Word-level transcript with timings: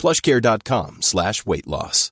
plushcare.com 0.00 0.96
slash 1.00 1.42
weight 1.46 1.66
loss. 1.66 2.10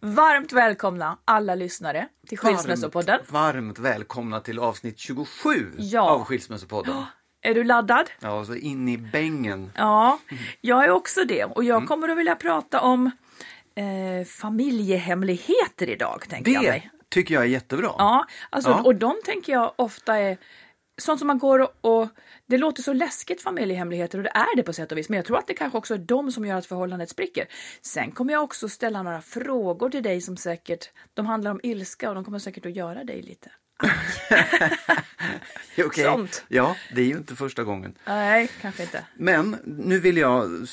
Varmt 0.00 0.52
välkomna 0.52 1.18
alla 1.24 1.54
lyssnare 1.54 2.08
till 2.28 2.38
Skilsmässopodden. 2.38 3.18
Varmt, 3.28 3.30
varmt 3.54 3.78
välkomna 3.78 4.40
till 4.40 4.58
avsnitt 4.58 4.98
27 4.98 5.72
Ja. 5.78 6.00
av 6.10 6.24
Skilsmässopodden. 6.24 7.02
Är 7.42 7.54
du 7.54 7.64
laddad? 7.64 8.10
Ja, 8.20 8.44
så 8.44 8.54
in 8.54 8.88
i 8.88 8.98
bängen. 8.98 9.72
Ja, 9.74 10.18
jag 10.60 10.84
är 10.84 10.90
också 10.90 11.24
det. 11.24 11.44
Och 11.44 11.64
jag 11.64 11.86
kommer 11.88 12.08
att 12.08 12.18
vilja 12.18 12.34
prata 12.34 12.80
om 12.80 13.06
eh, 13.74 14.26
familjehemligheter 14.26 15.88
idag, 15.88 16.24
tänker 16.28 16.50
jag 16.52 16.62
Det 16.62 16.68
mig. 16.70 16.90
tycker 17.10 17.34
jag 17.34 17.42
är 17.44 17.48
jättebra. 17.48 17.90
Ja, 17.98 18.26
alltså, 18.50 18.70
Ja. 18.70 18.82
och 18.82 18.94
de 18.94 19.16
tänker 19.24 19.52
jag 19.52 19.72
ofta 19.76 20.16
är 20.18 20.38
sånt 20.98 21.18
som 21.18 21.26
man 21.26 21.38
går 21.38 21.58
och, 21.58 21.74
och 21.80 22.08
det 22.46 22.58
låter 22.58 22.82
så 22.82 22.92
läskigt 22.92 23.42
familjehemligheter 23.42 24.18
och 24.18 24.24
det 24.24 24.32
är 24.34 24.56
det 24.56 24.62
på 24.62 24.72
sätt 24.72 24.92
och 24.92 24.98
vis. 24.98 25.08
Men 25.08 25.16
jag 25.16 25.26
tror 25.26 25.38
att 25.38 25.46
det 25.46 25.54
kanske 25.54 25.78
också 25.78 25.94
är 25.94 25.98
de 25.98 26.32
som 26.32 26.44
gör 26.44 26.56
att 26.56 26.66
förhållandet 26.66 27.10
spricker. 27.10 27.46
Sen 27.82 28.12
kommer 28.12 28.32
jag 28.32 28.42
också 28.42 28.68
ställa 28.68 29.02
några 29.02 29.22
frågor 29.22 29.90
till 29.90 30.02
dig 30.02 30.20
som 30.20 30.36
säkert, 30.36 30.90
de 31.14 31.26
handlar 31.26 31.50
om 31.50 31.60
ilska 31.62 32.08
och 32.08 32.14
de 32.14 32.24
kommer 32.24 32.38
säkert 32.38 32.66
att 32.66 32.76
göra 32.76 33.04
dig 33.04 33.22
lite. 33.22 33.50
Okej. 35.78 36.04
sånt. 36.04 36.44
Ja, 36.48 36.76
det 36.94 37.00
är 37.00 37.06
ju 37.06 37.16
inte 37.16 37.36
första 37.36 37.64
gången. 37.64 37.94
Nej, 38.06 38.50
kanske 38.60 38.82
inte. 38.82 39.04
Men 39.14 39.56
nu 39.64 40.00
vill 40.00 40.16
jag 40.16 40.66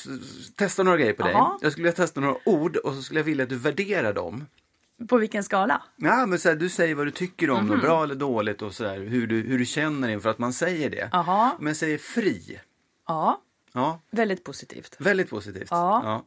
testa 0.56 0.82
några 0.82 0.98
grejer 0.98 1.12
på 1.12 1.22
dig. 1.22 1.32
Jaha. 1.32 1.58
Jag 1.62 1.72
skulle 1.72 1.84
vilja 1.84 1.96
testa 1.96 2.20
några 2.20 2.36
ord 2.44 2.76
och 2.76 2.94
så 2.94 3.02
skulle 3.02 3.20
jag 3.20 3.24
vilja 3.24 3.42
att 3.42 3.48
du 3.48 3.56
värderar 3.56 4.12
dem. 4.12 4.46
På 5.08 5.16
vilken 5.18 5.44
skala? 5.44 5.82
Ja, 5.96 6.26
men 6.26 6.38
så 6.38 6.48
här, 6.48 6.56
du 6.56 6.68
säger 6.68 6.94
vad 6.94 7.06
du 7.06 7.10
tycker 7.10 7.50
om 7.50 7.58
Mhm. 7.58 7.68
dem, 7.68 7.80
bra 7.80 8.02
eller 8.04 8.14
dåligt 8.14 8.62
och 8.62 8.74
så 8.74 8.86
här, 8.86 8.98
hur, 8.98 9.26
du, 9.26 9.40
hur 9.40 9.58
du 9.58 9.66
känner 9.66 10.08
inför 10.08 10.30
att 10.30 10.38
man 10.38 10.52
säger 10.52 10.90
det. 10.90 11.08
Jaha. 11.12 11.52
Men 11.60 11.74
säger 11.74 11.98
fri. 11.98 12.60
Ja, 13.06 13.42
Ja, 13.72 14.00
väldigt 14.10 14.44
positivt. 14.44 14.96
väldigt 14.98 15.30
positivt. 15.30 15.68
Ja. 15.70 16.24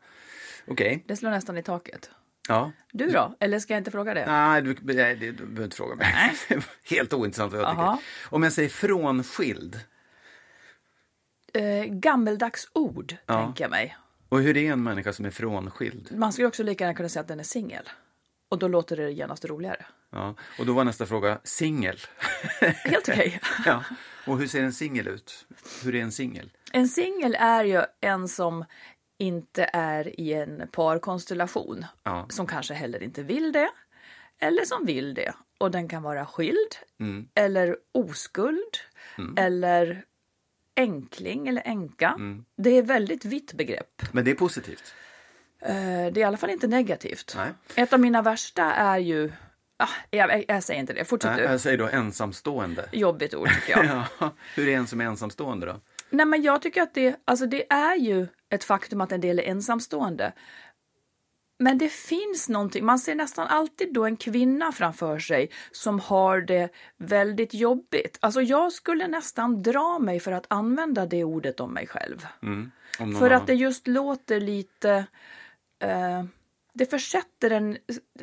Okej. 0.67 1.03
Det 1.07 1.15
slår 1.15 1.29
nästan 1.31 1.57
i 1.57 1.63
taket. 1.63 2.09
Ja. 2.47 2.71
Du 2.91 3.07
då? 3.09 3.35
Eller 3.39 3.59
ska 3.59 3.73
jag 3.73 3.79
inte 3.81 3.91
fråga 3.91 4.13
det? 4.13 4.25
Nej, 4.25 4.61
du, 4.61 4.75
nej, 4.81 5.15
det- 5.15 5.31
du 5.31 5.45
behöver 5.45 5.63
inte 5.63 5.75
fråga 5.77 5.95
mig. 5.95 6.33
Helt 6.83 7.13
ointressant 7.13 7.51
vad 7.53 7.61
jag 7.61 7.67
Aha. 7.69 7.97
tycker. 7.97 8.35
Om 8.35 8.43
jag 8.43 8.53
säger 8.53 8.69
frånskild, 8.69 9.79
Eh, 11.53 11.85
gammeldags 11.85 12.67
ord, 12.73 13.15
Ja. 13.25 13.43
tänker 13.45 13.63
jag 13.63 13.71
mig. 13.71 13.97
och 14.29 14.41
hur 14.41 14.57
är 14.57 14.71
en 14.71 14.83
människa 14.83 15.13
som 15.13 15.25
är 15.25 15.29
frånskild? 15.31 16.11
Man 16.17 16.33
skulle 16.33 16.47
också 16.47 16.63
lika 16.63 16.83
gärna 16.83 16.95
kunna 16.95 17.09
säga 17.09 17.21
att 17.21 17.27
den 17.27 17.39
är 17.39 17.43
singel. 17.43 17.89
Och 18.49 18.59
då 18.59 18.67
låter 18.67 18.97
det 18.97 19.11
genast 19.11 19.45
roligare. 19.45 19.85
Ja. 20.11 20.35
Och 20.59 20.65
då 20.65 20.73
var 20.73 20.83
nästa 20.83 21.05
fråga 21.05 21.39
singel. 21.43 21.99
Helt 22.61 23.09
okej. 23.09 23.39
ja. 23.65 23.83
Och 24.27 24.37
hur 24.39 24.47
ser 24.47 24.63
en 24.63 24.73
singel 24.73 25.07
ut? 25.07 25.45
Hur 25.83 25.95
är 25.95 26.01
en 26.01 26.11
singel? 26.11 26.51
En 26.71 26.87
singel 26.87 27.35
är 27.39 27.63
ju 27.63 27.81
en 28.01 28.27
som 28.27 28.65
inte 29.17 29.69
är 29.73 30.19
i 30.19 30.33
en 30.33 30.67
parkonstellation. 30.71 31.85
Ja. 32.03 32.25
Som 32.29 32.47
kanske 32.47 32.73
heller 32.73 33.03
inte 33.03 33.23
vill 33.23 33.51
det. 33.51 33.69
Eller 34.39 34.65
som 34.65 34.85
vill 34.85 35.13
det. 35.13 35.33
Och 35.57 35.71
den 35.71 35.87
kan 35.87 36.03
vara 36.03 36.25
skild. 36.25 36.75
Mm. 36.99 37.27
Eller 37.35 37.77
oskuld. 37.91 38.77
Eller 39.37 40.03
enkling 40.75 41.47
eller 41.47 41.61
änka. 41.65 42.09
Mm. 42.09 42.45
Det 42.55 42.69
är 42.69 42.83
väldigt 42.83 43.25
vitt 43.25 43.53
begrepp. 43.53 44.01
Men 44.11 44.25
det 44.25 44.31
är 44.31 44.35
positivt. 44.35 44.93
Eh, 45.61 45.73
Det 45.75 45.77
är 46.11 46.17
i 46.17 46.23
alla 46.23 46.37
fall 46.37 46.49
inte 46.49 46.67
negativt. 46.67 47.33
Nej. 47.37 47.51
Ett 47.75 47.93
av 47.93 47.99
mina 47.99 48.21
värsta 48.21 48.63
är 48.73 48.97
ju... 48.97 49.31
Ah, 49.77 49.87
jag, 50.09 50.45
jag 50.47 50.63
säger 50.63 50.79
inte 50.79 50.93
det. 50.93 51.05
Fortsätt 51.05 51.37
du. 51.37 51.43
jag 51.43 51.59
säger 51.59 51.77
då 51.77 51.87
ensamstående. 51.87 52.89
Jobbigt 52.91 53.33
ord 53.33 53.49
tycker 53.53 53.83
jag. 53.83 54.03
Ja. 54.19 54.33
Hur 54.55 54.67
är 54.67 54.77
en 54.77 54.87
som 54.87 55.01
är 55.01 55.05
ensamstående 55.05 55.65
då? 55.65 55.75
Nej, 56.09 56.25
men 56.25 56.41
jag 56.41 56.61
tycker 56.61 56.81
att 56.81 56.93
det, 56.93 57.15
alltså 57.25 57.45
det 57.45 57.71
är 57.73 57.95
ju 57.95 58.27
ett 58.49 58.63
faktum 58.63 59.01
att 59.01 59.11
en 59.11 59.21
del 59.21 59.39
är 59.39 59.43
ensamstående. 59.43 60.33
Men 61.59 61.77
det 61.77 61.89
finns 61.89 62.49
någonting, 62.49 62.85
man 62.85 62.99
ser 62.99 63.15
nästan 63.15 63.47
alltid 63.47 63.93
då 63.93 64.05
en 64.05 64.17
kvinna 64.17 64.71
framför 64.71 65.19
sig 65.19 65.49
som 65.71 65.99
har 65.99 66.41
det 66.41 66.69
väldigt 66.97 67.53
jobbigt. 67.53 68.17
Alltså 68.21 68.41
jag 68.41 68.71
skulle 68.73 69.07
nästan 69.07 69.63
dra 69.63 69.99
mig 69.99 70.19
för 70.19 70.31
att 70.31 70.45
använda 70.47 71.05
det 71.05 71.23
ordet 71.23 71.59
om 71.59 71.73
mig 71.73 71.87
själv. 71.87 72.27
Mm. 72.43 72.71
Om 72.99 73.15
För 73.15 73.25
annan- 73.25 73.41
att 73.41 73.47
det 73.47 73.53
just 73.53 73.87
låter 73.87 74.39
lite... 74.39 75.05
Eh, 75.79 76.23
det 76.73 76.85
försätter 76.85 77.51
en... 77.51 77.77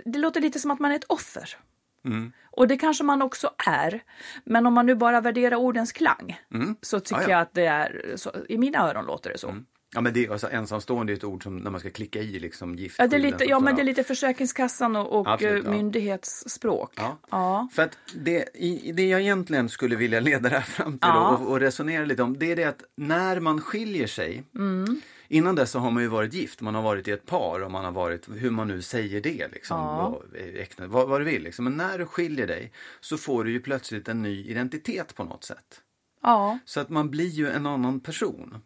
Det 0.04 0.18
låter 0.18 0.40
lite 0.40 0.58
som 0.58 0.70
att 0.70 0.80
man 0.80 0.90
är 0.90 0.96
ett 0.96 1.04
offer. 1.04 1.56
Mm. 2.04 2.32
Och 2.50 2.68
det 2.68 2.76
kanske 2.76 3.04
man 3.04 3.22
också 3.22 3.50
är. 3.66 4.02
Men 4.44 4.66
om 4.66 4.74
man 4.74 4.86
nu 4.86 4.94
bara 4.94 5.20
värderar 5.20 5.56
ordens 5.56 5.92
klang 5.92 6.40
så 6.82 7.00
tycker 7.00 7.20
Ja, 7.20 7.22
ja. 7.22 7.30
jag 7.30 7.40
att 7.40 7.54
det 7.54 7.66
är... 7.66 8.12
Så, 8.16 8.32
I 8.48 8.58
mina 8.58 8.88
öron 8.88 9.06
låter 9.06 9.30
det 9.30 9.38
så. 9.38 9.54
Ja, 9.94 10.00
men 10.00 10.12
det, 10.12 10.28
alltså, 10.28 10.50
ensamstående 10.50 11.12
är 11.12 11.16
ett 11.16 11.24
ord 11.24 11.42
som 11.42 11.56
när 11.56 11.70
man 11.70 11.80
ska 11.80 11.90
klicka 11.90 12.18
i 12.18 12.38
liksom 12.38 12.74
gift. 12.74 12.96
Ja, 12.98 13.06
det 13.06 13.16
är 13.16 13.20
lite, 13.20 13.44
ja, 13.44 13.60
men 13.60 13.76
det 13.76 13.82
är 13.82 13.84
lite 13.84 14.04
Försäkringskassan 14.04 14.96
och, 14.96 15.20
och 15.20 15.32
Absolut, 15.32 15.64
eh, 15.64 15.70
ja. 15.70 15.76
myndighetsspråk. 15.76 16.92
Ja. 16.96 17.18
Ja. 17.30 17.68
För 17.72 17.82
att 17.82 17.98
det, 18.14 18.48
i, 18.54 18.92
det 18.92 19.08
jag 19.08 19.20
egentligen 19.20 19.68
skulle 19.68 19.96
vilja 19.96 20.20
leda 20.20 20.48
det 20.48 20.54
här 20.54 20.60
fram 20.60 20.98
till 20.98 21.10
och, 21.10 21.50
och 21.50 21.60
resonera 21.60 22.04
lite 22.04 22.22
om, 22.22 22.38
det 22.38 22.52
är 22.52 22.56
det 22.56 22.64
att 22.64 22.82
när 22.96 23.40
man 23.40 23.60
skiljer 23.60 24.06
sig, 24.06 24.42
innan 25.28 25.54
dess 25.54 25.70
så 25.70 25.78
har 25.78 25.90
man 25.90 26.02
ju 26.02 26.08
varit 26.08 26.32
gift, 26.34 26.60
man 26.60 26.74
har 26.74 26.82
varit 26.82 27.08
i 27.08 27.10
ett 27.10 27.26
par 27.26 27.60
och 27.60 27.70
man 27.70 27.84
har 27.84 27.92
varit, 27.92 28.28
hur 28.28 28.50
man 28.50 28.68
nu 28.68 28.82
säger 28.82 29.20
det, 29.20 29.48
liksom, 29.52 29.76
Ja. 29.78 30.08
vad, 30.10 30.40
äkta- 30.40 30.86
vad, 30.86 31.08
vad 31.08 31.20
du 31.20 31.24
vill. 31.24 31.42
Liksom. 31.42 31.64
Men 31.64 31.76
när 31.76 31.98
du 31.98 32.06
skiljer 32.06 32.46
dig 32.46 32.72
så 33.00 33.18
får 33.18 33.44
du 33.44 33.50
ju 33.50 33.60
plötsligt 33.60 34.08
en 34.08 34.22
ny 34.22 34.44
identitet 34.44 35.14
på 35.14 35.24
något 35.24 35.44
sätt. 35.44 35.80
ja. 36.22 36.58
Så 36.64 36.80
att 36.80 36.88
man 36.88 37.10
blir 37.10 37.28
ju 37.28 37.48
en 37.48 37.66
annan 37.66 38.00
person. 38.00 38.58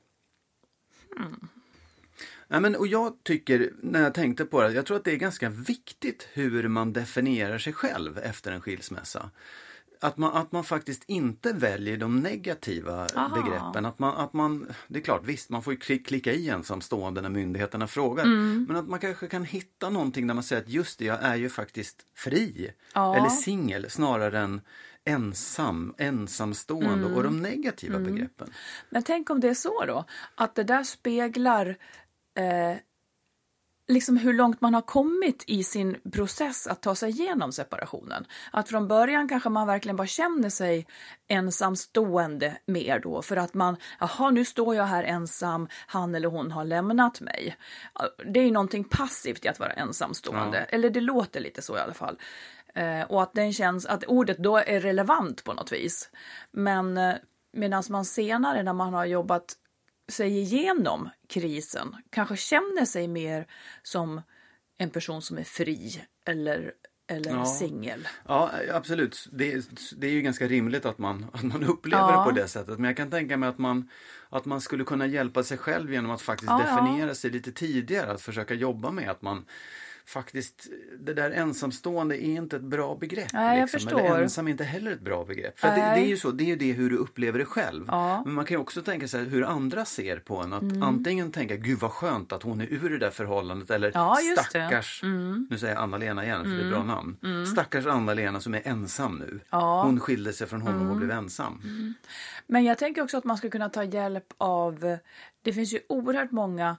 Nej, 2.49 2.61
men, 2.61 2.77
och 2.77 2.87
jag 2.87 3.17
tycker, 3.23 3.73
när 3.83 4.03
jag 4.03 4.15
tänkte 4.15 4.45
på 4.45 4.61
det, 4.63 4.73
jag 4.73 4.87
tror 4.87 4.97
att 4.97 5.05
det 5.05 5.13
är 5.13 5.17
ganska 5.17 5.49
viktigt 5.49 6.29
hur 6.33 6.69
man 6.69 6.93
definierar 6.93 7.59
sig 7.59 7.73
själv 7.73 8.19
efter 8.19 8.53
en 8.53 8.61
skilsmässa. 8.61 9.31
Att 10.03 10.17
man, 10.17 10.33
att 10.33 10.53
man 10.53 10.65
faktiskt 10.65 11.05
inte 11.07 11.53
väljer 11.53 11.97
de 11.97 12.21
negativa 12.21 13.07
Aha. 13.17 13.43
begreppen. 13.43 13.87
Att 13.87 13.99
man, 13.99 14.17
att 14.17 14.33
man, 14.33 14.69
det 14.89 14.99
är 14.99 15.03
klart, 15.03 15.25
visst 15.25 15.51
man 15.51 15.63
får 15.63 15.75
klicka 16.05 16.33
i 16.33 16.49
ensamstående 16.49 17.21
när 17.21 17.29
myndigheterna 17.29 17.87
frågar. 17.87 18.25
Mm. 18.25 18.65
Men 18.69 18.77
att 18.77 18.89
man 18.89 18.99
kanske 18.99 19.27
kan 19.27 19.45
hitta 19.45 19.91
någonting 19.91 20.27
där 20.27 20.35
man 20.35 20.45
säger 20.45 20.63
att 20.63 20.69
just 20.69 20.99
det, 20.99 21.05
jag 21.05 21.23
är 21.23 21.37
ju 21.37 21.49
faktiskt 21.49 22.07
fri. 22.17 22.73
Ja. 22.95 23.17
Eller 23.17 23.29
singel 23.29 23.91
snarare 23.91 24.39
än 24.39 24.61
ensam, 25.05 25.95
ensamstående 25.99 27.07
Mm. 27.07 27.15
och 27.15 27.23
de 27.23 27.43
negativa 27.43 27.99
begreppen. 27.99 28.51
Men 28.91 29.03
tänk 29.03 29.31
om 29.31 29.41
det 29.41 29.49
är 29.49 29.55
så 29.55 29.85
då, 29.85 30.05
att 30.35 30.55
det 30.55 30.65
där 30.65 30.83
speglar 30.83 31.77
eh, 32.35 32.77
liksom 33.91 34.17
hur 34.17 34.33
långt 34.33 34.61
man 34.61 34.75
har 34.75 34.83
kommit 34.83 35.45
i 35.47 35.65
sin 35.65 35.97
process 36.13 36.67
att 36.67 36.83
ta 36.83 36.95
sig 36.95 37.11
igenom 37.11 37.53
separationen. 37.53 38.25
Att 38.53 38.69
från 38.69 38.89
början 38.89 39.29
kanske 39.29 39.49
man 39.49 39.67
verkligen 39.67 39.97
bara 39.97 40.07
känner 40.07 40.51
sig 40.51 40.87
ensamstående 41.29 42.57
mer 42.67 42.99
då 42.99 43.23
för 43.23 43.37
att 43.37 43.55
man, 43.55 43.77
jaha 44.01 44.31
nu 44.31 44.45
står 44.45 44.77
jag 44.77 44.85
här 44.85 45.05
ensam, 45.05 45.69
han 45.87 46.15
eller 46.15 46.29
hon 46.29 46.51
har 46.51 46.65
lämnat 46.65 47.21
mig. 47.21 47.57
Det 48.33 48.41
är 48.41 48.45
ju 48.45 48.51
någonting 48.51 48.85
passivt 48.85 49.45
i 49.45 49.49
att 49.49 49.59
vara 49.59 49.73
ensamstående, 49.73 50.59
ja. 50.59 50.65
eller 50.65 50.91
det 50.91 51.01
låter 51.01 51.41
lite 51.41 51.63
så 51.63 51.77
i 51.77 51.81
alla 51.81 51.95
fall. 51.95 52.19
Eh, 52.75 53.03
och 53.03 53.23
att 53.23 53.35
den 53.35 53.53
känns, 53.53 53.87
att 53.87 54.05
ordet 54.05 54.39
då 54.39 54.57
är 54.57 54.81
relevant 54.81 55.45
på 55.45 55.53
något 55.53 55.73
vis. 55.73 56.11
Men 56.51 56.99
eh, 56.99 57.15
medan 57.53 57.83
man 57.89 58.05
senare 58.05 58.63
när 58.63 58.73
man 58.73 58.95
har 58.95 59.05
jobbat 59.05 59.57
sig 60.11 60.39
igenom 60.39 61.11
krisen 61.29 61.97
kanske 62.11 62.37
känner 62.37 62.85
sig 62.85 63.09
mer 63.09 63.47
som 63.83 64.21
en 64.79 64.91
person 64.91 65.23
som 65.23 65.39
är 65.39 65.45
fri 65.45 66.03
eller, 66.27 66.73
eller 67.09 67.31
ja. 67.31 67.45
singel. 67.45 68.09
Ja, 68.29 68.51
absolut. 68.73 69.29
Det, 69.33 69.65
det 69.97 70.07
är 70.07 70.11
ju 70.11 70.21
ganska 70.21 70.47
rimligt 70.47 70.87
att 70.87 70.99
man, 70.99 71.27
att 71.33 71.43
man 71.43 71.65
upplever 71.65 72.13
ja. 72.13 72.19
det 72.19 72.25
på 72.25 72.31
det 72.31 72.49
sättet. 72.49 72.79
Men 72.79 72.85
jag 72.85 72.97
kan 72.97 73.11
tänka 73.11 73.37
mig 73.37 73.49
att 73.49 73.59
man, 73.59 73.89
att 74.29 74.45
man 74.45 74.61
skulle 74.61 74.85
kunna 74.85 75.07
hjälpa 75.07 75.43
sig 75.43 75.59
själv 75.59 75.93
genom 75.93 76.11
att 76.11 76.23
faktiskt 76.23 76.51
ja, 76.51 76.59
definiera 76.59 77.15
sig 77.15 77.31
lite 77.31 77.53
tidigare. 77.53 78.13
Att 78.13 78.23
försöka 78.23 78.55
jobba 78.55 78.91
med 78.91 79.11
att 79.11 79.23
man 79.23 79.45
faktiskt, 80.11 80.67
det 80.99 81.15
där 81.15 81.31
ensamstående 81.31 82.25
är 82.25 82.35
inte 82.35 82.57
ett 82.57 82.63
bra 82.63 82.95
begrepp. 82.95 83.33
Nej, 83.33 83.59
jag 83.59 83.71
liksom. 83.73 83.99
Eller 83.99 84.23
ensam 84.23 84.47
är 84.47 84.51
inte 84.51 84.65
heller 84.65 84.93
ett 84.93 85.01
bra 85.01 85.25
begrepp. 85.25 85.59
För 85.59 85.69
det, 85.69 85.75
det, 85.75 85.81
är 85.81 86.07
ju 86.07 86.17
så, 86.17 86.31
det 86.31 86.45
är 86.45 86.47
ju 86.47 86.57
det 86.57 86.73
hur 86.73 86.91
du 86.91 86.97
upplever 86.97 87.39
det 87.39 87.45
själv. 87.45 87.85
Ja. 87.89 88.23
Men 88.25 88.35
man 88.35 88.45
kan 88.45 88.55
ju 88.55 88.61
också 88.61 88.83
tänka 88.83 89.09
sig 89.09 89.25
hur 89.25 89.45
andra 89.45 89.85
ser 89.85 90.17
på 90.17 90.37
en. 90.37 90.53
Att 90.53 90.63
mm. 90.63 90.83
antingen 90.83 91.33
tänka, 91.33 91.57
gud 91.57 91.79
vad 91.79 91.91
skönt 91.91 92.33
att 92.33 92.43
hon 92.43 92.61
är 92.61 92.67
ur 92.67 92.91
det 92.91 92.99
där 92.99 93.11
förhållandet. 93.11 93.71
Eller 93.71 93.91
ja, 93.95 94.17
stackars, 94.39 95.03
mm. 95.03 95.47
nu 95.51 95.59
säger 95.59 95.75
jag 95.75 95.83
Anna-Lena 95.83 96.25
igen 96.25 96.43
för 96.43 96.51
mm. 96.51 96.59
det 96.59 96.63
är 96.63 96.67
ett 96.67 96.73
bra 96.73 96.83
mm. 96.83 96.95
namn. 96.95 97.17
Mm. 97.23 97.47
Stackars 97.47 97.87
Anna-Lena 97.87 98.41
som 98.41 98.55
är 98.55 98.63
ensam 98.65 99.19
nu. 99.19 99.41
Ja. 99.51 99.83
Hon 99.83 100.01
skilde 100.01 100.33
sig 100.33 100.47
från 100.47 100.63
honom 100.63 100.81
och 100.81 100.97
mm. 100.97 100.99
blev 100.99 101.11
ensam. 101.11 101.63
Men 102.47 102.65
jag 102.65 102.79
tänker 102.79 103.03
också 103.03 103.19
att 103.19 103.25
man 103.25 103.37
ska 103.37 103.51
kunna 103.51 103.69
ta 103.69 103.85
hjälp 103.85 104.27
av, 104.39 104.99
det 105.43 105.53
finns 105.53 105.75
ju 105.75 105.81
oerhört 105.89 106.31
många 106.31 106.77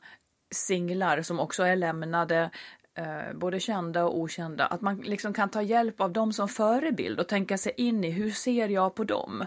singlar 0.51 1.21
som 1.21 1.39
också 1.39 1.63
är 1.63 1.75
lämnade 1.75 2.51
eh, 2.97 3.33
både 3.33 3.59
kända 3.59 4.05
och 4.05 4.19
okända, 4.19 4.65
att 4.65 4.81
man 4.81 4.97
liksom 4.97 5.33
kan 5.33 5.49
ta 5.49 5.61
hjälp 5.61 6.01
av 6.01 6.11
dem 6.11 6.33
som 6.33 6.47
förebild 6.47 7.19
och 7.19 7.27
tänka 7.27 7.57
sig 7.57 7.73
in 7.77 8.03
i 8.03 8.09
hur 8.09 8.31
ser 8.31 8.69
jag 8.69 8.95
på 8.95 9.03
dem? 9.03 9.45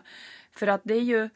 För 0.52 0.66
att 0.66 0.80
det 0.84 0.94
är 0.94 1.02
ju, 1.02 1.28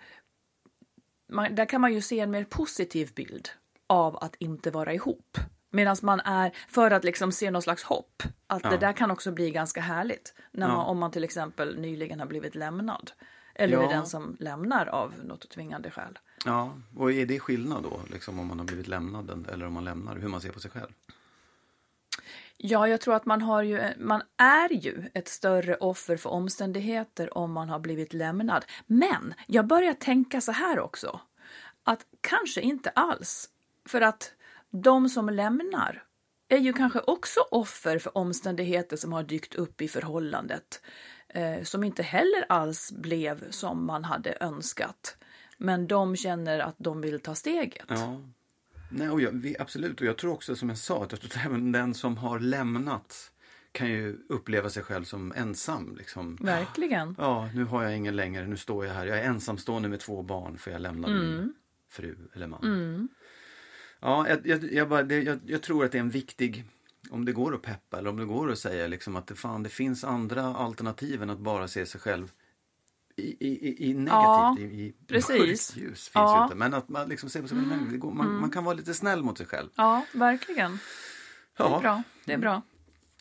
man, 1.29 1.55
där 1.55 1.65
kan 1.65 1.81
man 1.81 1.95
ju 1.95 2.01
se 2.01 2.21
en 2.21 2.31
mer 2.31 2.45
positiv 2.45 3.13
bild 3.15 3.49
av 3.87 4.17
att 4.17 4.35
inte 4.39 4.71
vara 4.71 4.95
ihop. 4.95 5.39
Medan 5.71 5.97
man 6.03 6.21
är, 6.21 6.53
för 6.69 6.91
att 6.91 7.05
liksom 7.05 7.33
se 7.33 7.51
någon 7.51 7.63
slags 7.63 7.83
hopp, 7.83 8.23
att 8.47 8.65
ja. 8.65 8.71
det 8.71 8.77
där 8.77 8.93
kan 8.93 9.11
också 9.11 9.33
bli 9.33 9.51
ganska 9.51 9.81
härligt. 9.81 10.35
När 10.53 10.69
man, 10.69 10.77
ja. 10.77 10.85
Om 10.85 10.99
man 10.99 11.11
till 11.11 11.25
exempel 11.25 11.81
nyligen 11.81 12.21
har 12.21 12.27
blivit 12.27 12.55
lämnad. 12.55 13.11
Eller 13.55 13.75
ja. 13.75 13.83
är 13.83 13.89
den 13.89 14.07
som 14.07 14.37
lämnar 14.41 14.87
av 14.87 15.15
något 15.25 15.49
tvingande 15.49 15.91
skäl. 15.91 16.19
Ja, 16.45 16.75
och 16.97 17.13
är 17.13 17.27
det 17.27 17.41
skillnad 17.41 17.83
då, 17.83 18.01
liksom 18.11 18.39
om 18.39 18.47
man 18.47 18.59
har 18.59 18.67
blivit 18.67 18.89
lämnad 18.89 19.47
eller 19.53 19.67
om 19.67 19.73
man 19.73 19.85
lämnar, 19.85 20.17
hur 20.17 20.29
man 20.29 20.41
ser 20.41 20.51
på 20.51 20.61
sig 20.61 20.71
själv? 20.71 20.93
Ja, 22.57 22.89
jag 22.89 23.01
tror 23.01 23.15
att 23.15 23.27
man, 23.27 23.43
har 23.43 23.63
ju, 23.63 23.93
man 23.99 24.23
är 24.37 24.73
ju 24.73 25.11
ett 25.15 25.29
större 25.29 25.77
offer 25.77 26.17
för 26.17 26.31
omständigheter 26.31 27.39
om 27.39 27.53
man 27.53 27.69
har 27.69 27.79
blivit 27.79 28.13
lämnad. 28.13 28.65
Men 28.87 29.35
jag 29.47 29.67
börjar 29.67 29.95
tänka 29.95 30.41
så 30.41 30.53
här 30.53 30.81
också, 30.81 31.21
att 31.85 32.07
kanske 32.21 32.61
inte 32.61 32.91
alls. 32.91 33.49
För 33.89 34.01
att 34.01 34.33
de 34.71 35.09
som 35.09 35.29
lämnar 35.29 36.05
är 36.49 36.59
ju 36.59 36.73
kanske 36.73 37.01
också 37.01 37.41
offer 37.51 37.99
för 37.99 38.19
omständigheter 38.19 38.97
som 38.97 39.13
har 39.13 39.23
dykt 39.23 39.55
upp 39.55 39.83
i 39.83 39.89
förhållandet. 39.89 40.83
Eh, 41.29 41.63
som 41.63 41.85
inte 41.85 42.03
heller 42.03 42.45
alls 42.49 42.93
blev 42.93 43.51
som 43.51 43.87
man 43.87 44.05
hade 44.05 44.37
önskat. 44.41 45.17
Men 45.59 45.87
de 45.87 46.17
känner 46.17 46.59
att 46.59 46.75
de 46.79 47.01
vill 47.01 47.21
ta 47.21 47.35
steget. 47.35 47.87
Ja. 47.89 48.21
Nej, 48.89 49.11
och 49.11 49.21
jag, 49.21 49.55
absolut, 49.59 50.01
och 50.01 50.07
jag 50.07 50.19
tror 50.19 50.33
också 50.33 50.57
som 50.57 50.69
jag 50.69 50.79
sa 50.79 51.05
att 51.05 51.13
jag 51.13 51.21
tror 51.21 51.41
att 51.41 51.47
även 51.47 51.73
den 51.73 51.95
som 51.95 52.17
har 52.17 52.41
lämnat 52.41 53.33
kan 53.73 53.89
ju 53.91 54.19
uppleva 54.29 54.71
sig 54.71 54.83
själv 54.83 55.05
som 55.05 55.33
ensam. 55.37 55.97
Liksom. 55.97 56.37
Verkligen. 56.41 57.15
Ja, 57.19 57.51
nu 57.55 57.65
har 57.65 57.83
jag 57.83 57.97
ingen 57.97 58.17
längre, 58.17 58.47
nu 58.47 58.57
står 58.57 58.87
jag 58.87 58.95
här. 58.95 59.07
Jag 59.07 59.19
är 59.19 59.25
ensamstående 59.25 59.89
med 59.89 60.01
två 60.01 60.23
barn 60.23 60.59
för 60.59 60.71
jag 60.71 60.81
lämnade 60.81 61.15
mm. 61.15 61.37
min 61.37 61.55
fru 61.91 62.17
eller 62.35 62.47
man. 62.47 62.65
Mm. 62.65 63.09
Ja, 64.01 64.29
jag, 64.29 64.47
jag, 64.47 64.73
jag, 64.73 64.89
bara, 64.89 65.03
det, 65.03 65.23
jag, 65.23 65.39
jag, 65.47 65.63
tror 65.63 65.85
att 65.85 65.93
det 65.93 65.99
är 65.99 66.01
en 66.01 66.11
viktig, 66.11 66.65
om 67.11 67.25
det 67.25 67.33
går 67.33 67.55
att 67.55 67.63
peppa 67.63 67.99
eller 67.99 68.11
om 68.11 68.17
det 68.17 68.25
går 68.25 68.51
att 68.51 68.59
säga 68.59 68.87
liksom 68.87 69.17
att 69.17 69.27
det, 69.27 69.35
fan, 69.35 69.63
det 69.63 69.69
finns 69.69 70.05
andra 70.05 70.43
alternativ 70.43 71.23
än 71.23 71.31
att 71.31 71.39
bara 71.39 71.69
se 71.69 71.87
sig 71.87 72.01
själv 72.01 72.33
i, 73.19 73.37
i, 73.41 73.91
i 73.91 73.95
negativt, 73.95 74.11
ja, 74.11 74.57
i, 74.59 74.63
i 74.63 74.95
mörkt 75.09 75.31
ljus 75.31 75.71
finns 75.73 76.11
ja. 76.15 76.45
inte. 76.45 76.57
Men 76.57 76.75
att 76.75 76.89
man 76.89 77.09
liksom 77.09 77.31
ser 77.31 77.43
på 77.43 77.49
sig 77.49 77.59
mm. 77.59 78.01
man, 78.01 78.27
mm. 78.27 78.41
man 78.41 78.51
kan 78.51 78.65
vara 78.65 78.75
lite 78.75 78.95
snäll 78.95 79.23
mot 79.23 79.39
sig 79.39 79.47
själv. 79.47 79.69
Ja, 79.75 80.05
verkligen. 80.13 80.79
Det 81.57 81.63
är 81.63 81.69
ja. 81.69 81.81
bra. 81.81 82.03
Det 82.25 82.33
är 82.33 82.39
bra. 82.39 82.63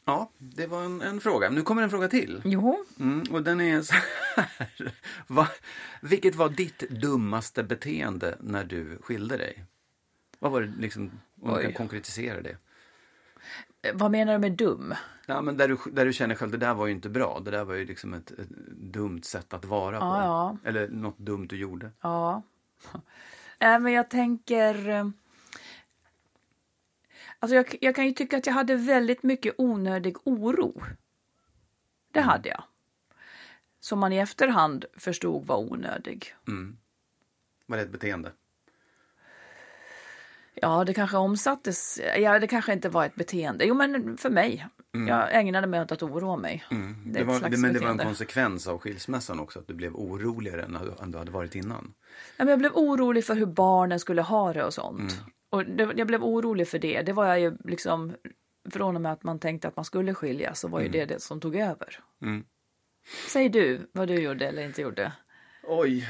Ja, 0.06 0.32
det 0.38 0.68
var 0.68 0.84
en, 0.84 1.02
en, 1.02 1.22
fråga. 1.22 1.50
Nu 1.50 1.62
kommer 1.62 1.82
en 1.82 1.90
fråga 1.90 2.08
till. 2.08 2.42
Jo. 2.46 2.86
Mm, 3.00 3.24
och 3.32 3.44
den 3.44 3.62
är 3.62 3.82
så 3.82 3.94
här. 3.94 4.94
Va, 5.28 5.48
vilket 6.02 6.36
var 6.36 6.50
ditt 6.50 6.80
dummaste 6.90 7.64
beteende 7.64 8.38
när 8.40 8.64
du 8.64 8.98
skilde 9.02 9.38
dig? 9.38 9.66
Vad 10.40 10.52
var 10.52 10.62
det 10.62 10.74
liksom, 10.80 11.12
om 11.42 11.56
du 11.56 11.62
kan 11.62 11.74
konkretisera 11.74 12.42
det? 12.42 12.58
Vad 13.94 14.12
menar 14.12 14.34
du 14.34 14.39
med 14.39 14.51
dum? 14.51 14.94
Ja, 15.25 15.42
men 15.42 15.57
där 15.57 15.68
du, 15.68 15.78
där 15.92 16.06
du 16.06 16.13
känner 16.13 16.36
själv, 16.36 16.51
det 16.51 16.57
där 16.57 16.74
var 16.74 16.88
ju 16.88 16.94
inte 16.94 17.10
bra. 17.10 17.39
Det 17.39 17.51
där 17.51 17.63
var 17.63 17.75
ju 17.75 17.86
liksom 17.86 18.13
ett, 18.13 18.31
ett 18.31 18.50
dumt 18.69 19.24
sätt 19.24 19.54
att 19.54 19.66
vara 19.66 20.00
på. 20.00 20.06
Ja. 20.06 20.57
Eller 20.63 20.88
något 20.88 21.18
dumt 21.18 21.48
du 21.48 21.57
gjorde. 21.57 21.92
Ja. 22.01 22.42
Äh, 23.60 23.80
men 23.80 23.94
jag 23.94 24.10
tänker... 24.10 24.89
Eh, 24.89 25.10
alltså 27.39 27.56
jag, 27.56 27.75
jag, 27.81 27.95
kan 27.95 28.06
ju 28.06 28.12
tycka 28.12 28.38
att 28.38 28.45
jag 28.45 28.54
hade 28.54 28.75
väldigt 28.75 29.24
mycket 29.24 29.56
onödig 29.57 30.16
oro. 30.24 30.84
Det 32.12 32.19
mm. 32.19 32.30
hade 32.30 32.50
jag. 32.50 32.63
Som 33.80 34.00
man 34.00 34.13
i 34.13 34.18
efterhand 34.18 34.86
förstod 34.98 35.45
var 35.45 35.57
onödig. 35.57 36.36
Mm. 36.48 36.78
Var 37.66 37.78
det 37.78 37.84
ett 37.84 37.92
beteende? 37.92 38.31
Ja, 40.62 40.83
det 40.83 40.94
kanske 40.94 41.18
omsattes. 41.18 42.00
Ja, 42.18 42.39
det 42.39 42.48
kanske 42.48 42.74
inte 42.74 42.89
var 42.89 43.06
ett 43.06 43.15
beteende. 43.15 43.65
Jo, 43.65 43.75
men 43.75 44.17
för 44.17 44.29
mig. 44.29 44.67
Mm. 44.96 45.08
Jag 45.08 45.36
ägnade 45.36 45.67
mig 45.67 45.82
åt 45.82 45.91
att 45.91 46.03
oroa 46.03 46.38
mig. 46.38 46.65
Mm. 46.72 46.96
Det, 47.05 47.20
det 47.20 47.25
var, 47.25 47.50
det, 47.50 47.58
men 47.58 47.74
det 47.74 47.79
var 47.79 47.89
en 47.89 47.98
konsekvens 47.98 48.67
av 48.67 48.77
skilsmässan 48.77 49.39
också, 49.39 49.60
att 49.60 49.67
du 49.67 49.74
blev 49.74 49.96
oroligare 49.96 50.63
än 50.63 51.12
du 51.12 51.17
hade 51.17 51.32
varit 51.32 51.55
innan? 51.55 51.93
Ja, 52.38 52.46
men 52.46 52.48
jag 52.48 52.60
blev 52.60 52.72
orolig 52.74 53.25
för 53.25 53.36
hur 53.36 53.46
barnen 53.46 54.00
skulle 54.00 54.22
ha 54.22 54.53
det 54.53 54.63
och 54.63 54.74
sånt. 54.74 55.12
Mm. 55.12 55.24
Och 55.50 55.65
det, 55.65 55.93
jag 55.96 56.08
blev 56.08 56.24
orolig 56.24 56.67
för 56.67 56.79
det. 56.79 57.01
Det 57.01 57.13
var 57.13 57.25
jag 57.25 57.39
ju 57.39 57.58
liksom, 57.63 58.15
från 58.72 58.96
och 58.96 59.01
med 59.01 59.12
att 59.12 59.24
man 59.24 59.39
tänkte 59.39 59.67
att 59.67 59.75
man 59.75 59.86
skulle 59.86 60.13
skiljas, 60.13 60.60
så 60.60 60.67
var 60.67 60.79
ju 60.79 60.88
mm. 60.88 61.00
det 61.00 61.05
det 61.13 61.22
som 61.22 61.39
tog 61.39 61.55
över. 61.55 62.00
Mm. 62.22 62.43
Säg 63.27 63.50
du 63.50 63.89
vad 63.91 64.08
du 64.08 64.15
gjorde 64.15 64.48
eller 64.48 64.65
inte 64.65 64.82
gjorde. 64.82 65.12
Oj, 65.63 66.08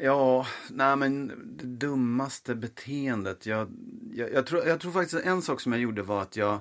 Ja, 0.00 0.46
nej 0.70 0.96
men 0.96 1.28
det 1.56 1.66
dummaste 1.66 2.54
beteendet. 2.54 3.46
Jag, 3.46 3.70
jag, 4.12 4.32
jag, 4.32 4.46
tror, 4.46 4.66
jag 4.66 4.80
tror 4.80 4.92
faktiskt 4.92 5.14
att 5.14 5.26
en 5.26 5.42
sak 5.42 5.60
som 5.60 5.72
jag 5.72 5.80
gjorde 5.80 6.02
var 6.02 6.22
att 6.22 6.36
jag 6.36 6.60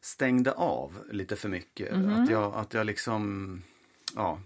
stängde 0.00 0.52
av 0.52 0.92
lite 1.10 1.36
för 1.36 1.48
mycket. 1.48 1.92
Mm 1.92 2.10
-hmm. 2.10 2.22
Att, 2.22 2.30
jag, 2.30 2.54
att 2.54 2.74
jag 2.74 2.86
liksom, 2.86 3.62
ja. 4.14 4.38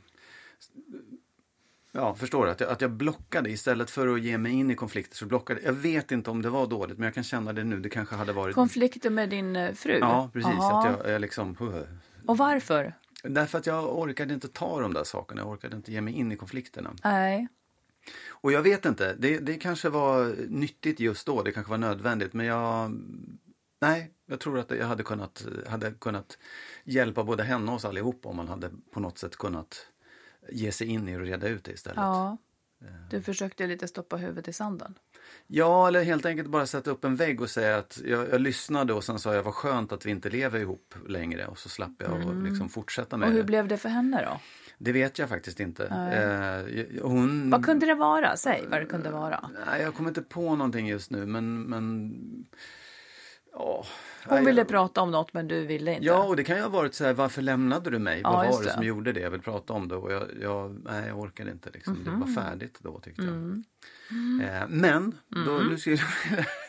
Ja, 1.93 2.15
förstår 2.15 2.45
du? 2.45 2.51
Att 2.51 2.61
jag, 2.61 2.71
att 2.71 2.81
jag 2.81 2.91
blockade 2.91 3.51
istället 3.51 3.91
för 3.91 4.09
att 4.09 4.21
ge 4.21 4.39
mig 4.39 4.53
in 4.53 4.71
i 4.71 4.75
konflikter 4.75 5.17
så 5.17 5.27
blockade 5.27 5.61
jag. 5.65 5.73
vet 5.73 6.13
inte 6.13 6.31
om 6.31 6.43
det 6.43 6.51
var 6.51 6.67
dåligt 6.67 6.99
men 6.99 7.05
jag 7.05 7.15
kan 7.15 7.25
känna 7.25 7.53
det 7.53 7.65
nu. 7.65 7.81
Det 7.81 7.89
kanske 7.89 8.15
hade 8.15 8.33
varit... 8.33 8.55
Konflikter 8.55 9.11
med 9.11 9.31
din 9.31 9.57
eh, 9.57 9.75
fru? 9.75 9.99
Ja, 9.99 10.31
precis. 10.33 10.51
Aha. 10.51 10.79
Att 10.79 10.99
jag, 11.05 11.15
jag 11.15 11.21
liksom... 11.21 11.57
Och 12.27 12.39
varför? 12.39 12.95
Därför 13.23 13.59
att 13.59 13.67
jag 13.67 13.99
orkade 13.99 14.35
inte 14.35 14.49
ta 14.49 14.81
de 14.81 14.95
där 14.95 15.05
sakerna. 15.05 15.41
Jag 15.41 15.49
orkade 15.49 15.77
inte 15.77 15.93
ge 15.93 16.01
mig 16.01 16.15
in 16.15 16.33
i 16.33 16.37
konflikterna. 16.37 16.91
Nej. 17.05 17.49
Och 18.29 18.53
jag 18.53 18.63
vet 18.63 18.85
inte, 18.85 19.15
det, 19.19 19.39
det 19.39 19.55
kanske 19.55 19.89
var 19.89 20.35
nyttigt 20.49 21.01
just 21.01 21.27
då, 21.27 21.43
det 21.43 21.53
kanske 21.53 21.71
var 21.71 21.79
nödvändigt 21.79 22.33
men 22.33 22.47
jag 22.47 22.93
Nej, 23.81 24.11
jag 24.27 24.41
tror 24.41 24.59
att 24.59 24.71
jag 24.71 24.87
hade 24.87 25.03
kunnat, 25.03 25.47
hade 25.67 25.91
kunnat 25.91 26.39
hjälpa 26.85 27.25
både 27.25 27.43
henne 27.43 27.71
och 27.71 27.77
oss 27.77 27.85
allihop 27.85 28.27
om 28.27 28.37
man 28.37 28.49
hade 28.49 28.71
på 28.91 29.01
något 29.01 29.19
sätt 29.19 29.37
kunnat 29.37 29.87
ge 30.49 30.73
sig 30.73 30.87
in 30.87 31.09
i 31.09 31.17
och 31.17 31.21
reda 31.21 31.49
ut 31.49 31.65
det 31.65 31.73
istället. 31.73 31.97
Ja, 31.97 32.37
du 33.11 33.23
försökte 33.23 33.67
lite 33.67 33.89
stoppa 33.89 34.17
huvudet 34.17 34.49
i 34.49 34.53
sanden. 34.53 34.95
Ja, 35.47 35.89
eller 35.89 36.03
helt 36.03 36.27
enkelt 36.27 36.49
bara 36.49 36.67
sätta 36.67 36.91
upp 36.91 37.05
en 37.05 37.17
vägg 37.17 37.41
och 37.41 37.51
säga 37.51 37.77
att 37.77 38.01
jag, 38.05 38.29
jag 38.29 38.41
lyssnade 38.41 38.93
och 38.93 39.05
sen 39.05 39.19
sa 39.19 39.35
jag 39.35 39.43
vad 39.43 39.55
skönt 39.55 39.93
att 39.93 40.07
vi 40.07 40.11
inte 40.11 40.31
lever 40.31 40.61
ihop 40.61 40.95
längre 41.09 41.47
och 41.47 41.59
så 41.59 41.69
slapp 41.69 41.93
jag 41.99 42.23
mm. 42.23 42.45
liksom 42.45 42.69
fortsätta 42.69 43.17
med 43.17 43.29
det. 43.29 43.31
Och 43.31 43.35
hur 43.35 43.43
det. 43.43 43.47
blev 43.47 43.69
det 43.69 43.77
för 43.77 43.89
henne 43.89 44.25
då? 44.25 44.41
Det 44.79 44.93
vet 44.93 45.19
jag 45.19 45.29
faktiskt 45.29 45.61
inte. 45.61 45.87
Eh, 45.87 47.03
hon... 47.03 47.51
Vad 47.51 47.65
kunde 47.65 47.87
det 47.87 47.95
vara? 47.95 48.37
Säg 48.37 48.67
vad 48.71 48.81
det 48.81 48.87
kunde 48.87 49.11
vara. 49.11 49.51
Nej, 49.67 49.83
jag 49.83 49.95
kommer 49.95 50.11
inte 50.11 50.23
på 50.23 50.57
någonting 50.57 50.89
just 50.89 51.11
nu 51.11 51.27
men, 51.27 51.63
men 51.63 52.13
Hon 54.25 54.45
ville 54.45 54.65
prata 54.65 55.01
om 55.01 55.11
något 55.11 55.33
men 55.33 55.49
du 55.49 55.67
ville 55.67 55.93
inte. 55.95 56.05
Ja, 56.07 56.25
och 56.25 56.37
det 56.37 56.45
kan 56.45 56.57
ju 56.57 56.63
ha 56.63 56.69
varit 56.69 56.95
så 56.95 57.05
här, 57.05 57.13
varför 57.13 57.43
lämnade 57.43 57.91
du 57.91 57.99
mig? 57.99 58.21
Ja, 58.23 58.31
Vad 58.33 58.47
var 58.49 58.59
det 58.63 58.65
det. 58.69 58.73
som 58.73 58.83
gjorde 58.85 59.13
det? 59.13 59.21
Jag 59.21 59.31
vill 59.31 59.41
prata 59.41 59.73
om 59.73 59.89
det 59.89 59.95
och 59.97 60.13
jag, 60.13 60.23
jag, 60.43 60.81
nej, 60.85 61.09
jag 61.09 61.19
orkade 61.21 61.51
inte. 61.51 61.71
Liksom. 61.73 62.05
Det 62.05 62.11
Mhm. 62.11 62.21
var 62.21 62.27
färdigt 62.43 62.79
då 62.83 63.01
tyckte 63.01 63.23
jag. 63.23 63.35
Mm. 63.35 63.65
Eh, 64.41 64.69
men, 64.69 65.15
då, 65.47 65.53
nu 65.71 65.79
ska 65.79 65.91
jag, 65.91 65.99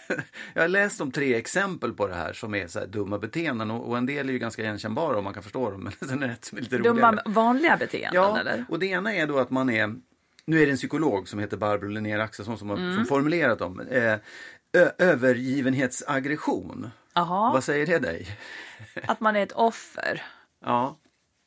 jag 0.54 0.62
har 0.64 0.68
läst 0.68 1.02
om 1.02 1.12
tre 1.12 1.36
exempel 1.36 1.94
på 1.94 2.08
det 2.08 2.16
här 2.16 2.34
som 2.34 2.56
är 2.56 2.68
så 2.68 2.86
dumma 2.86 3.18
beteenden 3.20 3.72
och, 3.72 3.90
och 3.90 3.98
en 3.98 4.06
del 4.06 4.30
är 4.30 4.34
ju 4.34 4.40
ganska 4.40 4.62
igenkännbara 4.62 5.18
om 5.18 5.24
man 5.24 5.34
kan 5.34 5.44
förstå 5.44 5.72
dem. 5.72 5.84
Men 6.00 6.10
sen 6.10 6.24
är 6.24 6.28
det 6.28 6.52
lite 6.62 6.78
roligare. 6.78 6.96
Dumma 6.96 7.22
vanliga 7.26 7.78
beteenden 7.78 8.22
Ja, 8.24 8.40
eller? 8.40 8.66
och 8.70 8.80
det 8.80 8.86
ena 8.86 9.14
är 9.14 9.28
då 9.28 9.40
att 9.40 9.50
man 9.50 9.70
är, 9.70 9.96
nu 10.46 10.62
är 10.62 10.66
det 10.66 10.72
en 10.72 10.78
psykolog 10.78 11.28
som 11.28 11.40
heter 11.40 11.58
Barbro 11.58 11.88
Linnér 11.88 12.20
Axelsson 12.20 12.58
som 12.58 12.70
har 12.70 12.78
Mm. 12.78 12.96
som 12.96 13.06
formulerat 13.06 13.60
dem. 13.60 13.80
Eh, 13.80 14.18
övergivenhetsaggression. 14.98 16.92
Jaha, 17.14 17.54
Vad 17.54 17.64
säger 17.64 17.86
det 17.86 18.00
dig? 18.00 18.28
att 19.08 19.20
man 19.20 19.36
är 19.36 19.44
ett 19.44 19.52
offer. 19.52 20.22
Ja, 20.66 20.98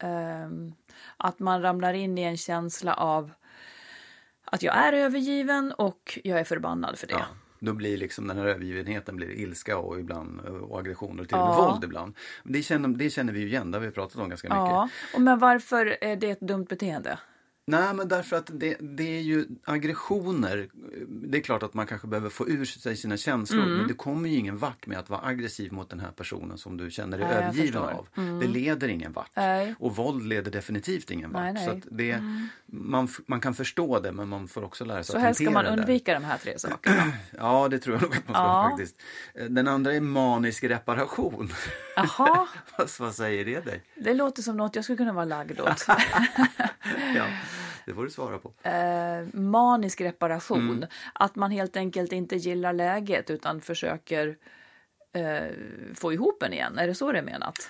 Ehm, 0.02 0.72
att 1.16 1.38
man 1.38 1.62
ramlar 1.62 1.94
in 1.94 2.18
i 2.18 2.22
en 2.22 2.36
känsla 2.36 2.94
av 2.94 3.30
att 4.44 4.62
jag 4.62 4.76
är 4.76 4.92
övergiven 4.92 5.72
och 5.72 6.18
jag 6.24 6.40
är 6.40 6.44
förbannad 6.44 6.98
för 6.98 7.06
det. 7.06 7.12
ja. 7.14 7.24
Då 7.64 7.72
blir 7.72 7.96
liksom 7.96 8.26
den 8.26 8.38
här 8.38 8.46
övergivenheten 8.46 9.16
blir 9.16 9.30
ilska 9.30 9.78
och 9.78 10.00
ibland 10.00 10.40
och 10.40 10.78
aggression 10.80 11.20
och 11.20 11.28
till 11.28 11.36
och 11.38 11.44
med 11.46 11.54
Ja. 11.54 11.70
våld 11.70 11.84
ibland. 11.84 12.14
Det 12.44 12.62
känner, 12.62 12.88
det 12.88 13.10
känner 13.10 13.32
vi 13.32 13.40
ju 13.40 13.46
igen, 13.46 13.70
det 13.70 13.78
har 13.78 13.86
vi 13.86 13.90
pratat 13.90 14.16
om 14.16 14.28
ganska 14.28 14.48
mycket. 14.48 14.58
Ja, 14.72 14.88
och 15.14 15.20
men 15.22 15.38
varför 15.38 15.96
är 16.00 16.16
det 16.16 16.30
ett 16.30 16.40
dumt 16.40 16.64
beteende? 16.68 17.18
Nej, 17.66 17.94
men 17.94 18.08
därför 18.08 18.36
att 18.36 18.50
det, 18.54 18.76
det 18.80 19.16
är 19.18 19.20
ju 19.20 19.46
aggressioner. 19.64 20.68
Det 21.08 21.38
är 21.38 21.42
klart 21.42 21.62
att 21.62 21.74
man 21.74 21.86
kanske 21.86 22.06
behöver 22.06 22.30
få 22.30 22.48
ur 22.48 22.64
sig 22.64 22.96
sina 22.96 23.16
känslor. 23.16 23.62
Mm. 23.62 23.76
Men 23.78 23.88
det 23.88 23.94
kommer 23.94 24.28
ju 24.28 24.36
ingen 24.36 24.58
vart 24.58 24.86
med 24.86 24.98
att 24.98 25.10
vara 25.10 25.20
aggressiv 25.26 25.72
mot 25.72 25.90
den 25.90 26.00
här 26.00 26.10
personen 26.10 26.58
som 26.58 26.76
du 26.76 26.90
känner 26.90 27.18
dig 27.18 27.26
Nej, 27.26 27.36
övergiven 27.36 27.66
förstår. 27.72 28.06
Mm. 28.16 28.34
av. 28.34 28.40
Det 28.40 28.46
leder 28.46 28.88
ingen 28.88 29.12
vart. 29.12 29.30
Nej. 29.36 29.74
Och 29.78 29.96
våld 29.96 30.26
leder 30.26 30.50
definitivt 30.50 31.10
ingen 31.10 31.32
vart. 31.32 31.54
Nej. 31.54 31.66
Så 31.84 31.88
det, 31.94 32.18
man, 32.66 33.04
f- 33.04 33.20
man 33.26 33.40
kan 33.40 33.54
förstå 33.54 34.00
det 34.00 34.12
men 34.12 34.28
man 34.28 34.48
får 34.48 34.64
också 34.64 34.84
lära 34.84 35.02
sig 35.04 35.12
Så 35.12 35.16
att 35.16 35.22
helst 35.22 35.40
ska 35.40 35.44
hantera 35.44 35.54
man 35.62 35.64
det 35.64 35.70
där. 35.70 35.78
undvika 35.78 36.14
de 36.14 36.24
här 36.24 36.38
tre 36.38 36.58
sakerna. 36.58 37.12
Ja, 37.38 37.68
det 37.68 37.78
tror 37.78 37.94
jag 37.96 38.02
nog 38.02 38.12
att 38.16 38.28
man 38.28 38.34
ska 38.34 38.42
Ja. 38.42 38.68
faktiskt. 38.70 38.96
Den 39.48 39.68
andra 39.68 39.94
är 39.94 40.00
manisk 40.00 40.64
reparation. 40.64 41.52
Jaha, 41.96 42.46
vad, 42.78 42.88
vad 43.00 43.14
säger 43.14 43.44
det 43.44 43.64
dig? 43.64 43.82
det 43.94 44.14
låter 44.14 44.42
som 44.42 44.56
något 44.56 44.74
jag 44.76 44.84
skulle 44.84 44.96
kunna 44.98 45.12
vara 45.12 45.24
lagd 45.24 45.60
åt. 45.60 45.86
Ja, 47.16 47.26
det 47.86 47.94
får 47.94 48.04
du 48.04 48.10
svara 48.10 48.38
på. 48.38 48.52
Eh, 48.62 49.40
manisk 49.40 50.00
reparation. 50.00 50.70
Mm. 50.70 50.88
Att 51.12 51.36
man 51.36 51.50
helt 51.50 51.76
enkelt 51.76 52.12
inte 52.12 52.36
gillar 52.36 52.72
läget 52.72 53.30
utan 53.30 53.60
försöker 53.60 54.36
eh, 55.12 55.50
få 55.94 56.12
ihop 56.12 56.42
en 56.42 56.52
igen. 56.52 56.78
Är 56.78 56.86
det 56.86 56.94
så 56.94 57.12
det 57.12 57.18
är 57.18 57.22
menat? 57.22 57.68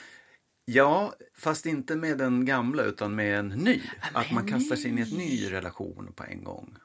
Ja, 0.64 1.12
fast 1.37 1.66
inte 1.66 1.97
med 1.97 2.19
den 2.19 2.45
gamla 2.45 2.83
utan 2.83 3.14
med 3.14 3.38
en 3.38 3.49
ny. 3.49 3.83
att 4.12 4.31
man 4.33 4.47
kastar 4.47 4.76
sig 4.76 4.90
in 4.90 4.99
i 4.99 5.02
en 5.02 5.09
ny 5.09 5.52
relation 5.52 6.12
på 6.16 6.25
en 6.25 6.45
gång. 6.45 6.76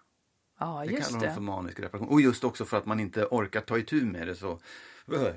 Ja, 0.60 0.84
Det 0.88 0.92
just 0.94 1.12
kallar 1.12 1.28
de 1.28 1.34
för 1.34 1.42
manisk 1.42 1.80
reparation. 1.80 2.08
Och 2.10 2.22
just 2.22 2.44
också 2.44 2.66
för 2.66 2.78
att 2.78 2.86
man 2.86 3.00
inte 3.00 3.26
orkar 3.26 3.62
ta 3.62 3.78
itu 3.78 4.06
med 4.06 4.28
det 4.28 4.36
så 4.36 4.52
"Öh, 4.52 4.58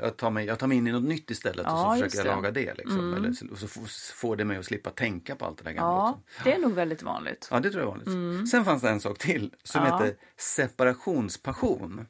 jag 0.00 0.16
tar 0.16 0.30
mig, 0.30 0.46
jag 0.46 0.58
tar 0.58 0.66
mig 0.66 0.76
in 0.78 0.86
i 0.86 0.92
något 0.92 1.02
nytt 1.02 1.30
istället 1.30 1.66
och 1.66 1.72
Ja, 1.72 1.94
så 1.96 2.02
just 2.04 2.10
försöker 2.16 2.28
jag. 2.30 2.38
Mm. 2.38 2.44
laga 2.44 2.50
det. 2.74 2.74
Liksom. 2.78 3.14
Eller, 3.14 3.32
så- 3.32 3.46
och 3.50 3.58
så 3.58 3.68
får, 4.14 4.36
det 4.36 4.44
mig 4.44 4.56
att 4.58 4.64
slippa 4.64 4.90
tänka 4.90 5.36
på 5.36 5.44
allt 5.44 5.58
det 5.58 5.64
där 5.64 5.70
gamla 5.72 5.90
Ja, 5.90 6.10
också. 6.10 6.44
det 6.44 6.52
är 6.54 6.58
nog 6.58 6.72
väldigt 6.72 7.02
vanligt. 7.02 7.48
Ja, 7.50 7.60
det 7.60 7.70
tror 7.70 7.82
jag 7.84 7.92
är 8.00 8.04
vanligt. 8.06 8.50
Sen 8.50 8.64
fanns 8.64 8.82
det 8.82 8.90
en 8.90 9.00
sak 9.00 9.18
till 9.18 9.54
som 9.62 9.84
Ja. 9.86 9.98
heter 9.98 10.16
separationspassion. 10.36 12.06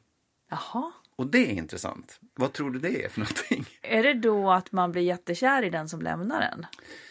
Jaha. 0.49 0.91
Och 1.15 1.27
det 1.27 1.37
är 1.51 1.53
intressant. 1.53 2.19
Vad 2.35 2.53
tror 2.53 2.71
du 2.71 2.79
det 2.79 3.05
är 3.05 3.09
för 3.09 3.19
någonting? 3.19 3.65
Är 3.81 4.03
det 4.03 4.13
då 4.13 4.51
att 4.51 4.71
man 4.71 4.91
blir 4.91 5.01
jättekär 5.01 5.63
i 5.63 5.69
den 5.69 5.89
som 5.89 6.01
lämnar 6.01 6.41
en? 6.41 6.65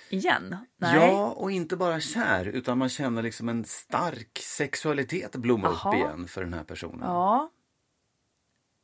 Igen? 0.08 0.56
Nej. 0.76 0.94
Ja, 0.96 1.26
och 1.30 1.50
inte 1.50 1.76
bara 1.76 2.00
kär 2.00 2.44
utan 2.48 2.78
man 2.78 2.88
känner 2.88 3.22
liksom 3.22 3.48
en 3.48 3.64
stark 3.64 4.38
sexualitet 4.42 5.36
blomma 5.36 5.68
Jaha. 5.68 5.90
upp 5.90 5.94
igen 5.96 6.28
för 6.28 6.44
den 6.44 6.54
här 6.54 6.64
personen. 6.64 7.00
Ja. 7.02 7.50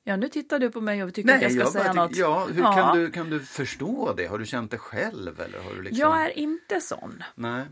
Ja, 0.08 0.16
nu 0.16 0.28
tittar 0.28 0.58
du 0.58 0.70
på 0.70 0.80
mig 0.80 1.02
och 1.04 1.14
tycker 1.14 1.34
att 1.34 1.42
jag 1.42 1.52
ska 1.52 1.60
bara 1.60 1.70
säga 1.70 1.92
något. 1.92 2.16
Ja, 2.16 2.46
hur 2.52 2.62
Ja. 2.62 2.72
Kan, 2.72 2.98
du, 2.98 3.10
kan 3.10 3.30
du 3.30 3.40
förstå 3.40 4.14
det? 4.16 4.26
Har 4.26 4.38
du 4.38 4.46
känt 4.46 4.70
det 4.70 4.78
själv? 4.78 5.40
Eller 5.40 5.58
har 5.58 5.74
du 5.74 5.82
liksom... 5.82 6.00
Jag 6.00 6.24
är 6.24 6.38
inte 6.38 6.80
sån. 6.80 7.22
Nej. 7.34 7.64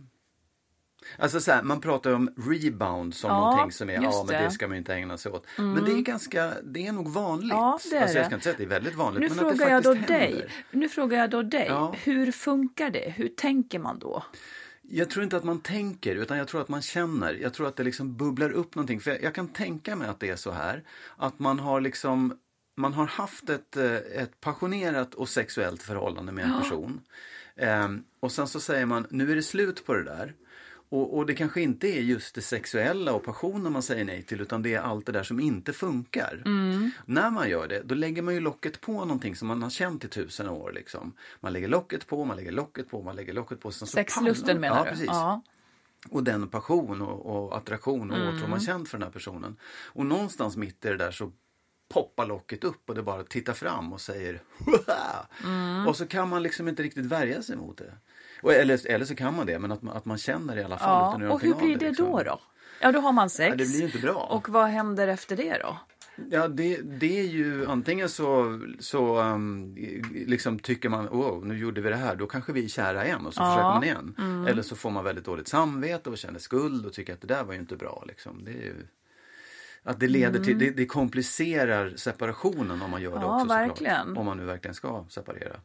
Alltså 1.18 1.40
så 1.40 1.52
här, 1.52 1.62
man 1.62 1.80
pratar 1.80 2.12
om 2.12 2.30
rebound 2.36 3.14
som 3.14 3.30
Ja, 3.30 3.40
någonting 3.40 3.72
som 3.72 3.90
är, 3.90 3.94
ja 3.94 4.00
men 4.16 4.26
det. 4.26 4.36
Mm. 4.36 4.50
ska 4.50 4.68
man 4.68 4.76
inte 4.76 4.94
ägna 4.94 5.18
sig 5.18 5.32
åt. 5.32 5.46
Men 5.56 5.84
det 5.84 5.92
är 5.92 6.00
ganska, 6.02 6.52
det 6.62 6.86
är 6.86 6.92
nog 6.92 7.08
vanligt. 7.08 7.50
Ja, 7.50 7.78
det 7.90 7.96
är 7.96 8.02
alltså, 8.02 8.16
jag 8.16 8.26
ska 8.26 8.34
inte 8.34 8.44
säga 8.44 8.52
att 8.52 8.58
det 8.58 8.64
är 8.64 8.68
väldigt 8.68 8.94
vanligt. 8.94 9.20
Nu 9.20 9.28
men 9.28 9.38
frågar 9.38 9.52
att 9.76 9.82
det 9.82 9.88
jag 9.88 9.96
då 9.96 10.06
dig. 10.06 10.46
Nu 10.70 10.88
frågar 10.88 11.18
jag 11.18 11.30
då 11.30 11.42
dig. 11.42 11.66
Ja. 11.68 11.94
Hur 12.04 12.32
funkar 12.32 12.90
det? 12.90 13.14
Hur 13.16 13.28
tänker 13.28 13.78
man 13.78 13.98
då? 13.98 14.24
Jag 14.88 15.10
tror 15.10 15.24
inte 15.24 15.36
att 15.36 15.44
man 15.44 15.60
tänker 15.60 16.16
utan 16.16 16.38
jag 16.38 16.48
tror 16.48 16.60
att 16.60 16.68
man 16.68 16.82
känner. 16.82 17.34
Jag 17.34 17.54
tror 17.54 17.68
att 17.68 17.76
det 17.76 17.84
liksom 17.84 18.16
bubblar 18.16 18.50
upp 18.50 18.74
någonting. 18.74 19.00
För 19.00 19.10
jag, 19.10 19.22
jag 19.22 19.34
kan 19.34 19.48
tänka 19.48 19.96
mig 19.96 20.08
att 20.08 20.20
det 20.20 20.28
är 20.28 20.36
så 20.36 20.50
här. 20.50 20.84
Att 21.16 21.38
man 21.38 21.58
har 21.58 21.80
liksom 21.80 22.38
man 22.76 22.92
har 22.92 23.06
haft 23.06 23.48
ett, 23.50 23.76
eh, 23.76 23.94
ett 23.94 24.40
passionerat 24.40 25.14
och 25.14 25.28
sexuellt 25.28 25.82
förhållande 25.82 26.32
med 26.32 26.44
en 26.44 26.60
person. 26.62 27.00
Ehm, 27.56 28.04
och 28.20 28.32
sen 28.32 28.48
så 28.48 28.60
säger 28.60 28.86
man, 28.86 29.06
nu 29.10 29.32
är 29.32 29.36
det 29.36 29.42
slut 29.42 29.86
på 29.86 29.94
det 29.94 30.04
där. 30.04 30.34
Och, 30.88 31.16
och 31.16 31.26
det 31.26 31.34
kanske 31.34 31.60
inte 31.60 31.88
är 31.88 32.00
just 32.00 32.34
det 32.34 32.40
sexuella 32.40 33.12
och 33.12 33.24
passionen 33.24 33.72
man 33.72 33.82
säger 33.82 34.04
nej 34.04 34.22
till 34.22 34.40
utan 34.40 34.62
det 34.62 34.74
är 34.74 34.80
allt 34.80 35.06
det 35.06 35.12
där 35.12 35.22
som 35.22 35.40
inte 35.40 35.72
funkar. 35.72 36.42
När 37.06 37.30
man 37.30 37.50
gör 37.50 37.68
det, 37.68 37.82
då 37.84 37.94
lägger 37.94 38.22
man 38.22 38.34
ju 38.34 38.40
locket 38.40 38.80
på 38.80 38.92
någonting 38.92 39.36
som 39.36 39.48
man 39.48 39.62
har 39.62 39.70
känt 39.70 40.04
i 40.04 40.08
tusen 40.08 40.48
år. 40.48 40.72
Liksom. 40.72 41.12
Man 41.40 41.52
lägger 41.52 41.68
locket 41.68 42.06
på, 42.06 42.24
man 42.24 42.36
lägger 42.36 42.52
locket 42.52 42.90
på, 42.90 43.02
man 43.02 43.16
lägger 43.16 43.32
locket 43.32 43.60
på. 43.60 43.70
Sexlusten 43.70 44.60
menar 44.60 44.76
ja, 44.76 44.84
du? 44.84 44.90
Precis. 44.90 45.06
Ja. 45.06 45.42
Och 46.10 46.24
den 46.24 46.48
passion 46.48 47.02
och, 47.02 47.26
och 47.26 47.56
attraktion 47.56 48.10
och 48.10 48.16
Mm. 48.16 48.36
åtrå 48.36 48.48
man 48.48 48.60
känt 48.60 48.88
för 48.88 48.98
den 48.98 49.06
här 49.06 49.12
personen. 49.12 49.56
Och 49.84 50.06
någonstans 50.06 50.56
mitt 50.56 50.84
i 50.84 50.88
det 50.88 50.96
där 50.96 51.10
så 51.10 51.32
poppar 51.88 52.26
locket 52.26 52.64
upp 52.64 52.88
och 52.88 52.94
det 52.94 53.02
bara 53.02 53.24
tittar 53.24 53.52
fram 53.52 53.92
och 53.92 54.00
säger! 54.00 54.42
Mm. 55.44 55.86
Och 55.86 55.96
så 55.96 56.06
kan 56.06 56.28
man 56.28 56.42
liksom 56.42 56.68
inte 56.68 56.82
riktigt 56.82 57.06
värja 57.06 57.42
sig 57.42 57.56
mot 57.56 57.78
det. 57.78 57.92
Eller, 58.52 58.86
eller 58.90 59.04
så 59.04 59.14
kan 59.14 59.36
man 59.36 59.46
det, 59.46 59.58
men 59.58 59.72
att 59.72 59.82
man, 59.82 59.96
att 59.96 60.04
man 60.04 60.18
känner 60.18 60.54
det 60.56 60.60
i 60.60 60.64
alla 60.64 60.78
fall. 60.78 61.22
ja. 61.22 61.30
Och 61.32 61.40
hur 61.42 61.54
blir 61.54 61.76
det 61.76 61.88
liksom. 61.88 62.06
då 62.10 62.22
då? 62.22 62.40
Ja, 62.80 62.92
då 62.92 63.00
har 63.00 63.12
man 63.12 63.30
sex. 63.30 63.48
Ja, 63.50 63.56
det 63.64 63.70
blir 63.70 63.82
inte 63.84 63.98
bra. 63.98 64.14
Och 64.30 64.48
vad 64.48 64.66
händer 64.66 65.08
efter 65.08 65.36
det 65.36 65.58
då? 65.62 65.78
Ja, 66.30 66.48
det, 66.48 66.76
det 66.82 67.20
är 67.20 67.24
ju 67.24 67.66
antingen 67.66 68.08
så, 68.08 68.60
så 68.78 69.20
um, 69.22 69.74
liksom 70.26 70.58
tycker 70.58 70.88
man, 70.88 71.08
åh, 71.08 71.44
nu 71.44 71.58
gjorde 71.58 71.80
vi 71.80 71.88
det 71.90 71.96
här, 71.96 72.16
då 72.16 72.26
kanske 72.26 72.52
vi 72.52 72.64
är 72.64 72.68
kära 72.68 73.06
igen 73.06 73.26
och 73.26 73.34
så 73.34 73.42
Ja. 73.42 73.46
försöker 73.50 73.68
man 73.68 73.84
igen. 73.84 74.14
Mm. 74.18 74.46
Eller 74.46 74.62
så 74.62 74.76
får 74.76 74.90
man 74.90 75.04
väldigt 75.04 75.24
dåligt 75.24 75.48
samvete 75.48 76.10
och 76.10 76.18
känner 76.18 76.38
skuld 76.38 76.86
och 76.86 76.92
tycker 76.92 77.12
att 77.14 77.20
det 77.20 77.26
där 77.26 77.44
var 77.44 77.52
ju 77.52 77.58
inte 77.58 77.76
bra. 77.76 78.04
Liksom. 78.08 78.44
Det 78.44 78.50
är 78.50 78.54
ju, 78.54 78.86
att 79.82 80.00
det 80.00 80.08
leder 80.08 80.44
till, 80.44 80.58
det, 80.58 80.70
det 80.70 80.86
komplicerar 80.86 81.92
separationen 81.96 82.82
om 82.82 82.90
man 82.90 83.02
gör 83.02 83.10
det 83.10 83.16
Mm. 83.16 83.28
Ja, 83.28 83.34
också 83.36 83.48
verkligen. 83.48 83.98
såklart. 83.98 84.18
Om 84.18 84.26
man 84.26 84.36
nu 84.36 84.44
verkligen 84.44 84.74
ska 84.74 85.04
separera. 85.08 85.56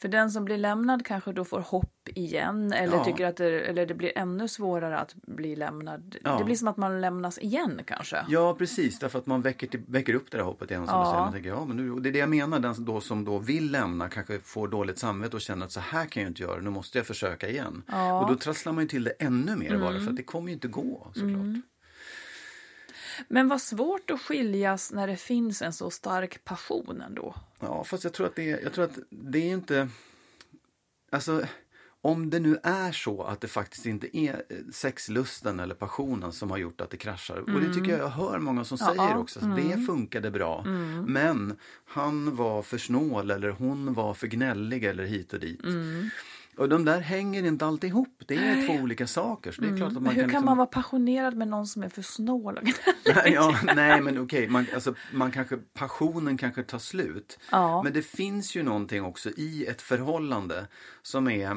För 0.00 0.08
den 0.08 0.30
som 0.30 0.44
blir 0.44 0.56
lämnad 0.58 1.06
kanske 1.06 1.32
då 1.32 1.44
får 1.44 1.60
hopp 1.60 2.08
igen 2.14 2.72
eller 2.72 2.96
Ja. 2.96 3.04
tycker 3.04 3.26
att 3.26 3.36
det, 3.36 3.60
eller 3.60 3.86
det 3.86 3.94
blir 3.94 4.12
ännu 4.18 4.48
svårare 4.48 4.98
att 4.98 5.14
bli 5.14 5.56
lämnad. 5.56 6.16
Ja. 6.24 6.38
Det 6.38 6.44
blir 6.44 6.54
som 6.56 6.68
att 6.68 6.76
man 6.76 7.00
lämnas 7.00 7.38
igen 7.38 7.80
kanske. 7.86 8.24
Ja 8.28 8.54
precis, 8.58 8.98
därför 8.98 9.18
att 9.18 9.26
man 9.26 9.42
väcker, 9.42 9.66
till, 9.66 9.82
väcker 9.86 10.14
upp 10.14 10.30
det 10.30 10.36
där 10.36 10.44
hoppet 10.44 10.70
igen. 10.70 10.86
Som 10.86 10.98
Ja. 10.98 11.04
säger. 11.04 11.20
Man 11.22 11.32
tänker, 11.32 11.48
ja, 11.50 11.64
men 11.64 11.76
nu, 11.76 12.00
det 12.00 12.08
är 12.08 12.12
det 12.12 12.18
jag 12.18 12.28
menar, 12.28 12.58
den 12.58 12.84
då, 12.84 13.00
som 13.00 13.24
då 13.24 13.38
vill 13.38 13.70
lämna 13.72 14.08
kanske 14.08 14.38
får 14.38 14.68
dåligt 14.68 14.98
samvete 14.98 15.36
och 15.36 15.42
känner 15.42 15.66
att 15.66 15.72
så 15.72 15.80
här 15.80 16.04
kan 16.06 16.22
jag 16.22 16.30
inte 16.30 16.42
göra, 16.42 16.60
nu 16.60 16.70
måste 16.70 16.98
jag 16.98 17.06
försöka 17.06 17.48
igen. 17.48 17.82
Ja. 17.86 17.94
Mm. 18.10 18.14
Och 18.16 18.28
då 18.28 18.34
trasslar 18.38 18.72
man 18.72 18.84
ju 18.84 18.88
till 18.88 19.04
det 19.04 19.10
ännu 19.10 19.56
mer 19.56 19.78
bara 19.78 20.00
för 20.00 20.10
att 20.10 20.16
det 20.16 20.22
kommer 20.22 20.48
ju 20.48 20.54
inte 20.54 20.68
gå 20.68 21.10
såklart. 21.14 21.56
Men 23.28 23.48
vad 23.48 23.60
svårt 23.60 24.10
att 24.10 24.20
skiljas 24.20 24.92
när 24.92 25.06
det 25.06 25.16
finns 25.16 25.62
en 25.62 25.72
så 25.72 25.90
stark 25.90 26.44
passion 26.44 27.00
ändå. 27.00 27.34
Ja, 27.60 27.84
fast 27.84 28.04
jag 28.04 28.12
tror 28.12 28.26
att 28.26 28.36
det 28.36 28.50
är, 28.50 28.60
jag 28.62 28.72
tror 28.72 28.84
att 28.84 28.98
det 29.10 29.38
är 29.38 29.52
inte... 29.52 29.88
Alltså, 31.10 31.46
om 32.00 32.30
det 32.30 32.40
nu 32.40 32.58
är 32.62 32.92
så 32.92 33.22
att 33.22 33.40
det 33.40 33.48
faktiskt 33.48 33.86
inte 33.86 34.16
är 34.18 34.42
eh, 34.48 34.56
sexlusten 34.72 35.60
eller 35.60 35.74
passionen 35.74 36.32
som 36.32 36.50
har 36.50 36.58
gjort 36.58 36.80
att 36.80 36.90
det 36.90 36.96
kraschar. 36.96 37.36
Och 37.54 37.60
det 37.60 37.74
tycker 37.74 37.90
jag 37.90 38.00
jag 38.00 38.08
hör 38.08 38.38
många 38.38 38.64
som 38.64 38.78
Mm. 38.80 38.94
Ja, 38.96 39.02
säger 39.02 39.20
också. 39.20 39.40
Att 39.40 39.56
Det 39.56 39.78
funkade 39.86 40.30
bra. 40.30 40.62
Men 41.06 41.56
han 41.84 42.36
var 42.36 42.62
för 42.62 42.78
snål 42.78 43.30
eller 43.30 43.50
hon 43.50 43.94
var 43.94 44.14
för 44.14 44.26
gnällig 44.26 44.84
eller 44.84 45.04
hit 45.04 45.32
och 45.32 45.40
dit. 45.40 45.60
Mm. 46.58 46.62
Och 46.62 46.68
de 46.68 46.84
där 46.84 47.00
hänger 47.00 47.46
inte 47.46 47.66
alltid 47.66 47.90
ihop. 47.90 48.22
Det 48.26 48.34
är 48.34 48.66
två 48.66 48.72
olika 48.82 49.06
saker. 49.06 49.52
Så 49.52 49.60
det 49.60 49.68
är 49.68 49.76
klart 49.76 49.96
att 49.96 50.02
man 50.02 50.14
hur 50.14 50.22
kan 50.22 50.28
liksom... 50.28 50.44
man 50.44 50.56
vara 50.56 50.66
passionerad 50.66 51.36
med 51.36 51.48
någon 51.48 51.66
som 51.66 51.82
är 51.82 51.88
för 51.88 52.02
snål? 52.02 52.60
Nej, 53.14 53.32
ja, 53.32 53.58
nej 53.74 54.00
men 54.00 54.18
okej, 54.18 54.48
man, 54.48 54.66
alltså, 54.74 54.94
man 55.12 55.30
kanske, 55.30 55.56
passionen 55.56 56.36
kanske 56.36 56.62
tar 56.62 56.78
slut. 56.78 57.38
Ja. 57.50 57.82
Men 57.82 57.92
det 57.92 58.02
finns 58.02 58.56
ju 58.56 58.62
någonting 58.62 59.04
också 59.04 59.30
i 59.30 59.66
ett 59.66 59.82
förhållande 59.82 60.66
som 61.02 61.28
är 61.28 61.56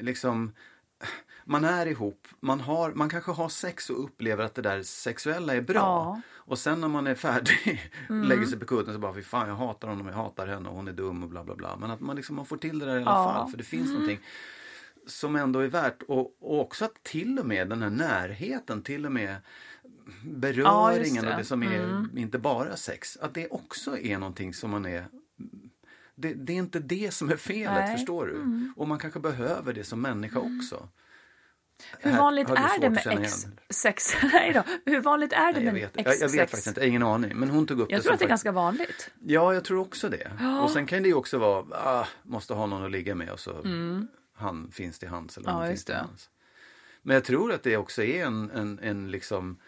liksom 0.00 0.52
man 1.44 1.64
är 1.64 1.86
ihop, 1.86 2.28
man, 2.40 2.60
har, 2.60 2.92
man 2.92 3.08
kanske 3.08 3.30
har 3.32 3.48
sex 3.48 3.90
och 3.90 4.04
upplever 4.04 4.44
att 4.44 4.54
det 4.54 4.62
där 4.62 4.82
sexuella 4.82 5.54
är 5.54 5.60
bra. 5.60 5.80
Ja. 5.80 6.20
Och 6.46 6.58
sen 6.58 6.80
när 6.80 6.88
man 6.88 7.06
är 7.06 7.14
färdig, 7.14 7.90
lägger 8.08 8.46
sig 8.46 8.58
på 8.58 8.66
kudden 8.66 8.94
så 8.94 9.00
bara, 9.00 9.14
fy 9.14 9.22
fan 9.22 9.48
jag 9.48 9.54
hatar 9.56 9.88
honom, 9.88 10.06
jag 10.06 10.14
hatar 10.14 10.46
henne 10.46 10.68
och 10.68 10.74
hon 10.74 10.88
är 10.88 10.92
dum 10.92 11.22
och 11.22 11.28
bla 11.28 11.44
bla 11.44 11.54
bla. 11.54 11.76
Men 11.76 11.90
att 11.90 12.00
man, 12.00 12.16
liksom, 12.16 12.36
man 12.36 12.46
får 12.46 12.56
till 12.56 12.78
det 12.78 12.86
där 12.86 12.94
i 12.94 13.02
alla 13.02 13.10
Ja. 13.10 13.32
fall, 13.34 13.50
för 13.50 13.58
det 13.58 13.64
finns 13.64 13.92
någonting 13.92 14.18
som 15.06 15.36
ändå 15.36 15.60
är 15.60 15.68
värt 15.68 16.02
och, 16.02 16.36
och 16.40 16.60
också 16.60 16.84
att 16.84 17.02
till 17.02 17.38
och 17.38 17.46
med 17.46 17.68
den 17.68 17.82
här 17.82 17.90
närheten, 17.90 18.82
till 18.82 19.06
och 19.06 19.12
med 19.12 19.36
beröringen 20.24 21.24
det. 21.24 21.30
och 21.30 21.36
det 21.38 21.44
som 21.44 21.62
är 21.62 22.08
inte 22.18 22.38
bara 22.38 22.76
sex, 22.76 23.16
att 23.16 23.34
det 23.34 23.48
också 23.48 23.98
är 23.98 24.18
någonting 24.18 24.54
som 24.54 24.70
man 24.70 24.86
är 24.86 25.06
det, 26.16 26.34
det 26.34 26.52
är 26.52 26.56
inte 26.56 26.78
det 26.80 27.14
som 27.14 27.30
är 27.30 27.36
felet, 27.36 27.72
Nej. 27.74 27.96
förstår 27.96 28.26
du? 28.26 28.72
Och 28.76 28.88
man 28.88 28.98
kanske 28.98 29.20
behöver 29.20 29.72
det 29.72 29.84
som 29.84 30.00
människa 30.00 30.38
också. 30.38 30.88
Hur 32.00 32.10
Här 32.10 32.18
vanligt 32.18 32.50
är 32.50 32.80
det 32.80 32.90
med 32.90 33.02
känna 33.02 33.20
ex 33.20 33.44
igen. 33.44 33.58
sex? 33.70 34.14
Nej 34.32 34.52
då. 34.52 34.62
Hur 34.86 35.00
vanligt 35.00 35.32
är 35.32 35.52
det 35.52 35.60
Nej, 35.60 35.64
med 35.64 35.74
vet, 35.74 35.96
ex 35.96 36.04
jag, 36.20 36.28
jag 36.28 36.28
vet 36.32 36.50
faktiskt 36.50 36.66
inte, 36.66 36.86
ingen 36.86 37.02
aning. 37.02 37.36
Men 37.36 37.50
hon 37.50 37.66
tog 37.66 37.80
upp 37.80 37.90
Jag 37.90 37.98
det 37.98 38.02
tror 38.02 38.12
att 38.12 38.18
det 38.18 38.22
är 38.24 38.26
fakt- 38.26 38.30
ganska 38.30 38.52
vanligt. 38.52 39.10
Ja, 39.20 39.54
jag 39.54 39.64
tror 39.64 39.78
också 39.80 40.08
det. 40.08 40.30
Och 40.62 40.70
sen 40.70 40.86
kan 40.86 41.02
det 41.02 41.08
ju 41.08 41.14
också 41.14 41.38
vara, 41.38 41.64
ah, 42.00 42.06
måste 42.22 42.54
ha 42.54 42.66
någon 42.66 42.84
att 42.84 42.90
ligga 42.90 43.14
med 43.14 43.30
och 43.30 43.40
så 43.40 43.62
han 44.36 44.70
finns 44.72 44.98
till 44.98 45.08
hands 45.08 45.36
eller 45.38 45.50
Mm. 45.50 45.62
Ja, 45.62 45.68
finns 45.68 45.84
till 45.84 45.94
hands. 45.94 46.30
Men 47.02 47.14
jag 47.14 47.24
tror 47.24 47.52
att 47.52 47.62
det 47.62 47.76
också 47.76 48.02
är 48.02 48.26
en, 48.26 48.50
en, 48.50 48.78
en 48.82 49.10
liksom 49.10 49.58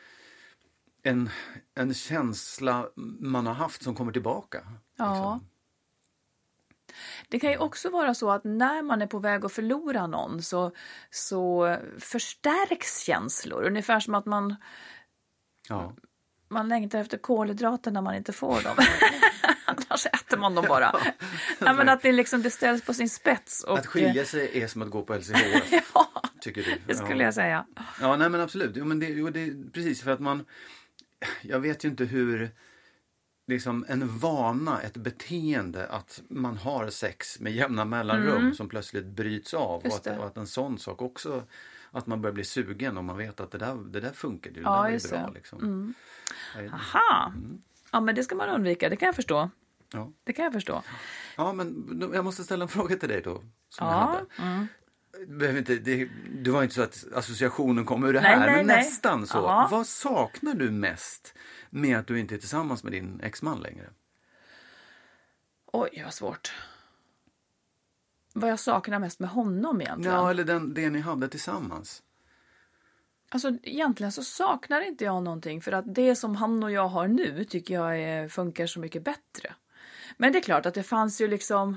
en, 1.03 1.31
en 1.75 1.95
känsla 1.95 2.89
man 3.21 3.47
har 3.47 3.55
haft 3.55 3.83
som 3.83 3.95
kommer 3.95 4.13
tillbaka. 4.13 4.59
Ja. 4.97 5.13
Liksom. 5.15 5.49
Det 7.29 7.39
kan 7.39 7.51
ju 7.51 7.59
också 7.59 7.91
vara 7.91 8.15
så 8.15 8.31
att 8.31 8.45
när 8.45 8.83
man 8.83 9.03
är 9.03 9.07
på 9.07 9.19
väg 9.19 9.45
att 9.45 9.53
förlora 9.53 10.07
någon 10.07 10.43
så, 10.43 10.73
så 11.11 11.77
förstärks 11.99 13.01
känslor. 13.01 13.63
Ungefär 13.63 14.01
som 14.01 14.15
att 14.15 14.27
man, 14.27 14.57
Ja. 15.69 15.95
man 16.49 16.69
längtar 16.69 16.99
efter 16.99 17.19
kolhydrater 17.19 17.91
när 17.91 18.03
man 18.03 18.15
inte 18.15 18.33
får 18.33 18.63
dem. 18.63 18.77
Annars 19.65 20.07
äter 20.07 20.37
man 20.37 20.55
dem 20.55 20.65
bara. 20.69 20.95
ja, 21.59 21.73
men 21.73 21.89
att 21.89 22.03
det, 22.03 22.13
liksom, 22.13 22.43
det 22.43 22.51
ställs 22.51 22.83
på 22.83 22.95
sin 22.95 23.09
spets. 23.11 23.65
Och, 23.65 23.79
Att 23.79 23.87
skilja 23.87 24.25
sig 24.25 24.63
är 24.63 24.67
som 24.67 24.83
att 24.83 24.91
gå 24.91 25.03
på 25.03 25.15
LCHF, 25.15 25.73
Ja, 25.95 26.23
tycker 26.41 26.63
du? 26.63 26.79
det 26.87 26.95
skulle 26.95 27.19
ja. 27.19 27.25
jag 27.25 27.35
säga. 27.35 27.67
Ja, 28.01 28.17
nej 28.17 28.29
men 28.31 28.41
absolut. 28.41 28.73
Jo, 28.77 28.85
men 28.85 28.99
det, 29.01 29.07
jo, 29.07 29.31
det, 29.31 29.73
precis, 29.73 30.03
för 30.03 30.11
att 30.11 30.21
man... 30.21 30.45
Jag 31.43 31.61
vet 31.61 31.85
ju 31.85 31.89
inte 31.89 32.05
hur... 32.05 32.51
Liksom 33.49 33.85
en 33.89 34.19
vana, 34.19 34.81
ett 34.81 34.97
beteende 34.97 35.87
att 35.87 36.23
man 36.29 36.57
har 36.57 36.91
sex 36.91 37.41
med 37.41 37.53
jämna 37.53 37.85
mellanrum 37.85 38.55
som 38.55 38.69
plötsligt 38.69 39.07
bryts 39.07 39.55
av. 39.55 39.81
Och 39.81 39.85
Mm. 39.87 39.97
Att, 39.97 40.19
och 40.21 40.27
att 40.27 40.37
en 40.37 40.47
sån 40.47 40.79
sak 40.79 41.03
också, 41.03 41.43
att 41.91 42.07
man 42.07 42.23
börjar 42.23 42.35
bli 42.35 42.45
sugen 42.45 42.97
och 42.99 43.05
man 43.05 43.17
vet 43.17 43.41
att 43.41 43.51
det 43.51 43.59
där, 43.59 43.75
det 43.75 44.01
där 44.01 44.13
funkar, 44.13 44.51
det 44.51 44.61
Ja, 44.61 44.83
där 44.83 44.91
just 44.91 45.11
bra. 45.11 45.19
det. 45.19 45.23
Mm. 45.25 45.35
Liksom. 45.35 45.95
Jag 46.55 46.65
inte. 46.65 46.75
Aha! 46.77 47.33
Ja, 47.93 48.01
men 48.01 48.15
det 48.15 48.23
ska 48.23 48.35
man 48.35 48.49
undvika. 48.49 48.89
Det 48.89 48.97
kan 48.97 49.07
jag 49.07 49.15
förstå. 49.17 49.51
Ja. 49.93 50.13
Det 50.25 50.33
kan 50.33 50.45
jag 50.45 50.53
förstå. 50.53 50.83
ja, 51.37 51.53
men 51.53 52.11
jag 52.15 52.25
måste 52.25 52.45
ställa 52.45 52.63
en 52.63 52.69
fråga 52.69 52.97
till 52.97 53.09
dig 53.09 53.23
då. 53.25 53.43
Som 53.69 53.87
jag 53.87 53.95
Ja, 53.95 54.25
hade. 54.37 54.67
Behöver 55.27 55.59
inte, 55.59 55.75
det, 55.75 56.09
det 56.43 56.51
var 56.51 56.63
inte 56.63 56.75
så 56.75 56.83
att 56.83 57.05
associationen 57.15 57.85
kom 57.85 58.05
ur 58.05 58.13
det 58.13 58.21
här, 58.21 58.39
Nej, 58.39 58.47
nej, 58.47 58.57
men 58.57 58.67
nej. 58.67 58.77
nästan 58.77 59.27
så. 59.27 59.39
Ja. 59.39 59.69
Vad 59.71 59.87
saknar 59.87 60.55
du 60.55 60.71
mest 60.71 61.35
med 61.71 61.99
att 61.99 62.07
du 62.07 62.21
inte 62.21 62.35
är 62.35 62.39
tillsammans 62.39 62.83
med 62.85 62.93
din 62.93 63.21
exman 63.21 63.61
längre? 63.61 63.91
Oj, 65.73 66.03
vad 66.05 66.15
svårt. 66.15 66.53
Vad 68.35 68.51
jag 68.51 68.59
saknar 68.59 68.99
mest 68.99 69.21
med 69.21 69.31
honom 69.31 69.81
egentligen? 69.81 70.17
Ja, 70.17 70.31
eller 70.31 70.45
den, 70.45 70.75
det 70.75 70.91
ni 70.91 71.01
hade 71.01 71.29
tillsammans. 71.29 72.03
Alltså 73.29 73.53
egentligen 73.63 74.13
så 74.13 74.25
saknar 74.25 74.81
inte 74.81 75.05
jag 75.05 75.23
någonting 75.23 75.63
för 75.63 75.73
att 75.73 75.95
det 75.95 76.17
som 76.17 76.37
han 76.37 76.63
och 76.63 76.71
jag 76.71 76.89
har 76.89 77.09
nu 77.09 77.45
tycker 77.45 77.75
jag 77.75 78.01
är, 78.01 78.29
funkar 78.29 78.67
så 78.67 78.81
mycket 78.81 79.05
bättre. 79.05 79.55
Men 80.17 80.33
det 80.33 80.39
är 80.39 80.43
klart 80.43 80.67
att 80.67 80.75
det 80.75 80.83
fanns 80.83 81.21
ju 81.21 81.29
liksom... 81.29 81.77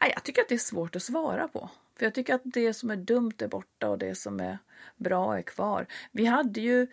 Nej, 0.00 0.10
jag 0.14 0.22
tycker 0.22 0.42
att 0.42 0.48
det 0.48 0.54
är 0.54 0.58
svårt 0.58 0.96
att 0.96 1.02
svara 1.02 1.48
på. 1.48 1.70
För 1.96 2.06
jag 2.06 2.14
tycker 2.14 2.34
att 2.34 2.42
det 2.44 2.74
som 2.74 2.90
är 2.90 2.96
dumt 2.96 3.32
är 3.38 3.48
borta 3.48 3.88
och 3.88 3.98
det 3.98 4.14
som 4.14 4.40
är 4.40 4.58
bra 4.96 5.38
är 5.38 5.42
kvar. 5.42 5.86
Vi 6.12 6.26
hade 6.26 6.60
ju... 6.60 6.86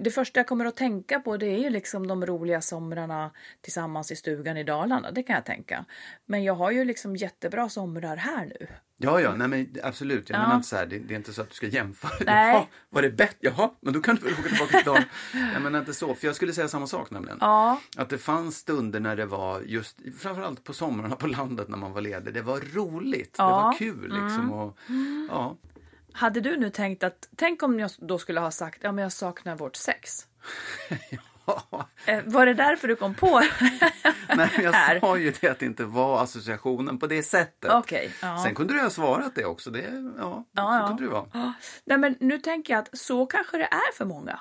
Det 0.00 0.10
första 0.10 0.40
jag 0.40 0.46
kommer 0.46 0.64
att 0.64 0.76
tänka 0.76 1.20
på 1.20 1.36
det 1.36 1.46
är 1.46 1.58
ju 1.58 1.70
liksom 1.70 2.06
de 2.06 2.26
roliga 2.26 2.60
somrarna 2.60 3.30
tillsammans 3.60 4.12
i 4.12 4.16
stugan 4.16 4.56
i 4.56 4.64
Dalarna. 4.64 5.10
Det 5.10 5.22
kan 5.22 5.34
jag 5.34 5.44
tänka. 5.44 5.84
Men 6.24 6.44
jag 6.44 6.54
har 6.54 6.70
ju 6.70 6.84
liksom 6.84 7.16
jättebra 7.16 7.68
somrar 7.68 8.16
här 8.16 8.46
nu. 8.46 8.66
Ja, 8.98 9.20
ja, 9.20 9.34
nej 9.34 9.48
men 9.48 9.74
absolut. 9.82 10.30
Jag 10.30 10.36
Ja. 10.38 10.42
menar 10.42 10.56
inte 10.56 10.68
så 10.68 10.76
här, 10.76 10.86
det, 10.86 10.98
det 10.98 11.14
är 11.14 11.16
inte 11.16 11.32
så 11.32 11.42
att 11.42 11.48
du 11.48 11.54
ska 11.54 11.66
jämföra. 11.66 12.10
Nej. 12.26 12.52
Jaha, 12.54 12.66
var 12.90 13.02
det 13.02 13.10
bättre? 13.10 13.36
Jaha, 13.40 13.70
men 13.80 13.92
då 13.92 14.00
kan 14.00 14.16
du 14.16 14.22
väl 14.22 14.32
åka 14.32 14.48
tillbaka 14.48 14.76
till 14.78 14.86
dagen. 14.86 15.02
Jag 15.52 15.62
menar 15.62 15.78
inte 15.78 15.94
så, 15.94 16.14
för 16.14 16.26
jag 16.26 16.36
skulle 16.36 16.52
säga 16.52 16.68
samma 16.68 16.86
sak 16.86 17.10
nämligen. 17.10 17.38
Ja, 17.40 17.80
Att 17.96 18.08
det 18.08 18.18
fanns 18.18 18.56
stunder 18.56 19.00
när 19.00 19.16
det 19.16 19.26
var 19.26 19.60
just, 19.60 19.96
framförallt 20.18 20.64
på 20.64 20.72
somrarna 20.72 21.16
på 21.16 21.26
landet 21.26 21.68
när 21.68 21.76
man 21.78 21.92
var 21.92 22.00
ledig. 22.00 22.34
Det 22.34 22.42
var 22.42 22.60
roligt, 22.74 23.32
det 23.34 23.42
Ja. 23.42 23.50
var 23.50 23.72
kul 23.78 24.02
liksom. 24.02 24.52
Och, 24.52 24.78
ja. 25.30 25.56
Hade 26.12 26.40
du 26.40 26.56
nu 26.56 26.70
tänkt 26.70 27.02
att, 27.04 27.28
tänk 27.36 27.62
om 27.62 27.80
jag 27.80 27.90
då 27.98 28.18
skulle 28.18 28.40
ha 28.40 28.50
sagt, 28.50 28.78
ja 28.82 28.92
men 28.92 29.02
jag 29.02 29.12
saknar 29.12 29.56
vårt 29.56 29.76
sex. 29.76 30.26
Eh, 30.88 31.18
Var 32.24 32.46
det 32.46 32.54
därför 32.54 32.88
du 32.88 32.96
kom 32.96 33.14
på? 33.14 33.40
Nej, 34.36 34.50
jag 34.62 34.72
Här. 34.72 35.00
sa 35.00 35.16
ju 35.18 35.32
det 35.40 35.48
att 35.48 35.58
det 35.58 35.66
inte 35.66 35.84
var 35.84 36.22
associationen 36.22 36.98
på 36.98 37.06
det 37.06 37.22
sättet. 37.22 37.70
Okej, 37.72 38.12
ja. 38.22 38.42
Sen 38.44 38.54
kunde 38.54 38.74
du 38.74 38.80
ha 38.80 38.90
svarat 38.90 39.34
det 39.34 39.44
också. 39.44 39.70
Det, 39.70 40.12
ja, 40.18 40.44
Ja, 40.52 40.78
ja. 40.80 40.86
kunde 40.88 41.02
det 41.02 41.08
vara. 41.08 41.54
Nej 41.84 41.98
men 41.98 42.16
nu 42.20 42.38
tänker 42.38 42.72
jag 42.74 42.80
att 42.82 42.98
så 42.98 43.26
kanske 43.26 43.58
det 43.58 43.64
är 43.64 43.92
för 43.94 44.04
många. 44.04 44.40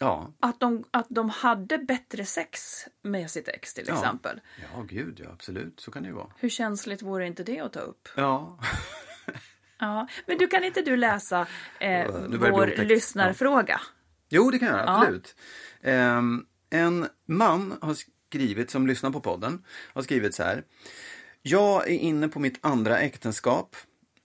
Ja, 0.00 0.32
Att 0.40 0.60
de, 0.60 0.84
att 0.90 1.06
de 1.08 1.30
hade 1.30 1.78
bättre 1.78 2.24
sex 2.24 2.60
med 3.02 3.30
sitt 3.30 3.48
ex 3.48 3.74
till 3.74 3.84
Ja. 3.88 3.94
exempel. 3.94 4.40
ja, 4.74 4.82
gud 4.88 5.20
ja, 5.24 5.30
absolut. 5.32 5.80
Så 5.80 5.90
kan 5.90 6.02
det 6.02 6.08
ju 6.08 6.14
vara. 6.14 6.26
Hur 6.38 6.48
känsligt 6.48 7.02
vore 7.02 7.26
inte 7.26 7.42
det 7.42 7.60
att 7.60 7.72
ta 7.72 7.80
upp? 7.80 8.08
Ja, 8.16 8.58
Ja, 9.78 10.08
men 10.26 10.38
du 10.38 10.46
kan 10.46 10.64
inte 10.64 10.82
du 10.82 10.96
läsa 10.96 11.46
eh, 11.80 12.06
vår 12.28 12.84
lyssnarfråga? 12.84 13.80
jo 14.28 14.50
det 14.50 14.58
kan 14.58 14.68
jag 14.68 14.88
absolut. 14.88 15.36
Ehm, 15.86 16.44
en 16.70 17.06
man 17.26 17.74
har 17.80 17.96
skrivit, 18.28 18.70
som 18.70 18.86
lyssnar 18.86 19.10
på 19.10 19.20
podden, 19.20 19.62
har 19.94 20.02
skrivit 20.02 20.34
så 20.34 20.42
här. 20.42 20.64
Jag 21.42 21.88
är 21.90 21.98
inne 21.98 22.28
på 22.28 22.40
mitt 22.40 22.58
andra 22.60 22.98
äktenskap. 22.98 23.76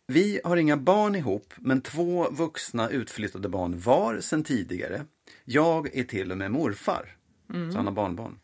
Vi 0.07 0.41
har 0.43 0.57
inga 0.57 0.77
barn 0.77 1.15
ihop, 1.15 1.53
men 1.57 1.81
två 1.81 2.29
vuxna 2.31 2.89
utflyttade 2.89 3.49
barn 3.49 3.79
var 3.79 4.19
sedan 4.19 4.43
tidigare. 4.43 5.05
Jag 5.45 5.95
är 5.95 6.03
till 6.03 6.31
och 6.31 6.37
med 6.37 6.51
morfar. 6.51 7.15
Så 7.71 7.77
han 7.77 7.85
har 7.85 7.93
barnbarn. 7.93 8.39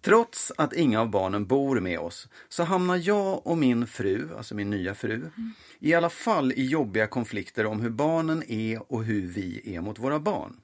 Trots 0.00 0.52
att 0.56 0.72
inga 0.72 1.00
av 1.00 1.10
barnen 1.10 1.46
bor 1.46 1.80
med 1.80 1.98
oss 1.98 2.28
så 2.48 2.62
hamnar 2.62 2.96
jag 2.96 3.46
och 3.46 3.58
min 3.58 3.86
fru, 3.86 4.28
alltså 4.36 4.54
min 4.54 4.70
nya 4.70 4.94
fru, 4.94 5.30
i 5.78 5.94
alla 5.94 6.10
fall 6.10 6.52
i 6.52 6.66
jobbiga 6.66 7.06
konflikter 7.06 7.66
om 7.66 7.80
hur 7.80 7.90
barnen 7.90 8.42
är 8.48 8.92
och 8.92 9.04
hur 9.04 9.26
vi 9.26 9.74
är 9.74 9.80
mot 9.80 9.98
våra 9.98 10.20
barn. 10.20 10.56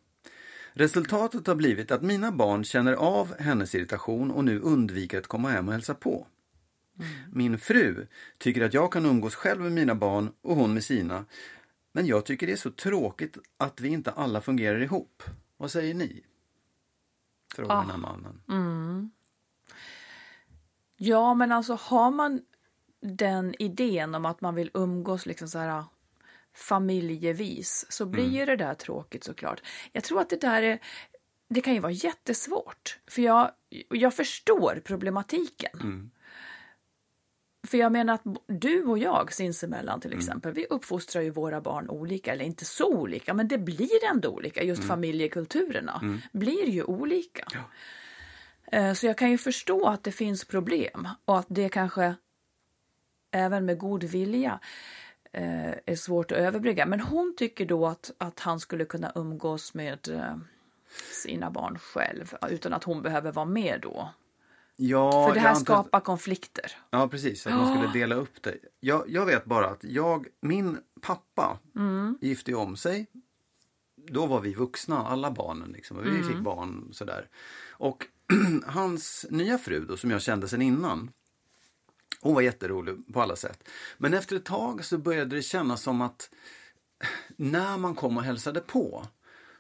Resultatet 0.76 1.46
har 1.46 1.54
blivit 1.54 1.90
att 1.90 2.02
mina 2.02 2.32
barn 2.32 2.64
känner 2.64 2.92
av 2.92 3.40
hennes 3.40 3.74
irritation 3.74 4.30
och 4.30 4.44
nu 4.44 4.60
undviker 4.60 5.18
att 5.18 5.26
komma 5.26 5.48
hem 5.50 5.68
och 5.68 5.74
hälsa 5.74 5.94
på. 5.94 6.26
Min 7.32 7.58
fru 7.58 8.06
tycker 8.38 8.64
att 8.64 8.74
jag 8.74 8.92
kan 8.92 9.06
umgås 9.06 9.34
själv 9.34 9.60
med 9.60 9.72
mina 9.72 9.94
barn 9.94 10.32
och 10.42 10.56
hon 10.56 10.74
med 10.74 10.84
sina. 10.84 11.24
Men 11.92 12.06
jag 12.06 12.26
tycker 12.26 12.46
det 12.46 12.52
är 12.52 12.56
så 12.56 12.70
tråkigt 12.70 13.38
att 13.56 13.80
vi 13.80 13.88
inte 13.88 14.10
alla 14.10 14.40
fungerar 14.40 14.82
ihop. 14.82 15.22
Vad 15.56 15.70
säger 15.70 15.94
ni? 15.94 16.24
Frågar 17.54 17.76
den 17.76 17.90
här 17.90 17.98
mannen. 17.98 18.40
Ja, 20.96 21.34
men 21.34 21.52
alltså 21.52 21.78
har 21.80 22.10
man 22.10 22.40
den 23.00 23.54
idén 23.58 24.14
om 24.14 24.26
att 24.26 24.40
man 24.40 24.54
vill 24.54 24.70
umgås 24.74 25.26
liksom 25.26 25.48
så 25.48 25.58
här 25.58 25.84
familjevis 26.54 27.86
så 27.88 28.06
blir 28.06 28.28
ju 28.38 28.44
det 28.46 28.56
där 28.56 28.74
tråkigt 28.74 29.24
såklart. 29.24 29.62
Jag 29.92 30.04
tror 30.04 30.20
att 30.20 30.30
det 30.30 30.40
där 30.40 30.62
är, 30.62 30.78
det 31.48 31.60
kan 31.60 31.74
ju 31.74 31.80
vara 31.80 31.92
jättesvårt. 31.92 32.98
För 33.06 33.22
jag, 33.22 33.50
jag 33.88 34.14
förstår 34.14 34.80
problematiken. 34.84 36.10
För 37.66 37.78
jag 37.78 37.92
menar 37.92 38.14
att 38.14 38.22
du 38.46 38.84
och 38.84 38.98
jag 38.98 39.32
sinsemellan 39.32 40.00
till 40.00 40.12
exempel, 40.12 40.52
vi 40.52 40.66
uppfostrar 40.66 41.22
ju 41.22 41.30
våra 41.30 41.60
barn 41.60 41.90
olika, 41.90 42.32
eller 42.32 42.44
inte 42.44 42.64
så 42.64 42.86
olika, 42.94 43.34
men 43.34 43.48
det 43.48 43.58
blir 43.58 44.04
ändå 44.10 44.28
olika. 44.28 44.62
Just 44.62 44.82
familjekulturerna 44.88 46.20
blir 46.32 46.68
ju 46.68 46.82
olika. 46.84 47.46
Eh, 48.72 48.92
Så 48.92 49.06
jag 49.06 49.18
kan 49.18 49.30
ju 49.30 49.38
förstå 49.38 49.86
att 49.88 50.02
det 50.04 50.12
finns 50.12 50.44
problem 50.44 51.08
och 51.24 51.38
att 51.38 51.46
det 51.48 51.68
kanske 51.68 52.14
även 53.30 53.64
med 53.64 53.78
god 53.78 54.04
vilja 54.04 54.60
eh, 55.34 55.74
är 55.86 55.96
svårt 55.96 56.32
att 56.32 56.38
överbrygga. 56.38 56.86
Men 56.86 57.00
hon 57.00 57.34
tycker 57.36 57.66
då 57.66 57.86
att, 57.86 58.10
att 58.18 58.40
han 58.40 58.60
skulle 58.60 58.84
kunna 58.84 59.12
umgås 59.14 59.74
med 59.74 60.08
eh, 60.08 60.36
sina 61.22 61.50
barn 61.50 61.78
själv 61.78 62.34
utan 62.50 62.72
att 62.72 62.84
hon 62.84 63.02
behöver 63.02 63.32
vara 63.32 63.46
med 63.46 63.78
då. 63.82 64.10
Ja, 64.76 65.26
För 65.28 65.34
det 65.34 65.40
här 65.40 65.48
antar 65.48 65.60
att- 65.74 65.80
skapar 65.86 66.00
konflikter. 66.00 66.72
Ja, 66.90 67.08
precis. 67.08 67.46
Att 67.46 67.52
man 67.54 67.76
skulle 67.76 67.92
dela 68.00 68.14
upp 68.14 68.42
det. 68.42 68.54
Jag, 68.80 69.04
jag 69.08 69.26
vet 69.26 69.44
bara 69.44 69.66
att 69.66 69.84
jag, 69.84 70.26
min 70.40 70.78
pappa 71.00 71.58
gifte 72.20 72.50
ju 72.50 72.56
om 72.56 72.76
sig. 72.76 73.06
Då 74.08 74.26
var 74.26 74.40
vi 74.40 74.54
vuxna, 74.54 75.06
alla 75.06 75.30
barnen. 75.30 75.68
Liksom. 75.72 75.96
och 75.96 76.06
Vi 76.06 76.22
fick 76.22 76.38
barn 76.38 76.88
sådär. 76.92 77.28
Och 77.70 78.06
hans 78.66 79.26
nya 79.30 79.58
fru 79.58 79.84
då, 79.84 79.96
som 79.96 80.10
jag 80.10 80.22
kände 80.22 80.48
sedan 80.48 80.62
innan. 80.62 81.10
Hon 82.24 82.34
var 82.34 82.40
jätterolig 82.40 83.12
på 83.12 83.22
alla 83.22 83.36
sätt. 83.36 83.68
Men 83.98 84.14
efter 84.14 84.36
ett 84.36 84.44
tag 84.44 84.84
så 84.84 84.98
började 84.98 85.36
det 85.36 85.42
kännas 85.42 85.82
som 85.82 86.00
att 86.00 86.30
när 87.36 87.78
man 87.78 87.94
kom 87.94 88.16
och 88.16 88.22
hälsade 88.22 88.60
på 88.60 89.06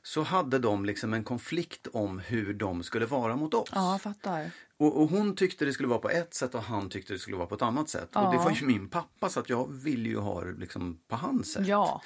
så 0.02 0.22
hade 0.22 0.58
de 0.58 0.84
liksom 0.84 1.14
en 1.14 1.24
konflikt 1.24 1.86
om 1.92 2.18
hur 2.18 2.54
de 2.54 2.82
skulle 2.82 3.06
vara 3.06 3.36
mot 3.36 3.54
oss. 3.54 3.68
Ja, 3.72 3.98
fattar. 4.02 4.50
Och, 4.76 5.02
och 5.02 5.08
hon 5.08 5.36
tyckte 5.36 5.64
det 5.64 5.72
skulle 5.72 5.88
vara 5.88 5.98
på 5.98 6.10
ett 6.10 6.34
sätt 6.34 6.54
och 6.54 6.62
han 6.62 6.88
tyckte 6.90 7.12
det 7.12 7.18
skulle 7.18 7.36
vara 7.36 7.46
på 7.46 7.54
ett 7.54 7.62
annat 7.62 7.88
sätt. 7.88 8.16
Och 8.16 8.32
det 8.32 8.38
var 8.38 8.50
ju 8.50 8.66
min 8.66 8.88
pappa 8.88 9.28
så 9.28 9.40
att 9.40 9.48
jag 9.48 9.72
ville 9.72 10.08
ju 10.08 10.18
ha 10.18 10.44
det 10.44 10.52
liksom 10.52 10.98
på 11.08 11.16
hans 11.16 11.52
sätt. 11.52 11.66
Ja. 11.66 12.02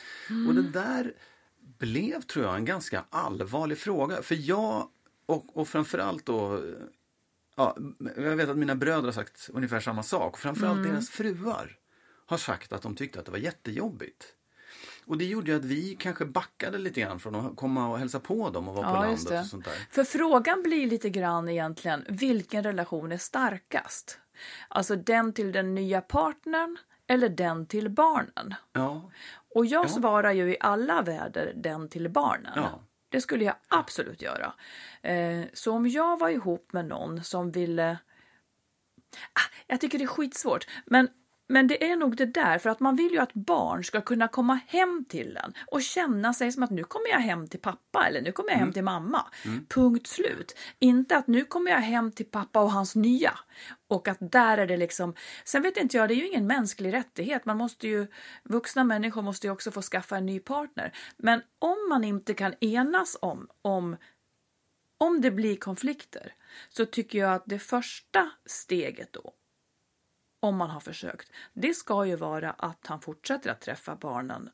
Och 0.49 0.55
det 0.55 0.71
där 0.71 1.15
blev 1.79 2.23
tror 2.23 2.45
jag 2.45 2.57
en 2.57 2.65
ganska 2.65 3.05
allvarlig 3.11 3.79
fråga. 3.79 4.23
För 4.23 4.35
jag 4.35 4.89
och, 5.27 5.57
och 5.57 5.69
framförallt 5.69 6.27
då 6.27 6.63
Ja, 7.59 7.77
jag 8.17 8.37
vet 8.37 8.49
att 8.49 8.57
mina 8.59 8.75
bröder 8.75 9.03
har 9.05 9.13
sagt 9.13 9.51
ungefär 9.53 9.81
samma 9.81 10.03
sak. 10.03 10.39
Framförallt 10.39 10.83
deras 10.83 11.11
fruar 11.11 11.77
har 12.27 12.37
sagt 12.37 12.73
att 12.73 12.83
de 12.83 12.95
tyckte 12.97 13.19
att 13.19 13.25
det 13.25 13.31
var 13.33 13.39
jättejobbigt. 13.39 14.25
Och 15.07 15.19
det 15.19 15.25
gjorde 15.25 15.51
ju 15.51 15.57
att 15.57 15.65
vi 15.65 15.97
kanske 16.01 16.25
backade 16.25 16.79
lite 16.79 17.01
grann 17.01 17.21
från 17.21 17.35
att 17.35 17.57
komma 17.57 17.89
och 17.89 17.99
hälsa 17.99 18.21
på 18.21 18.51
dem 18.51 18.69
och 18.69 18.75
vara 18.75 18.91
på 18.91 18.97
Ja, 18.97 19.11
just 19.11 19.25
landet 19.25 19.31
det. 19.39 19.41
och 19.41 19.47
sånt 19.47 19.65
där. 19.65 19.87
För 19.91 20.05
frågan 20.05 20.63
blir 20.63 20.87
lite 20.87 21.11
grann 21.11 21.49
egentligen, 21.49 22.05
vilken 22.09 22.65
relation 22.65 23.13
är 23.13 23.19
starkast? 23.19 24.19
Alltså 24.69 24.97
den 24.97 25.33
till 25.33 25.53
den 25.53 25.75
nya 25.75 26.01
partnern 26.01 26.79
eller 27.07 27.29
den 27.29 27.67
till 27.67 27.89
barnen? 27.91 28.55
Ja, 28.73 29.11
Och 29.55 29.67
jag 29.67 29.85
Ja. 29.85 29.89
svarar 29.89 30.33
ju 30.33 30.51
i 30.53 30.57
alla 30.61 31.03
väder 31.03 31.53
den 31.57 31.89
till 31.89 32.09
barnen. 32.09 32.53
Ja. 32.57 32.81
Det 33.09 33.21
skulle 33.21 33.45
jag 33.45 33.55
absolut 33.69 34.23
göra. 34.23 34.55
Eh, 35.03 35.45
så 35.53 35.73
om 35.73 35.89
jag 35.89 36.19
var 36.19 36.29
ihop 36.29 36.73
med 36.73 36.85
någon 36.85 37.25
som 37.25 37.51
ville... 37.51 37.99
Ah, 39.33 39.55
jag 39.67 39.81
tycker 39.81 39.99
det 39.99 40.05
är 40.05 40.09
skitsvårt. 40.09 40.67
Men, 40.87 41.09
men 41.49 41.67
det 41.67 41.91
är 41.91 41.97
nog 41.97 42.17
det 42.17 42.27
där, 42.27 42.59
för 42.59 42.71
att 42.71 42.81
man 42.81 42.97
vill 42.97 43.13
ju 43.13 43.19
att 43.19 43.35
barn 43.35 43.85
ska 43.85 44.01
kunna 44.01 44.29
komma 44.29 44.61
hem 44.67 45.05
till 45.09 45.39
en 45.45 45.55
och 45.67 45.83
känna 45.83 46.35
sig 46.35 46.53
som 46.53 46.63
att 46.63 46.71
nu 46.71 46.85
kommer 46.85 47.09
jag 47.09 47.19
hem 47.19 47.49
till 47.49 47.61
pappa 47.61 48.07
eller 48.07 48.23
nu 48.23 48.33
kommer 48.33 48.51
jag 48.51 48.59
hem 48.59 48.73
till 48.73 48.85
mamma. 48.85 49.27
Punkt 49.69 50.07
slut. 50.07 50.57
Inte 50.79 51.17
att 51.17 51.27
nu 51.27 51.45
kommer 51.45 51.71
jag 51.71 51.79
hem 51.79 52.13
till 52.13 52.27
pappa 52.27 52.61
och 52.61 52.73
hans 52.73 52.95
nya. 52.95 53.39
Och 53.89 54.09
att 54.09 54.19
där 54.21 54.59
är 54.59 54.67
det 54.67 54.77
liksom... 54.77 55.15
Sen 55.45 55.63
vet 55.63 55.77
inte 55.77 55.97
jag, 55.97 56.09
det 56.09 56.15
är 56.15 56.17
ju 56.17 56.29
ingen 56.29 56.47
mänsklig 56.47 56.93
rättighet. 56.93 57.45
Man 57.45 57.57
måste 57.57 57.89
ju... 57.89 58.07
Vuxna 58.45 58.85
människor 58.85 59.23
måste 59.23 59.47
ju 59.47 59.51
också 59.51 59.71
få 59.71 59.83
skaffa 59.83 60.17
en 60.17 60.27
ny 60.27 60.41
partner. 60.41 60.93
Men 61.17 61.43
om 61.59 61.89
man 61.89 62.05
inte 62.05 62.35
kan 62.35 62.55
enas 62.61 63.17
om, 63.21 63.49
om 63.63 63.97
om 65.01 65.21
det 65.21 65.31
blir 65.31 65.57
konflikter 65.57 66.35
så 66.69 66.87
tycker 66.87 67.19
jag 67.19 67.35
att 67.35 67.43
det 67.47 67.59
första 67.59 68.31
steget 68.47 69.13
då, 69.13 69.33
om 70.41 70.57
man 70.57 70.71
har 70.71 70.81
försökt, 70.81 71.33
det 71.53 71.75
ska 71.75 72.07
ju 72.07 72.17
vara 72.17 72.51
att 72.51 72.87
han 72.87 73.01
fortsätter 73.01 73.51
att 73.51 73.61
träffa 73.61 73.97
barnen 73.97 74.51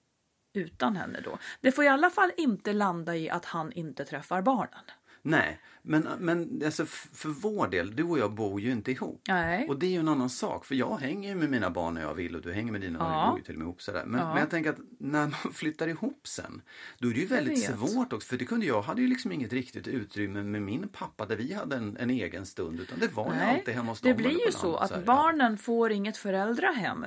utan 0.54 0.96
henne 0.96 1.20
då. 1.20 1.38
Det 1.60 1.72
får 1.72 1.84
i 1.84 1.88
alla 1.88 2.10
fall 2.10 2.32
inte 2.36 2.72
landa 2.72 3.16
i 3.16 3.30
att 3.30 3.44
han 3.44 3.72
inte 3.72 4.04
träffar 4.04 4.42
barnen. 4.42 4.84
Nej, 5.26 5.60
men, 5.82 6.08
men 6.18 6.62
alltså, 6.64 6.86
för 6.86 7.28
vår 7.28 7.68
del, 7.68 7.96
du 7.96 8.02
och 8.02 8.18
jag 8.18 8.32
bor 8.34 8.60
ju 8.60 8.72
inte 8.72 8.90
ihop. 8.92 9.22
Nej. 9.28 9.68
Och 9.68 9.78
det 9.78 9.86
är 9.86 9.90
ju 9.90 9.98
en 9.98 10.08
annan 10.08 10.30
sak, 10.30 10.64
för 10.64 10.74
jag 10.74 10.96
hänger 10.96 11.28
ju 11.28 11.34
med 11.34 11.50
mina 11.50 11.70
barn 11.70 11.94
när 11.94 12.00
jag 12.00 12.14
vill 12.14 12.36
och 12.36 12.42
du 12.42 12.52
hänger 12.52 12.72
med 12.72 12.80
dina 12.80 12.98
Ja. 12.98 13.24
vi 13.24 13.30
bor 13.30 13.38
ju 13.38 13.44
till 13.44 13.54
och 13.54 13.58
med 13.58 13.64
ihop 13.64 13.82
sådär. 13.82 14.04
Men, 14.06 14.20
Ja. 14.20 14.28
men 14.28 14.38
jag 14.38 14.50
tänker 14.50 14.70
att 14.70 14.78
när 14.98 15.20
man 15.20 15.30
flyttar 15.52 15.88
ihop 15.88 16.26
sen, 16.28 16.62
då 16.98 17.08
är 17.08 17.14
det 17.14 17.20
ju 17.20 17.26
väldigt 17.26 17.64
svårt 17.64 18.12
också. 18.12 18.28
För 18.28 18.36
det 18.36 18.44
kunde 18.44 18.66
jag 18.66 18.82
hade 18.82 19.02
ju 19.02 19.08
liksom 19.08 19.32
inget 19.32 19.52
riktigt 19.52 19.88
utrymme 19.88 20.42
med 20.42 20.62
min 20.62 20.88
pappa 20.88 21.26
där 21.26 21.36
vi 21.36 21.52
hade 21.52 21.76
en, 21.76 21.96
en 21.96 22.10
egen 22.10 22.46
stund. 22.46 22.80
Utan 22.80 22.98
det 22.98 23.12
var 23.14 23.34
ju 23.34 23.40
alltid 23.40 23.74
hemma 23.74 23.92
hos 23.92 24.00
det 24.00 24.08
dem 24.12 24.18
eller 24.18 24.28
blir 24.30 24.46
ju 24.46 24.52
så 24.52 24.76
att 24.76 24.90
så 24.90 25.00
barnen 25.00 25.58
får 25.58 25.92
inget 25.92 26.16
föräldrahem 26.16 27.04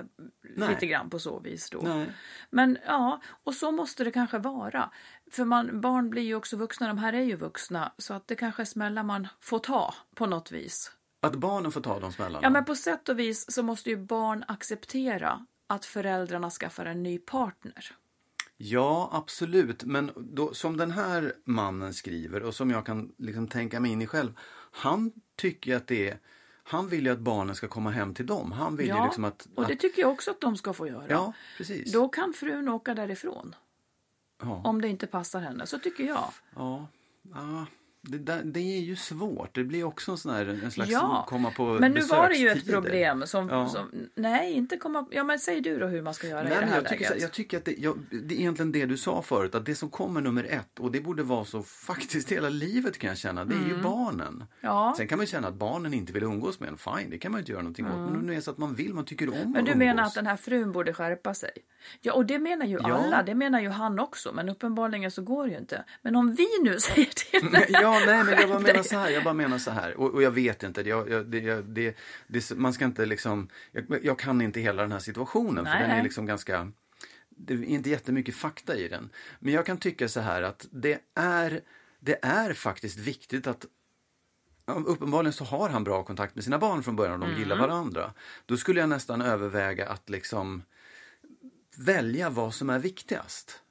Nej. 0.56 0.70
lite 0.70 0.86
grann 0.88 1.10
på 1.10 1.20
så 1.20 1.40
vis 1.40 1.70
då. 1.70 1.82
Nej. 1.84 2.12
Men 2.50 2.78
ja, 2.86 3.22
och 3.44 3.54
så 3.54 3.72
måste 3.72 4.04
det 4.04 4.12
kanske 4.12 4.38
vara. 4.38 4.90
För 5.32 5.46
man, 5.46 5.82
barn 5.82 6.10
blir 6.10 6.24
ju 6.24 6.36
också 6.36 6.58
vuxna, 6.58 6.88
de 6.88 6.98
här 6.98 7.14
är 7.14 7.22
ju 7.22 7.36
vuxna, 7.36 7.92
så 7.98 8.14
att 8.14 8.28
det 8.28 8.36
kanske 8.36 8.64
är 8.64 8.66
smällar 8.66 9.04
man 9.04 9.28
får 9.42 9.60
ta 9.60 9.94
på 10.16 10.26
något 10.26 10.52
vis. 10.52 10.92
Att 11.20 11.36
barnen 11.36 11.72
får 11.72 11.82
ta 11.82 12.00
de 12.00 12.12
smällarna. 12.12 12.40
Ja, 12.44 12.50
men 12.50 12.66
på 12.66 12.76
sätt 12.76 13.10
och 13.10 13.20
vis 13.20 13.52
så 13.52 13.64
måste 13.64 13.90
ju 13.90 13.98
barn 13.98 14.44
acceptera 14.48 15.46
att 15.68 15.86
föräldrarna 15.86 16.50
skaffar 16.50 16.86
en 16.86 17.04
ny 17.04 17.20
partner. 17.20 17.96
Ja, 18.58 19.10
absolut. 19.14 19.84
Men 19.84 20.12
då, 20.16 20.54
som 20.54 20.78
den 20.78 20.92
här 20.92 21.34
mannen 21.44 21.94
skriver 21.94 22.44
och 22.44 22.56
som 22.56 22.70
jag 22.72 22.86
kan 22.86 23.12
liksom 23.18 23.48
tänka 23.48 23.80
mig 23.80 23.92
in 23.92 24.02
i 24.02 24.08
själv. 24.08 24.34
Han 24.72 25.12
tycker 25.36 25.76
att 25.76 25.88
det 25.88 26.10
är, 26.10 26.20
han 26.64 26.88
vill 26.88 27.06
ju 27.06 27.12
att 27.12 27.20
barnen 27.20 27.56
ska 27.56 27.68
komma 27.68 27.92
hem 27.92 28.14
till 28.14 28.26
dem. 28.26 28.52
Han 28.52 28.76
vill 28.76 28.88
ju 28.88 28.94
Ja, 28.94 29.06
liksom 29.06 29.24
att... 29.26 29.48
och 29.56 29.68
det 29.68 29.76
tycker 29.76 30.02
jag 30.02 30.12
också 30.12 30.32
att 30.32 30.42
de 30.42 30.58
ska 30.58 30.74
få 30.74 30.88
göra. 30.88 31.06
ja, 31.10 31.34
precis. 31.58 31.92
Då 31.92 32.10
kan 32.10 32.34
frun 32.34 32.70
åka 32.70 32.94
därifrån. 32.96 33.56
Ja, 34.42 34.62
Om 34.64 34.82
det 34.82 34.88
inte 34.88 35.08
passar 35.08 35.40
henne, 35.40 35.68
så 35.68 35.80
tycker 35.80 36.04
jag. 36.04 36.30
ja, 36.56 36.88
ja. 37.34 37.66
Det, 38.08 38.42
det 38.44 38.60
är 38.60 38.80
ju 38.80 38.96
svårt. 38.96 39.56
Det 39.56 39.64
blir 39.64 39.84
också 39.84 40.12
en 40.12 40.18
sån 40.18 40.34
här, 40.34 40.60
en 40.64 40.72
slags 40.72 40.92
Ja, 40.92 41.26
komma 41.30 41.52
på 41.52 41.64
men 41.80 41.92
nu 41.92 42.02
var 42.02 42.30
det 42.30 42.36
ju 42.36 42.50
ett 42.50 42.68
problem 42.68 43.24
som, 43.28 43.50
Ja. 43.50 43.68
som... 43.70 43.90
Nej, 44.16 44.54
inte 44.54 44.78
komma... 44.78 45.06
Ja, 45.12 45.24
men 45.24 45.40
säg 45.40 45.62
du 45.62 45.80
då 45.80 45.88
hur 45.88 46.02
man 46.02 46.14
ska 46.14 46.28
göra 46.28 46.44
Nej, 46.44 46.52
i 46.52 46.56
det 46.60 46.66
här 46.66 46.76
jag, 46.76 46.88
tycker, 46.90 47.04
läget. 47.10 47.22
jag 47.22 47.32
tycker 47.32 47.58
att 47.58 47.66
det, 47.66 47.76
jag, 47.78 47.98
det 48.10 48.36
är 48.36 48.40
egentligen 48.40 48.72
det 48.72 48.86
du 48.86 48.98
sa 48.98 49.22
förut, 49.22 49.56
att 49.56 49.66
det 49.66 49.76
som 49.76 49.90
kommer 49.90 50.22
nummer 50.22 50.44
ett, 50.44 50.80
och 50.80 50.92
det 50.92 51.02
borde 51.02 51.24
vara 51.24 51.46
så 51.46 51.64
faktiskt 51.64 52.32
hela 52.32 52.50
livet 52.50 52.98
kan 52.98 53.08
jag 53.08 53.18
känna, 53.18 53.46
det 53.46 53.56
är 53.56 53.68
ju 53.70 53.82
barnen. 53.82 54.28
Mm. 54.28 54.48
Ja. 54.62 54.94
Sen 54.98 55.08
kan 55.08 55.18
man 55.18 55.28
känna 55.28 55.48
att 55.48 55.56
barnen 55.56 55.94
inte 55.94 56.14
vill 56.14 56.24
umgås 56.24 56.60
med 56.60 56.70
en, 56.70 56.78
fine, 56.78 57.10
det 57.10 57.18
kan 57.18 57.32
man 57.32 57.40
inte 57.40 57.52
göra 57.52 57.62
någonting 57.62 57.86
åt. 57.86 57.92
Men 57.96 58.16
om 58.16 58.28
det 58.28 58.36
är 58.36 58.42
så 58.42 58.52
att 58.52 58.58
man 58.58 58.76
vill, 58.76 58.94
man 58.94 59.06
tycker 59.06 59.28
om 59.30 59.34
Mm. 59.38 59.52
Men 59.52 59.66
du 59.66 59.72
umgås. 59.72 59.86
menar 59.86 60.04
att 60.04 60.14
den 60.14 60.28
här 60.28 60.38
frun 60.38 60.72
borde 60.72 60.94
skärpa 60.94 61.34
sig? 61.34 61.52
Ja, 62.02 62.14
och 62.14 62.26
det 62.26 62.40
menar 62.40 62.66
ju 62.66 62.80
Ja. 62.82 62.94
alla. 62.98 63.24
Det 63.24 63.36
menar 63.36 63.62
ju 63.62 63.70
han 63.70 64.00
också. 64.00 64.32
Men 64.34 64.50
uppenbarligen 64.50 65.12
så 65.12 65.22
går 65.22 65.46
det 65.46 65.52
ju 65.52 65.58
inte. 65.58 65.84
Men 66.02 66.16
om 66.16 66.36
vi 66.36 66.48
nu 66.64 66.80
säger 66.80 67.06
till 67.06 67.42
henne, 67.50 67.66
Ja, 67.70 67.97
nej, 68.06 68.24
men 68.24 68.34
jag 68.40 68.50
bara 68.50 68.60
menar 68.74 68.84
så 68.84 68.98
här. 68.98 69.10
Jag 69.10 69.24
bara 69.24 69.34
menar 69.34 69.58
så 69.58 69.72
här. 69.72 69.98
Och, 69.98 70.14
och 70.14 70.24
jag 70.24 70.32
vet 70.32 70.64
inte. 70.64 70.82
Jag, 70.82 71.10
jag, 71.10 71.26
det, 71.26 71.62
det, 71.62 71.98
det, 72.28 72.52
man 72.52 72.74
ska 72.74 72.86
inte 72.86 73.06
liksom... 73.06 73.50
Jag, 73.72 74.00
jag 74.04 74.20
kan 74.20 74.42
inte 74.42 74.60
hela 74.60 74.82
den 74.82 74.92
här 74.92 75.00
situationen. 75.00 75.66
För 75.66 75.72
Nej, 75.72 75.82
den 75.82 75.92
är 75.92 76.04
liksom 76.04 76.26
ganska... 76.26 76.72
Det 77.30 77.54
är 77.54 77.64
inte 77.64 77.90
jättemycket 77.90 78.36
fakta 78.36 78.76
i 78.76 78.88
den. 78.88 79.10
Men 79.40 79.54
jag 79.54 79.66
kan 79.66 79.78
tycka 79.78 80.08
så 80.08 80.20
här 80.20 80.42
att 80.42 80.68
det 80.72 81.00
är, 81.16 81.62
det 82.00 82.26
är 82.26 82.54
faktiskt 82.54 82.98
viktigt 82.98 83.48
att 83.48 83.66
Uppenbarligen 84.86 85.34
så 85.34 85.44
har 85.44 85.70
han 85.70 85.84
bra 85.84 86.04
kontakt 86.04 86.36
med 86.36 86.44
sina 86.44 86.58
barn 86.58 86.84
från 86.84 86.96
början 86.96 87.14
och 87.14 87.20
de 87.20 87.26
Mm. 87.26 87.40
gillar 87.40 87.56
varandra. 87.58 88.14
Då 88.46 88.58
skulle 88.58 88.80
jag 88.80 88.90
nästan 88.90 89.22
överväga 89.22 89.90
att 89.90 90.10
liksom 90.10 90.64
välja 91.78 92.30
vad 92.30 92.54
som 92.54 92.70
är 92.70 92.80
viktigast. 92.80 93.62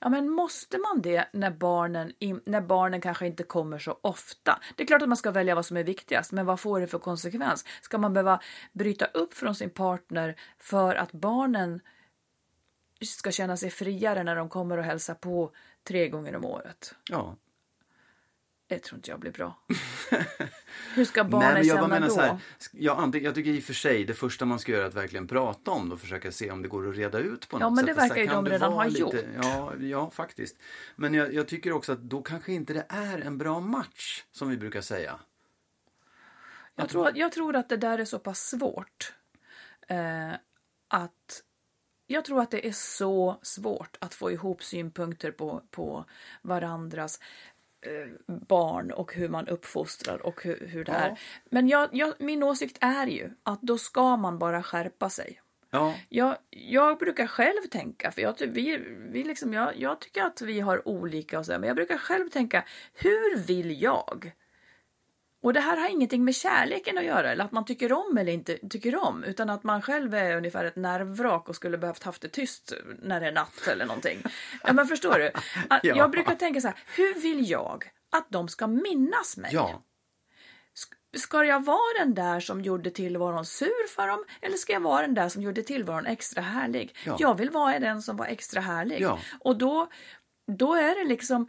Ja, 0.00 0.08
men 0.08 0.30
måste 0.30 0.78
man 0.78 1.02
det 1.02 1.28
när 1.32 1.50
barnen, 1.50 2.12
när 2.44 2.60
barnen 2.60 3.00
kanske 3.00 3.26
inte 3.26 3.42
kommer 3.42 3.78
så 3.78 3.98
ofta? 4.00 4.60
Det 4.76 4.82
är 4.82 4.86
klart 4.86 5.02
att 5.02 5.08
man 5.08 5.16
ska 5.16 5.30
välja 5.30 5.54
vad 5.54 5.66
som 5.66 5.76
är 5.76 5.84
viktigast, 5.84 6.32
men 6.32 6.46
vad 6.46 6.60
får 6.60 6.80
det 6.80 6.86
för 6.86 6.98
konsekvens? 6.98 7.64
Ska 7.82 7.98
man 7.98 8.12
behöva 8.12 8.40
bryta 8.72 9.04
upp 9.04 9.34
från 9.34 9.54
sin 9.54 9.70
partner 9.70 10.36
för 10.58 10.94
att 10.94 11.12
barnen 11.12 11.80
ska 13.04 13.30
känna 13.30 13.56
sig 13.56 13.70
friare 13.70 14.22
när 14.22 14.36
de 14.36 14.48
kommer 14.48 14.78
och 14.78 14.84
hälsar 14.84 15.14
på 15.14 15.50
tre 15.84 16.08
gånger 16.08 16.36
om 16.36 16.44
året? 16.44 16.94
Ja, 17.10 17.36
det 18.74 18.80
tror 18.80 18.98
inte 18.98 19.10
jag 19.10 19.20
blir 19.20 19.30
bra. 19.30 19.58
Hur 20.94 21.04
ska 21.04 21.24
barnen 21.24 21.48
Nej, 21.48 21.54
men 21.54 21.66
jag 21.66 21.76
känna 21.76 21.88
menar 21.88 22.08
då? 22.08 22.14
så 22.14 22.20
här, 22.20 22.38
jag, 22.72 23.16
jag 23.16 23.34
tycker 23.34 23.50
i 23.50 23.60
och 23.60 23.62
för 23.64 23.74
sig 23.74 24.04
det 24.04 24.14
första 24.14 24.44
man 24.44 24.58
ska 24.58 24.72
göra 24.72 24.82
är 24.84 24.88
att 24.88 24.94
verkligen 24.94 25.26
prata 25.26 25.70
om 25.70 25.88
det 25.88 25.94
och 25.94 26.00
försöka 26.00 26.32
se 26.32 26.50
om 26.50 26.62
det 26.62 26.68
går 26.68 26.88
att 26.88 26.96
reda 26.96 27.18
ut 27.18 27.48
på 27.48 27.56
Ja, 27.60 27.68
något 27.68 27.74
men 27.74 27.86
sätt. 27.86 27.96
det 27.96 28.02
Och 28.02 28.08
så 28.08 28.14
verkar 28.14 28.22
ju 28.22 28.36
de 28.36 28.44
det 28.44 28.50
redan 28.50 28.72
ha 28.72 28.84
lite, 28.84 29.00
gjort. 29.00 29.14
Ja, 29.42 29.72
ja, 29.80 30.10
faktiskt. 30.10 30.56
Men 30.96 31.14
jag, 31.14 31.34
jag 31.34 31.48
tycker 31.48 31.72
också 31.72 31.92
att 31.92 32.00
då 32.02 32.22
kanske 32.22 32.52
inte 32.52 32.72
det 32.72 32.86
är 32.88 33.18
en 33.20 33.38
bra 33.38 33.60
match, 33.60 34.24
som 34.32 34.48
vi 34.48 34.56
brukar 34.56 34.80
säga. 34.80 35.18
Jag 36.74 36.88
tror, 36.88 37.10
jag 37.14 37.32
tror 37.32 37.56
att 37.56 37.68
det 37.68 37.76
där 37.76 37.98
är 37.98 38.04
så 38.04 38.18
pass 38.18 38.40
svårt. 38.40 39.14
Eh, 39.88 40.32
att 40.88 41.42
jag 42.06 42.24
tror 42.24 42.40
att 42.40 42.50
det 42.50 42.68
är 42.68 42.72
så 42.72 43.38
svårt 43.42 43.96
att 44.00 44.14
få 44.14 44.30
ihop 44.30 44.62
synpunkter 44.62 45.30
på, 45.30 45.62
på 45.70 46.04
varandras 46.42 47.20
barn 48.48 48.90
och 48.92 49.14
hur 49.14 49.28
man 49.28 49.48
uppfostrar 49.48 50.26
och 50.26 50.42
hur, 50.44 50.66
hur 50.66 50.84
det 50.84 50.92
Ja. 50.92 50.98
är. 50.98 51.18
Men 51.50 51.68
jag, 51.68 51.88
jag, 51.92 52.14
min 52.18 52.42
åsikt 52.42 52.78
är 52.80 53.06
ju 53.06 53.30
att 53.42 53.62
då 53.62 53.78
ska 53.78 54.16
man 54.16 54.38
bara 54.38 54.62
skärpa 54.62 55.10
sig. 55.10 55.40
Ja, 55.70 55.94
Jag, 56.08 56.36
jag 56.50 56.98
brukar 56.98 57.26
själv 57.26 57.60
tänka, 57.70 58.10
för 58.12 58.22
jag, 58.22 58.34
vi, 58.46 58.76
vi 59.12 59.24
liksom, 59.24 59.52
jag, 59.52 59.76
jag 59.76 60.00
tycker 60.00 60.22
att 60.22 60.40
vi 60.42 60.60
har 60.60 60.88
olika 60.88 61.38
och 61.38 61.46
så, 61.46 61.52
men 61.52 61.62
jag 61.64 61.76
brukar 61.76 61.98
själv 61.98 62.28
tänka, 62.28 62.64
hur 62.94 63.38
vill 63.38 63.82
jag? 63.82 64.32
Och 65.44 65.52
det 65.52 65.60
här 65.60 65.76
har 65.76 65.88
ingenting 65.88 66.24
med 66.24 66.34
kärleken 66.34 66.98
att 66.98 67.04
göra, 67.04 67.32
eller 67.32 67.44
att 67.44 67.52
man 67.52 67.64
tycker 67.64 67.92
om 67.92 68.18
eller 68.18 68.32
inte 68.32 68.58
tycker 68.68 68.96
om, 68.96 69.24
utan 69.24 69.50
att 69.50 69.64
man 69.64 69.82
själv 69.82 70.14
är 70.14 70.36
ungefär 70.36 70.64
ett 70.64 70.76
nervvrak 70.76 71.48
och 71.48 71.56
skulle 71.56 71.78
behövt 71.78 72.02
haft 72.02 72.22
det 72.22 72.28
tyst 72.28 72.72
när 73.02 73.20
det 73.20 73.26
är 73.26 73.32
natt 73.32 73.68
eller 73.72 73.86
någonting. 73.86 74.22
Ja, 74.62 74.72
men 74.72 74.86
förstår 74.86 75.18
du? 75.18 75.30
Ja. 75.68 75.78
Jag 75.82 76.10
brukar 76.10 76.34
tänka 76.34 76.60
så 76.60 76.68
här, 76.68 76.78
hur 76.96 77.20
vill 77.20 77.50
jag 77.50 77.84
att 78.16 78.26
de 78.28 78.48
ska 78.48 78.66
minnas 78.66 79.36
mig? 79.36 79.50
Ja, 79.54 79.82
Ska 81.16 81.44
jag 81.44 81.64
vara 81.64 81.98
den 81.98 82.14
där 82.14 82.40
som 82.40 82.60
gjorde 82.60 82.90
tillvaron 82.90 83.46
sur 83.46 83.88
för 83.88 84.08
dem 84.08 84.24
eller 84.42 84.56
ska 84.56 84.72
jag 84.72 84.80
vara 84.80 85.02
den 85.02 85.14
där 85.14 85.28
som 85.28 85.42
gjorde 85.42 85.62
tillvaron 85.62 86.06
extra 86.06 86.42
härlig? 86.42 86.96
Ja. 87.04 87.16
Jag 87.20 87.38
vill 87.38 87.50
vara 87.50 87.78
den 87.78 88.02
som 88.02 88.16
var 88.16 88.26
extra 88.26 88.60
härlig. 88.60 89.00
Ja. 89.00 89.18
Och 89.40 89.58
då, 89.58 89.88
då 90.52 90.74
är 90.74 90.94
det 90.94 91.04
liksom, 91.08 91.48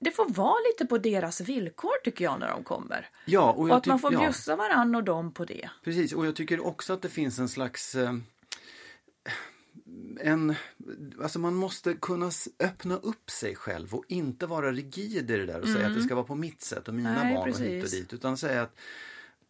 det 0.00 0.10
får 0.10 0.28
vara 0.28 0.56
lite 0.72 0.86
på 0.86 0.98
deras 0.98 1.40
villkor 1.40 1.92
tycker 2.04 2.24
jag 2.24 2.40
när 2.40 2.48
de 2.48 2.64
kommer. 2.64 3.08
ja 3.24 3.52
och 3.52 3.60
Och 3.64 3.76
att 3.76 3.86
man 3.86 3.98
får 3.98 4.12
ja. 4.12 4.20
bjussa 4.20 4.56
varann 4.56 4.94
och 4.94 5.04
dem 5.04 5.32
på 5.32 5.44
det. 5.44 5.70
Precis, 5.84 6.12
och 6.12 6.26
jag 6.26 6.36
tycker 6.36 6.66
också 6.66 6.92
att 6.92 7.02
det 7.02 7.08
finns 7.08 7.38
en 7.38 7.48
slags... 7.48 7.94
Eh, 7.94 8.14
en, 10.20 10.54
alltså 11.22 11.38
man 11.38 11.54
måste 11.54 11.94
kunna 11.94 12.30
öppna 12.58 12.96
upp 12.96 13.30
sig 13.30 13.56
själv 13.56 13.94
och 13.94 14.04
inte 14.08 14.46
vara 14.46 14.72
rigid 14.72 15.30
i 15.30 15.36
det 15.36 15.46
där 15.46 15.60
och 15.60 15.68
säga 15.68 15.86
att 15.86 15.94
det 15.94 16.02
ska 16.02 16.14
vara 16.14 16.26
på 16.26 16.34
mitt 16.34 16.62
sätt 16.62 16.88
och 16.88 16.94
mina 16.94 17.10
Mm. 17.10 17.22
Nej, 17.24 17.34
barn 17.34 17.50
och 17.50 17.58
hit 17.58 17.76
och 17.76 17.82
precis. 17.82 18.00
dit. 18.00 18.12
Utan 18.12 18.36
säga 18.36 18.62
att 18.62 18.78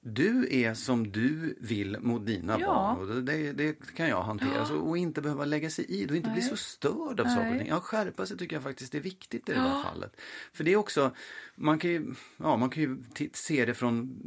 du 0.02 0.48
är 0.50 0.74
som 0.74 1.10
du 1.12 1.56
vill 1.60 1.96
mot 2.00 2.26
dina 2.26 2.56
Ja. 2.60 2.66
barn 2.66 3.10
och 3.16 3.22
det, 3.24 3.52
det 3.52 3.94
kan 3.96 4.08
jag 4.08 4.22
hantera. 4.22 4.64
Så, 4.64 4.76
och 4.76 4.98
inte 4.98 5.20
behöva 5.20 5.44
lägga 5.44 5.70
sig 5.70 5.84
i 5.84 6.04
det 6.04 6.10
och 6.10 6.16
inte 6.16 6.30
bli 6.30 6.40
Nej. 6.40 6.48
så 6.50 6.56
störd 6.56 7.20
av 7.20 7.24
saker 7.24 7.40
och 7.40 7.46
Nej. 7.46 7.58
ting. 7.58 7.68
Ja, 7.68 7.80
skärpa 7.80 8.26
sig 8.26 8.36
tycker 8.38 8.56
jag 8.56 8.62
faktiskt 8.62 8.94
är 8.94 9.00
viktigt 9.00 9.48
i 9.48 9.52
det 9.52 9.58
Ja. 9.58 9.84
fallet. 9.92 10.20
För 10.52 10.64
det 10.64 10.72
är 10.72 10.76
också, 10.76 11.14
man 11.54 11.78
kan 11.78 11.90
ju, 11.90 12.14
ja, 12.36 12.56
man 12.56 12.70
kan 12.70 12.82
ju 12.82 12.98
se 13.34 13.64
det 13.64 13.74
från 13.74 14.18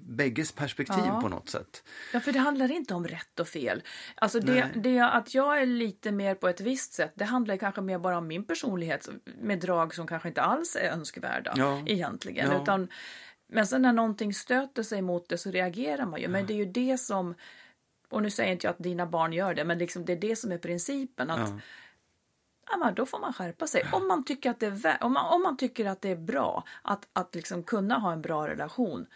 bägges 0.00 0.52
perspektiv 0.52 1.04
Ja. 1.06 1.20
på 1.20 1.28
något 1.28 1.48
sätt. 1.48 1.84
Ja, 2.12 2.20
för 2.20 2.32
det 2.32 2.38
handlar 2.38 2.70
inte 2.72 2.94
om 2.94 3.06
rätt 3.06 3.40
och 3.40 3.48
fel. 3.48 3.82
Alltså 4.14 4.40
det, 4.40 4.52
Nej. 4.52 4.82
det 4.82 4.98
att 5.00 5.34
jag 5.34 5.60
är 5.62 5.66
lite 5.66 6.12
mer 6.12 6.34
på 6.34 6.48
ett 6.48 6.60
visst 6.60 6.92
sätt, 6.92 7.12
det 7.16 7.24
handlar 7.24 7.56
kanske 7.56 7.80
mer 7.80 7.98
bara 7.98 8.18
om 8.18 8.26
min 8.26 8.44
personlighet 8.44 9.08
med 9.40 9.60
drag 9.60 9.94
som 9.94 10.06
kanske 10.06 10.28
inte 10.28 10.42
alls 10.42 10.76
är 10.76 10.90
önskvärda 10.90 11.52
Ja. 11.56 11.82
egentligen. 11.86 12.50
Ja. 12.50 12.62
Utan, 12.62 12.88
men 13.52 13.66
sen 13.66 13.82
när 13.82 13.92
någonting 13.92 14.34
stöter 14.34 14.82
sig 14.82 15.02
mot 15.02 15.28
det 15.28 15.38
så 15.38 15.50
reagerar 15.50 16.06
man 16.06 16.20
ju. 16.20 16.28
Men 16.28 16.46
det 16.46 16.52
är 16.52 16.56
ju 16.56 16.64
det 16.64 16.98
som, 16.98 17.34
och 18.08 18.22
nu 18.22 18.30
säger 18.30 18.52
inte 18.52 18.66
jag 18.66 18.72
att 18.72 18.78
dina 18.82 19.06
barn 19.06 19.32
gör 19.32 19.54
det, 19.54 19.64
men 19.64 19.78
liksom 19.78 20.04
det 20.04 20.12
är 20.12 20.16
det 20.20 20.36
som 20.36 20.52
är 20.52 20.58
principen. 20.58 21.30
Att, 21.30 21.50
Ja. 22.70 22.90
då 22.96 23.06
får 23.06 23.18
man 23.18 23.32
skärpa 23.32 23.66
sig. 23.66 23.82
Om 23.92 24.08
man 24.08 24.24
tycker 24.24 24.50
att 24.50 24.60
det 24.60 24.66
är, 24.66 24.98
om 25.00 25.12
man, 25.12 25.34
om 25.34 25.42
man 25.42 25.56
tycker 25.56 25.86
att 25.86 26.00
det 26.02 26.08
är 26.08 26.16
bra 26.16 26.64
att, 26.82 27.08
att 27.12 27.34
liksom 27.34 27.62
kunna 27.62 27.98
ha 27.98 28.12
en 28.12 28.22
bra 28.22 28.48
relation 28.48 29.06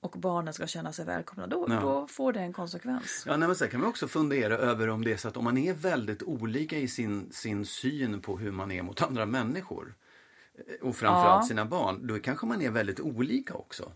och 0.00 0.10
barnen 0.10 0.54
ska 0.54 0.66
känna 0.66 0.92
sig 0.92 1.04
välkomna, 1.04 1.46
då, 1.46 1.66
Ja. 1.68 1.80
då 1.80 2.06
får 2.08 2.32
det 2.32 2.40
en 2.40 2.52
konsekvens. 2.52 3.24
Ja, 3.26 3.36
nej, 3.36 3.48
men 3.48 3.56
sen 3.56 3.68
kan 3.68 3.80
man 3.80 3.88
också 3.88 4.08
fundera 4.08 4.54
över 4.58 4.88
om 4.88 5.04
det 5.04 5.12
är 5.12 5.16
så 5.16 5.28
att 5.28 5.36
om 5.36 5.44
man 5.44 5.58
är 5.58 5.74
väldigt 5.74 6.22
olika 6.22 6.76
i 6.78 6.88
sin, 6.88 7.32
sin 7.32 7.64
syn 7.66 8.20
på 8.20 8.38
hur 8.38 8.50
man 8.52 8.70
är 8.70 8.82
mot 8.82 9.02
andra 9.02 9.26
människor 9.26 9.94
och 10.82 10.96
framförallt 10.96 11.42
Ja. 11.44 11.48
sina 11.48 11.64
barn, 11.64 12.06
då 12.06 12.18
kanske 12.18 12.46
man 12.46 12.62
är 12.62 12.70
väldigt 12.70 13.00
olika 13.00 13.54
också. 13.54 13.92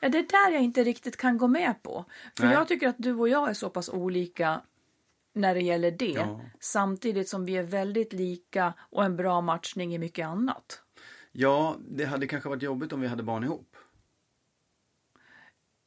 Ja, 0.00 0.08
det 0.08 0.18
är 0.18 0.22
där 0.22 0.50
jag 0.52 0.62
inte 0.62 0.84
riktigt 0.84 1.16
kan 1.16 1.38
gå 1.38 1.48
med 1.48 1.82
på. 1.82 2.04
För 2.36 2.44
Nej. 2.44 2.54
jag 2.54 2.68
tycker 2.68 2.88
att 2.88 2.94
du 2.98 3.14
och 3.14 3.28
jag 3.28 3.48
är 3.50 3.54
så 3.54 3.70
pass 3.70 3.88
olika 3.88 4.60
när 5.32 5.54
det 5.54 5.60
gäller 5.60 5.90
det. 5.90 6.04
Ja. 6.06 6.40
Samtidigt 6.60 7.28
som 7.28 7.44
vi 7.44 7.56
är 7.56 7.62
väldigt 7.62 8.12
lika 8.12 8.74
och 8.90 9.04
en 9.04 9.16
bra 9.16 9.40
matchning 9.40 9.94
i 9.94 9.98
mycket 9.98 10.26
annat. 10.26 10.80
Ja, 11.32 11.76
det 11.88 12.04
hade 12.04 12.26
kanske 12.26 12.48
varit 12.48 12.62
jobbigt 12.62 12.92
om 12.92 13.00
vi 13.00 13.06
hade 13.06 13.22
barn 13.22 13.44
ihop. 13.44 13.76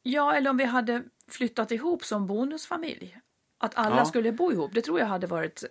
Ja, 0.04 0.34
eller 0.36 0.50
om 0.50 0.58
vi 0.58 0.64
hade 0.64 1.04
flyttat 1.28 1.72
ihop 1.72 2.04
som 2.04 2.28
bonusfamilj. 2.28 3.20
Att 3.58 3.76
alla 3.78 3.98
Ja. 3.98 4.06
skulle 4.06 4.32
bo 4.32 4.52
ihop, 4.52 4.72
det 4.74 4.82
tror 4.82 5.00
jag 5.00 5.08
hade 5.08 5.28
varit, 5.28 5.64
eh, 5.64 5.70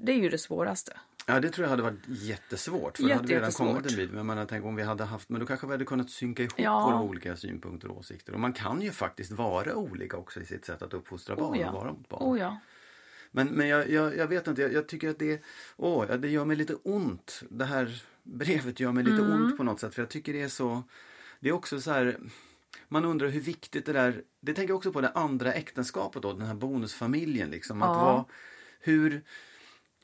det 0.00 0.12
är 0.12 0.16
ju 0.16 0.28
det 0.28 0.38
svåraste. 0.38 0.96
Ja, 1.26 1.40
det 1.40 1.50
tror 1.50 1.64
jag 1.64 1.70
hade 1.70 1.82
varit 1.82 2.00
jättesvårt. 2.08 2.96
För 2.96 3.04
då 3.04 3.14
hade 3.14 3.26
vi 3.28 3.34
redan 3.34 3.52
kommit 3.52 3.86
en 3.90 3.96
bit. 3.96 4.08
Men 4.10 4.16
jag 4.16 4.26
menar, 4.26 4.46
tänk 4.46 4.64
om 4.64 4.76
vi 4.76 4.82
hade 4.82 5.04
haft, 5.04 5.28
men 5.28 5.40
då 5.40 5.46
kanske 5.46 5.66
vi 5.66 5.72
hade 5.72 5.84
kunnat 5.84 6.10
synka 6.10 6.42
ihop 6.42 6.54
Ja. 6.56 6.84
våra 6.86 7.00
olika 7.00 7.36
synpunkter 7.36 7.88
och 7.90 7.98
åsikter. 7.98 8.32
Och 8.34 8.40
man 8.40 8.52
kan 8.52 8.82
ju 8.82 8.90
faktiskt 8.90 9.32
vara 9.32 9.74
olika 9.74 10.16
också 10.16 10.40
i 10.40 10.44
sitt 10.46 10.64
sätt 10.64 10.82
att 10.82 10.94
uppfostra 10.94 11.36
barn 11.36 11.52
Oh 11.54 11.60
ja. 11.60 11.68
och 11.68 11.74
vara 11.74 11.92
mot 11.92 12.08
barn. 12.08 12.22
Oh 12.22 12.38
ja. 12.38 12.58
Men, 13.30 13.48
men 13.48 13.68
jag, 13.68 13.90
jag, 13.90 14.16
jag 14.16 14.26
vet 14.26 14.46
inte, 14.46 14.62
jag, 14.62 14.72
jag 14.72 14.88
tycker 14.88 15.08
att 15.10 15.18
det, 15.18 15.42
åh, 15.76 16.06
det 16.16 16.28
gör 16.28 16.44
mig 16.44 16.56
lite 16.56 16.74
ont. 16.74 17.42
Det 17.48 17.64
här 17.64 18.02
brevet 18.22 18.80
gör 18.80 18.92
mig 18.92 19.04
lite 19.04 19.22
Mm. 19.22 19.42
ont 19.42 19.56
på 19.56 19.62
något 19.64 19.80
sätt. 19.80 19.94
För 19.94 20.02
jag 20.02 20.08
tycker 20.10 20.32
det 20.32 20.42
är 20.42 20.48
så, 20.48 20.82
det 21.40 21.48
är 21.48 21.52
också 21.52 21.80
så 21.80 21.90
här, 21.90 22.18
man 22.88 23.04
undrar 23.04 23.28
hur 23.28 23.40
viktigt 23.40 23.86
det 23.86 23.92
där, 23.92 24.22
det 24.40 24.54
tänker 24.54 24.70
jag 24.70 24.76
också 24.76 24.92
på 24.92 25.00
det 25.00 25.08
andra 25.10 25.52
äktenskapet 25.52 26.22
då, 26.22 26.32
den 26.32 26.46
här 26.46 26.54
bonusfamiljen 26.54 27.50
liksom. 27.50 27.82
Att 27.82 27.88
Ja. 27.96 28.04
vara, 28.04 28.24
hur, 28.80 29.22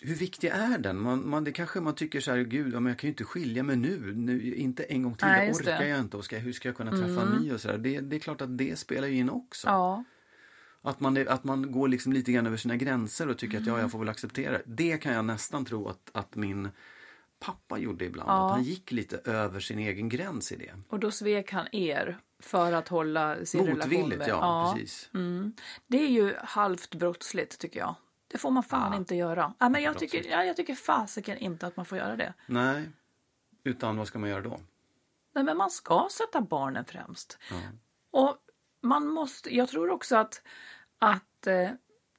hur 0.02 0.14
viktig 0.14 0.48
är 0.48 0.78
den? 0.78 1.00
Man, 1.00 1.28
man, 1.28 1.44
det 1.44 1.52
kanske 1.52 1.80
man 1.80 1.94
tycker 1.94 2.20
så 2.20 2.30
här, 2.30 2.38
gud, 2.38 2.74
ja, 2.74 2.80
men 2.80 2.90
jag 2.90 2.98
kan 2.98 3.08
ju 3.08 3.12
inte 3.12 3.24
skilja 3.24 3.62
mig 3.62 3.76
nu, 3.76 4.14
nu 4.14 4.54
inte 4.54 4.82
en 4.82 5.02
gång 5.02 5.14
till, 5.14 5.26
Nej, 5.26 5.50
orkar 5.50 5.64
det. 5.64 5.72
Mm. 5.76 5.88
jag 5.88 6.00
inte. 6.00 6.16
Och 6.16 6.24
ska, 6.24 6.38
hur 6.38 6.52
ska 6.52 6.68
jag 6.68 6.76
kunna 6.76 6.90
träffa 6.90 7.22
en 7.22 7.42
ny 7.42 7.52
och 7.52 7.60
så 7.60 7.68
där. 7.68 7.78
Det, 7.78 8.00
det 8.00 8.16
är 8.16 8.20
klart 8.20 8.40
att 8.40 8.58
det 8.58 8.78
spelar 8.78 9.08
in 9.08 9.30
också. 9.30 9.68
Ja. 9.68 10.04
Att 10.82 11.00
man, 11.00 11.28
att 11.28 11.44
man 11.44 11.72
går 11.72 11.88
liksom 11.88 12.12
lite 12.12 12.32
grann 12.32 12.46
över 12.46 12.56
sina 12.56 12.76
gränser 12.76 13.28
och 13.28 13.38
tycker 13.38 13.58
att 13.58 13.66
ja, 13.66 13.72
Mm. 13.72 13.82
jag 13.82 13.90
får 13.92 13.98
väl 13.98 14.08
acceptera 14.08 14.58
det. 14.66 14.98
Kan 14.98 15.12
jag 15.12 15.24
nästan 15.24 15.64
tro 15.64 15.88
att, 15.88 16.10
att 16.12 16.36
min 16.36 16.68
pappa 17.40 17.78
gjorde 17.78 18.04
ibland. 18.04 18.30
Ja. 18.30 18.46
Att 18.46 18.52
han 18.52 18.62
gick 18.62 18.92
lite 18.92 19.20
över 19.24 19.60
sin 19.60 19.78
egen 19.78 20.08
gräns 20.08 20.52
i 20.52 20.56
det. 20.56 20.74
Och 20.88 20.98
då 20.98 21.10
svek 21.10 21.52
han 21.52 21.66
er 21.72 22.18
för 22.40 22.72
att 22.72 22.88
hålla 22.88 23.44
sin 23.44 23.66
relation 23.66 23.78
Motvilligt, 24.00 24.18
med... 24.18 24.28
ja, 24.28 24.72
precis. 24.76 25.10
Mm. 25.14 25.52
Det 25.86 25.98
är 26.02 26.08
ju 26.08 26.34
halvt 26.38 26.94
brottsligt 26.94 27.58
tycker 27.58 27.80
jag. 27.80 27.94
Det 28.28 28.38
får 28.38 28.50
man 28.50 28.62
fan 28.62 28.92
Ja. 28.92 28.98
inte 28.98 29.14
göra. 29.14 29.54
Ja, 29.58 29.68
men 29.68 29.82
jag, 29.82 29.98
tycker, 29.98 30.30
ja, 30.30 30.44
jag 30.44 30.56
tycker 30.56 30.74
fasiken 30.74 31.38
inte 31.38 31.66
att 31.66 31.76
man 31.76 31.86
får 31.86 31.98
göra 31.98 32.16
det. 32.16 32.34
Nej, 32.46 32.88
utan 33.64 33.96
vad 33.96 34.06
ska 34.06 34.18
man 34.18 34.30
göra 34.30 34.40
då? 34.40 34.60
Nej, 35.34 35.44
men 35.44 35.56
man 35.56 35.70
ska 35.70 36.08
sätta 36.10 36.40
barnen 36.40 36.84
främst. 36.84 37.38
Och 38.10 38.36
man 38.82 39.06
måste, 39.06 39.54
jag 39.56 39.68
tror 39.68 39.90
också 39.90 40.16
att, 40.16 40.42
att 40.98 41.46
eh, 41.46 41.70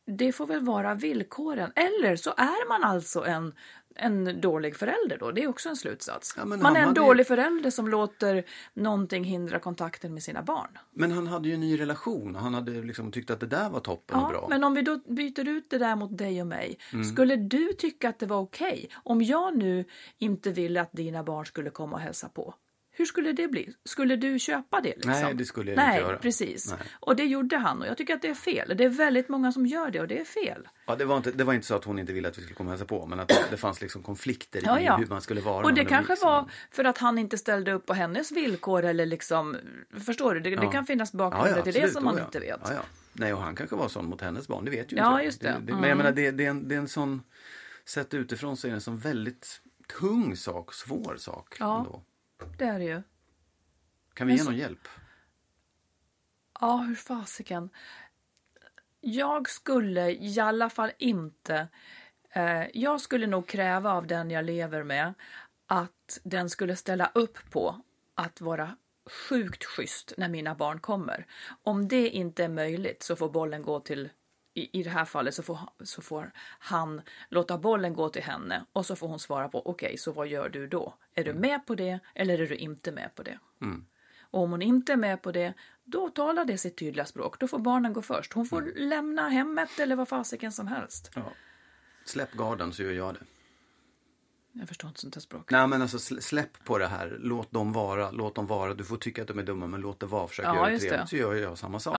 det 0.05 0.31
får 0.31 0.47
väl 0.47 0.65
vara 0.65 0.93
villkoren. 0.95 1.71
Eller 1.75 2.15
så 2.15 2.29
är 2.37 2.67
man 2.69 2.83
alltså 2.83 3.25
en, 3.25 3.55
en 3.99 4.41
dålig 4.41 4.75
förälder 4.75 5.17
då. 5.19 5.31
Det 5.31 5.43
är 5.43 5.47
också 5.47 5.69
en 5.69 5.75
slutsats. 5.75 6.33
Ja, 6.37 6.45
man 6.45 6.61
är 6.61 6.69
en 6.69 6.75
hade 6.87 6.99
ju- 7.01 7.05
dålig 7.05 7.27
förälder 7.27 7.69
som 7.69 7.87
låter 7.87 8.43
någonting 8.73 9.23
hindra 9.23 9.59
kontakten 9.59 10.13
med 10.13 10.23
sina 10.23 10.41
barn. 10.43 10.77
Men 10.93 11.11
han 11.11 11.27
hade 11.27 11.47
ju 11.47 11.53
en 11.53 11.59
ny 11.59 11.79
relation 11.79 12.35
och 12.35 12.41
han 12.41 12.53
hade 12.53 12.71
liksom 12.71 13.11
tyckt 13.11 13.29
att 13.29 13.39
det 13.39 13.47
där 13.47 13.69
var 13.69 13.79
toppen 13.79 14.17
och 14.17 14.23
Ja, 14.23 14.29
bra. 14.29 14.47
men 14.49 14.63
om 14.63 14.73
vi 14.73 14.81
då 14.81 14.97
byter 15.07 15.47
ut 15.47 15.69
det 15.69 15.77
där 15.77 15.95
mot 15.95 16.17
dig 16.17 16.41
och 16.41 16.47
mig. 16.47 16.77
Mm. 16.93 17.03
Skulle 17.05 17.35
du 17.35 17.73
tycka 17.73 18.09
att 18.09 18.19
det 18.19 18.25
var 18.25 18.37
okej 18.39 18.89
om 19.03 19.21
jag 19.21 19.57
nu 19.57 19.85
inte 20.17 20.51
ville 20.51 20.81
att 20.81 20.91
dina 20.91 21.23
barn 21.23 21.45
skulle 21.45 21.69
komma 21.69 21.93
och 21.95 22.01
hälsa 22.01 22.29
på? 22.29 22.53
Hur 22.99 23.05
skulle 23.05 23.31
det 23.33 23.47
bli? 23.47 23.73
Skulle 23.85 24.15
du 24.15 24.39
köpa 24.39 24.81
det? 24.81 24.89
Liksom? 24.95 25.11
Nej, 25.11 25.33
det 25.33 25.45
skulle 25.45 25.71
jag 25.71 25.77
Nej, 25.77 25.97
inte 25.99 26.09
göra. 26.09 26.17
precis. 26.17 26.71
Nej. 26.71 26.79
Och 26.99 27.15
det 27.15 27.23
gjorde 27.25 27.57
han 27.57 27.81
och 27.81 27.87
jag 27.87 27.97
tycker 27.97 28.15
att 28.15 28.21
det 28.21 28.27
är 28.29 28.33
fel. 28.33 28.73
Det 28.77 28.83
är 28.83 28.89
väldigt 28.89 29.29
många 29.29 29.51
som 29.51 29.65
gör 29.65 29.91
det 29.91 29.99
och 30.01 30.07
det 30.07 30.19
är 30.19 30.25
fel. 30.25 30.67
Ja, 30.87 30.95
det, 30.95 31.05
var 31.05 31.17
inte, 31.17 31.31
det 31.31 31.43
var 31.43 31.53
inte 31.53 31.67
så 31.67 31.75
att 31.75 31.83
hon 31.83 31.99
inte 31.99 32.13
ville 32.13 32.27
att 32.27 32.37
vi 32.37 32.41
skulle 32.41 32.55
komma 32.55 32.67
och 32.67 32.71
hälsa 32.71 32.85
på 32.85 33.05
men 33.05 33.19
att 33.19 33.27
det, 33.27 33.45
det 33.49 33.57
fanns 33.57 33.81
liksom 33.81 34.03
konflikter 34.03 34.61
Ja, 34.65 34.79
i 34.79 34.85
ja. 34.85 34.97
hur 34.97 35.07
man 35.07 35.21
skulle 35.21 35.41
vara. 35.41 35.65
Och 35.65 35.73
det 35.73 35.85
kanske 35.85 36.13
liksom- 36.13 36.29
var 36.29 36.49
för 36.71 36.83
att 36.83 36.97
han 36.97 37.17
inte 37.17 37.37
ställde 37.37 37.71
upp 37.71 37.85
på 37.85 37.93
hennes 37.93 38.31
villkor 38.31 38.85
eller 38.85 39.05
liksom, 39.05 39.57
förstår 40.05 40.33
du? 40.33 40.39
Det, 40.39 40.49
det 40.55 40.63
Ja. 40.63 40.71
kan 40.71 40.85
finnas 40.85 41.09
Ja, 41.13 41.17
bakgrunder 41.17 41.57
ja, 41.57 41.63
till 41.63 41.73
det 41.73 41.89
som 41.89 42.03
man 42.03 42.17
ja. 42.17 42.25
inte 42.25 42.39
vet. 42.39 42.59
Ja, 42.63 42.73
ja. 42.73 42.81
Nej, 43.13 43.33
och 43.33 43.41
han 43.41 43.55
kanske 43.55 43.75
var 43.75 43.87
sån 43.87 44.05
mot 44.09 44.21
hennes 44.21 44.47
barn, 44.47 44.65
det 44.65 44.71
vet 44.71 44.91
ju 44.91 44.97
Ja, 44.97 45.03
inte 45.05 45.17
jag. 45.17 45.25
just 45.25 45.41
det. 45.41 45.55
Men 45.59 45.67
jag 45.67 45.77
Mm. 45.85 45.97
menar, 45.97 46.11
det, 46.11 46.31
det, 46.31 46.45
är 46.45 46.49
en, 46.49 46.67
det 46.67 46.75
är 46.75 46.79
en 46.79 46.87
sån, 46.87 47.21
sett 47.85 48.13
utifrån 48.13 48.57
så 48.57 48.67
är 48.67 48.71
det 48.71 48.75
en 48.77 48.81
sån 48.81 48.97
väldigt 48.97 49.61
tung 49.99 50.35
sak, 50.35 50.73
svår 50.73 51.15
sak. 51.17 51.55
Ja. 51.59 51.77
Ändå. 51.77 52.03
Det 52.57 52.65
är 52.65 52.79
det 52.79 52.85
ju. 52.85 53.01
Kan 54.13 54.27
vi 54.27 54.31
Men 54.33 54.37
ge 54.37 54.43
så- 54.43 54.49
någon 54.49 54.59
hjälp? 54.59 54.87
Ja, 56.61 56.77
hur 56.77 56.95
fasiken. 56.95 57.69
Jag 59.01 59.49
skulle 59.49 60.11
i 60.11 60.39
alla 60.39 60.69
fall 60.69 60.91
inte... 60.97 61.67
Eh, 62.31 62.63
jag 62.73 63.01
skulle 63.01 63.27
nog 63.27 63.47
kräva 63.47 63.91
av 63.91 64.07
den 64.07 64.31
jag 64.31 64.45
lever 64.45 64.83
med 64.83 65.13
att 65.67 66.19
den 66.23 66.49
skulle 66.49 66.75
ställa 66.75 67.11
upp 67.15 67.37
på 67.51 67.81
att 68.15 68.41
vara 68.41 68.77
sjukt 69.29 69.63
schysst 69.65 70.13
när 70.17 70.29
mina 70.29 70.55
barn 70.55 70.79
kommer. 70.79 71.25
Om 71.63 71.87
det 71.87 72.09
inte 72.09 72.43
är 72.43 72.49
möjligt 72.49 73.03
så 73.03 73.15
får 73.15 73.29
bollen 73.29 73.61
gå 73.61 73.79
till 73.79 74.09
i, 74.59 74.69
i 74.79 74.83
det 74.83 74.89
här 74.89 75.05
fallet 75.05 75.33
så 75.35 75.43
får, 75.43 75.59
så 75.83 76.01
får 76.01 76.31
han 76.59 77.01
låta 77.29 77.57
bollen 77.57 77.93
gå 77.93 78.09
till 78.09 78.23
henne 78.23 78.65
och 78.73 78.85
så 78.85 78.95
får 78.95 79.07
hon 79.07 79.19
svara 79.19 79.49
på 79.49 79.67
okej, 79.69 79.97
så 79.97 80.11
vad 80.11 80.27
gör 80.27 80.49
du 80.49 80.67
då? 80.67 80.93
Är 81.15 81.23
du 81.23 81.33
med 81.33 81.65
på 81.65 81.75
det 81.75 81.99
eller 82.15 82.39
är 82.41 82.47
du 82.47 82.55
inte 82.55 82.91
med 82.91 83.15
på 83.15 83.23
det? 83.23 83.39
Och 84.31 84.41
om 84.43 84.51
hon 84.51 84.61
inte 84.61 84.93
är 84.93 84.97
med 84.97 85.21
på 85.21 85.31
det, 85.31 85.53
då 85.85 86.09
talar 86.09 86.45
det 86.45 86.57
sitt 86.57 86.77
tydliga 86.77 87.05
språk. 87.05 87.39
Då 87.39 87.47
får 87.47 87.59
barnen 87.59 87.93
gå 87.93 88.01
först. 88.01 88.33
Hon 88.33 88.45
får 88.45 88.71
lämna 88.75 89.29
hemmet 89.29 89.79
eller 89.79 89.95
vad 89.95 90.07
fasiken 90.07 90.51
som 90.51 90.67
helst. 90.67 91.11
Ja. 91.15 91.23
Släpp 92.05 92.31
garden 92.33 92.73
så 92.73 92.83
gör 92.83 92.91
jag 92.91 93.13
det. 93.13 93.19
Jag 94.51 94.67
förstår 94.67 94.87
inte 94.87 94.99
sånt 95.01 95.15
här 95.15 95.21
språk. 95.21 95.51
Nej 95.51 95.67
men 95.67 95.81
alltså 95.81 95.97
sl- 95.97 96.19
släpp 96.19 96.63
på 96.65 96.77
det 96.77 96.87
här. 96.87 97.17
Låt 97.19 97.51
dem 97.51 97.73
vara. 97.73 98.11
Låt 98.11 98.35
dem 98.35 98.47
vara. 98.47 98.73
Du 98.73 98.83
får 98.83 98.97
tycka 98.97 99.21
att 99.21 99.27
de 99.27 99.39
är 99.39 99.43
dumma 99.43 99.67
men 99.67 99.81
låt 99.81 99.99
det 99.99 100.05
vara. 100.05 100.27
Försök 100.27 100.45
Ja, 100.45 100.55
göra 100.55 100.69
det. 100.69 100.79
trevligt. 100.79 101.09
Så 101.09 101.15
gör 101.15 101.35
jag 101.35 101.57
samma 101.57 101.79
sak. 101.79 101.98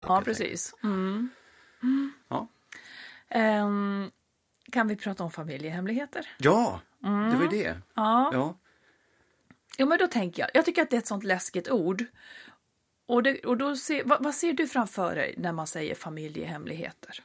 Ja, 0.00 0.22
precis. 0.24 0.74
Mm. 0.82 1.30
Ja. 2.28 2.48
Ehm, 3.28 4.10
kan 4.72 4.88
vi 4.88 4.96
prata 4.96 5.24
om 5.24 5.30
familjehemligheter? 5.30 6.28
Ja, 6.38 6.80
det 7.00 7.36
var 7.36 7.42
ju 7.42 7.48
det. 7.48 7.66
Mm. 7.66 7.82
Ja. 7.94 8.30
Ja. 8.32 8.58
Jo, 9.78 9.86
men 9.86 9.98
då 9.98 10.06
tänker 10.06 10.42
jag, 10.42 10.50
jag 10.54 10.64
tycker 10.64 10.82
att 10.82 10.90
det 10.90 10.96
är 10.96 10.98
ett 10.98 11.06
sånt 11.06 11.24
läskigt 11.24 11.70
ord. 11.70 12.04
Och, 13.06 13.22
det, 13.22 13.44
och 13.44 13.56
då 13.56 13.76
ser, 13.76 14.04
vad, 14.04 14.24
vad 14.24 14.34
ser 14.34 14.52
du 14.52 14.66
framför 14.68 15.14
dig 15.14 15.34
när 15.38 15.52
man 15.52 15.66
säger 15.66 15.94
familjehemligheter? 15.94 17.22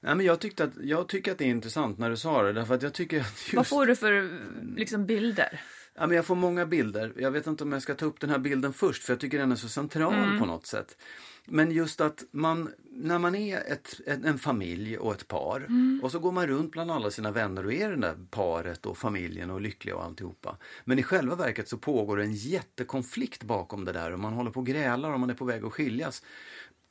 Nej, 0.00 0.14
men 0.14 0.26
jag, 0.26 0.40
tyckte 0.40 0.64
att, 0.64 0.70
jag 0.82 1.08
tycker 1.08 1.32
att 1.32 1.38
det 1.38 1.44
är 1.44 1.48
intressant 1.48 1.98
när 1.98 2.10
du 2.10 2.16
sa 2.16 2.42
det. 2.42 2.52
Därför 2.52 2.74
att 2.74 2.82
jag 2.82 2.92
tycker 2.92 3.20
att 3.20 3.26
just... 3.26 3.54
Vad 3.54 3.66
får 3.66 3.86
du 3.86 3.96
för 3.96 4.40
liksom, 4.76 5.06
bilder? 5.06 5.60
Ja, 5.94 6.06
men 6.06 6.16
jag 6.16 6.24
får 6.26 6.34
många 6.34 6.66
bilder. 6.66 7.12
Jag 7.16 7.30
vet 7.30 7.46
inte 7.46 7.64
om 7.64 7.72
jag 7.72 7.82
ska 7.82 7.94
ta 7.94 8.06
upp 8.06 8.20
den 8.20 8.30
här 8.30 8.38
bilden 8.38 8.72
först 8.72 9.02
för 9.04 9.12
jag 9.12 9.20
tycker 9.20 9.38
den 9.38 9.52
är 9.52 9.56
så 9.56 9.68
central 9.68 10.14
Mm. 10.14 10.38
på 10.38 10.46
något 10.46 10.66
sätt. 10.66 10.98
Men 11.46 11.70
just 11.70 12.00
att 12.00 12.24
man, 12.30 12.72
när 12.90 13.18
man 13.18 13.34
är 13.34 13.72
ett, 13.72 14.00
en, 14.06 14.24
en 14.24 14.38
familj 14.38 14.98
och 14.98 15.12
ett 15.14 15.28
par 15.28 15.56
Mm. 15.60 16.00
och 16.02 16.10
så 16.10 16.18
går 16.18 16.32
man 16.32 16.46
runt 16.46 16.72
bland 16.72 16.90
alla 16.90 17.10
sina 17.10 17.30
vänner 17.30 17.66
och 17.66 17.72
är 17.72 17.90
det 17.90 17.96
där 17.96 18.16
paret 18.30 18.86
och 18.86 18.98
familjen 18.98 19.50
och 19.50 19.60
lyckliga 19.60 19.96
och 19.96 20.04
alltihopa. 20.04 20.56
Men 20.84 20.98
i 20.98 21.02
själva 21.02 21.36
verket 21.36 21.68
så 21.68 21.78
pågår 21.78 22.20
en 22.20 22.32
jättekonflikt 22.34 23.42
bakom 23.42 23.84
det 23.84 23.92
där 23.92 24.12
och 24.12 24.20
man 24.20 24.32
håller 24.32 24.50
på 24.50 24.60
och 24.60 24.66
grälar 24.66 25.12
och 25.12 25.20
man 25.20 25.30
är 25.30 25.34
på 25.34 25.44
väg 25.44 25.64
att 25.64 25.72
skiljas. 25.72 26.22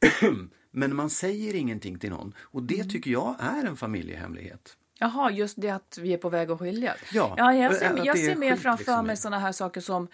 Men 0.72 0.96
man 0.96 1.10
säger 1.10 1.56
ingenting 1.56 2.00
till 2.00 2.10
någon 2.10 2.34
och 2.40 2.60
Mm. 2.60 2.68
det 2.78 2.84
tycker 2.84 3.12
jag 3.12 3.36
är 3.40 3.64
en 3.66 3.78
familjehemlighet. 3.78 4.78
Jaha, 5.00 5.32
just 5.32 5.62
det 5.62 5.70
att 5.70 6.00
vi 6.02 6.14
är 6.14 6.18
på 6.18 6.30
väg 6.30 6.52
att 6.52 6.60
skiljas. 6.60 6.98
Ja, 7.14 7.34
ja 7.38 7.54
jag 7.54 7.76
ser, 7.76 8.06
jag 8.06 8.20
ser 8.20 8.36
mer 8.36 8.56
framför 8.56 8.84
liksom 8.84 9.08
mig 9.08 9.18
sådana 9.18 9.40
här 9.40 9.52
saker 9.52 9.82
som, 9.82 10.08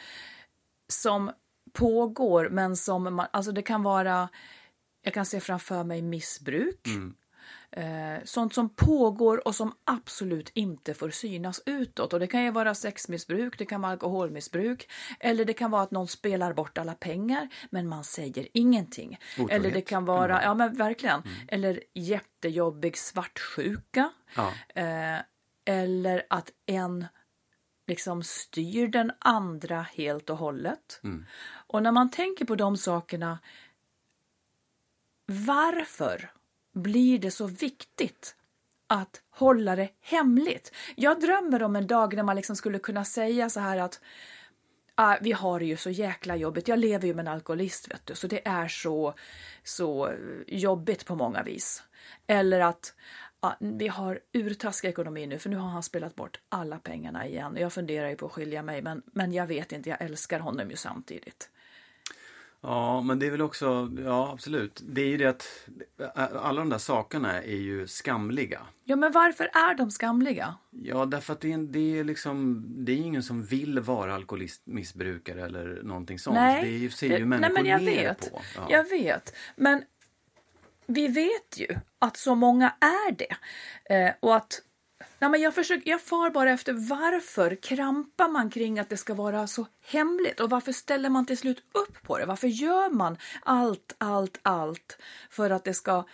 som 0.87 1.31
pågår, 1.73 2.49
men 2.49 2.75
som 2.75 3.15
man, 3.15 3.27
alltså 3.31 3.51
det 3.51 3.61
kan 3.61 3.83
vara, 3.83 4.29
jag 5.03 5.13
kan 5.13 5.25
se 5.25 5.39
framför 5.39 5.83
mig 5.83 6.01
missbruk. 6.01 6.87
Mm. 6.87 7.15
Eh, 7.71 8.23
sånt 8.23 8.53
som 8.53 8.69
pågår 8.69 9.47
och 9.47 9.55
som 9.55 9.73
absolut 9.83 10.51
inte 10.53 10.93
får 10.93 11.09
synas 11.09 11.61
utåt. 11.65 12.13
Och 12.13 12.19
det 12.19 12.27
kan 12.27 12.43
ju 12.43 12.51
vara 12.51 12.75
sexmissbruk, 12.75 13.57
det 13.57 13.65
kan 13.65 13.81
vara 13.81 13.91
alkoholmissbruk 13.91 14.89
eller 15.19 15.45
det 15.45 15.53
kan 15.53 15.71
vara 15.71 15.81
att 15.81 15.91
någon 15.91 16.07
spelar 16.07 16.53
bort 16.53 16.77
alla 16.77 16.93
pengar 16.93 17.47
men 17.69 17.87
man 17.87 18.03
säger 18.03 18.47
ingenting. 18.53 19.19
Otrohet 19.33 19.51
Eller 19.51 19.71
det 19.71 19.81
kan 19.81 20.05
vara, 20.05 20.27
vara. 20.27 20.43
ja 20.43 20.53
men 20.53 20.73
verkligen, 20.73 21.23
eller 21.47 21.83
jättejobbig 21.93 22.97
svartsjuka. 22.97 24.11
Ja. 24.35 24.53
Eh, 24.75 25.19
eller 25.65 26.23
att 26.29 26.51
en 26.65 27.05
liksom 27.87 28.23
styr 28.23 28.87
den 28.87 29.11
andra 29.19 29.81
helt 29.81 30.29
och 30.29 30.37
hållet. 30.37 31.01
Och 31.69 31.83
när 31.83 31.91
man 31.91 32.11
tänker 32.11 32.45
på 32.45 32.55
de 32.55 32.77
sakerna, 32.77 33.39
varför 35.25 36.31
blir 36.73 37.19
det 37.19 37.31
så 37.31 37.47
viktigt 37.47 38.35
att 38.87 39.21
hålla 39.29 39.75
det 39.75 39.89
hemligt? 40.01 40.75
Jag 40.95 41.21
drömmer 41.21 41.63
om 41.63 41.75
en 41.75 41.87
dag 41.87 42.15
när 42.15 42.23
man 42.23 42.35
liksom 42.35 42.55
skulle 42.55 42.79
kunna 42.79 43.05
säga 43.05 43.49
så 43.49 43.59
här 43.59 43.77
att 43.77 44.01
ah, 44.95 45.17
vi 45.21 45.31
har 45.31 45.59
det 45.59 45.65
ju 45.65 45.77
så 45.77 45.89
jäkla 45.89 46.35
jobbigt. 46.35 46.67
Jag 46.67 46.79
lever 46.79 47.07
ju 47.07 47.13
med 47.13 47.27
en 47.27 47.33
alkoholist, 47.33 47.91
vet 47.91 48.05
du, 48.05 48.15
så 48.15 48.27
det 48.27 48.47
är 48.47 48.67
så, 48.67 49.13
så 49.63 50.13
jobbigt 50.47 51.05
på 51.05 51.15
många 51.15 51.43
vis. 51.43 51.83
Eller 52.27 52.59
att 52.59 52.93
ah, 53.39 53.53
vi 53.59 53.87
har 53.87 54.19
urtaskig 54.33 54.89
ekonomi 54.89 55.27
nu, 55.27 55.39
för 55.39 55.49
nu 55.49 55.57
har 55.57 55.69
han 55.69 55.83
spelat 55.83 56.15
bort 56.15 56.39
alla 56.49 56.79
pengarna 56.79 57.27
igen. 57.27 57.57
Jag 57.59 57.73
funderar 57.73 58.09
ju 58.09 58.15
på 58.15 58.25
att 58.25 58.31
skilja 58.31 58.63
mig, 58.63 58.81
men, 58.81 59.01
men 59.05 59.33
jag 59.33 59.47
vet 59.47 59.71
inte, 59.71 59.89
jag 59.89 60.01
älskar 60.01 60.39
honom 60.39 60.69
ju 60.69 60.75
samtidigt. 60.75 61.49
Ja, 62.61 63.01
men 63.01 63.19
det 63.19 63.25
är 63.25 63.31
väl 63.31 63.41
också, 63.41 63.91
ja 64.05 64.31
absolut. 64.33 64.81
Det 64.87 65.01
är 65.01 65.07
ju 65.07 65.17
det 65.17 65.25
att 65.25 65.69
alla 66.35 66.59
de 66.59 66.69
där 66.69 66.77
sakerna 66.77 67.43
är 67.43 67.55
ju 67.55 67.87
skamliga. 67.87 68.61
Ja, 68.83 68.95
men 68.95 69.11
varför 69.11 69.43
är 69.45 69.75
de 69.75 69.91
skamliga? 69.91 70.55
Ja, 70.69 71.05
därför 71.05 71.33
att 71.33 71.41
det 71.41 71.53
är, 71.53 71.57
det 71.57 71.99
är 71.99 72.03
liksom, 72.03 72.65
det 72.85 72.91
är 72.91 72.97
ingen 72.97 73.23
som 73.23 73.43
vill 73.43 73.79
vara 73.79 74.15
alkoholist, 74.15 74.61
missbrukare 74.65 75.45
eller 75.45 75.83
någonting 75.83 76.19
sånt. 76.19 76.35
Nej, 76.35 76.63
det 76.63 76.85
är 76.85 76.89
ser 76.89 77.17
ju 77.17 77.25
människor 77.25 77.53
nej, 77.53 77.63
men 77.63 77.71
jag 77.71 77.83
ner 77.83 78.03
vet. 78.03 78.31
på. 78.31 78.41
Ja. 78.55 78.67
Jag 78.69 78.89
vet, 78.89 79.35
men 79.55 79.83
vi 80.87 81.07
vet 81.07 81.57
ju 81.57 81.67
att 81.99 82.17
så 82.17 82.35
många 82.35 82.73
är 82.79 83.11
det. 83.11 83.35
Eh, 83.95 84.13
och 84.19 84.35
att 84.35 84.61
Nej, 85.19 85.29
men 85.29 85.41
jag, 85.41 85.55
försöker, 85.55 85.89
jag 85.89 86.01
far 86.01 86.29
bara 86.29 86.51
efter 86.51 86.73
varför 86.73 87.55
krampar 87.55 88.27
man 88.29 88.49
kring 88.49 88.79
att 88.79 88.89
det 88.89 88.97
ska 88.97 89.13
vara 89.13 89.47
så 89.47 89.67
hemligt 89.85 90.39
och 90.39 90.49
varför 90.49 90.71
ställer 90.71 91.09
man 91.09 91.25
till 91.25 91.37
slut 91.37 91.63
upp 91.73 92.03
på 92.03 92.17
det? 92.17 92.25
Varför 92.25 92.47
gör 92.47 92.89
man 92.89 93.17
allt, 93.41 93.95
allt, 93.97 94.39
allt 94.41 94.97
för 95.29 95.49
att 95.49 95.63
det 95.63 95.73
ska 95.73 96.05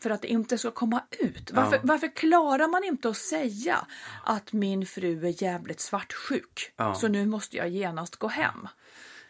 för 0.00 0.10
att 0.10 0.22
det 0.22 0.28
inte 0.28 0.58
ska 0.58 0.70
komma 0.70 1.02
ut. 1.10 1.50
Varför, 1.52 1.80
varför 1.82 2.08
klarar 2.08 2.68
man 2.68 2.84
inte 2.84 3.08
att 3.08 3.16
säga 3.16 3.86
att 4.24 4.52
min 4.52 4.86
fru 4.86 5.26
är 5.26 5.42
jävligt 5.42 5.80
svartsjuk 5.80 6.72
Ja. 6.76 6.94
så 6.94 7.08
nu 7.08 7.26
måste 7.26 7.56
jag 7.56 7.68
genast 7.68 8.16
gå 8.16 8.28
hem? 8.28 8.68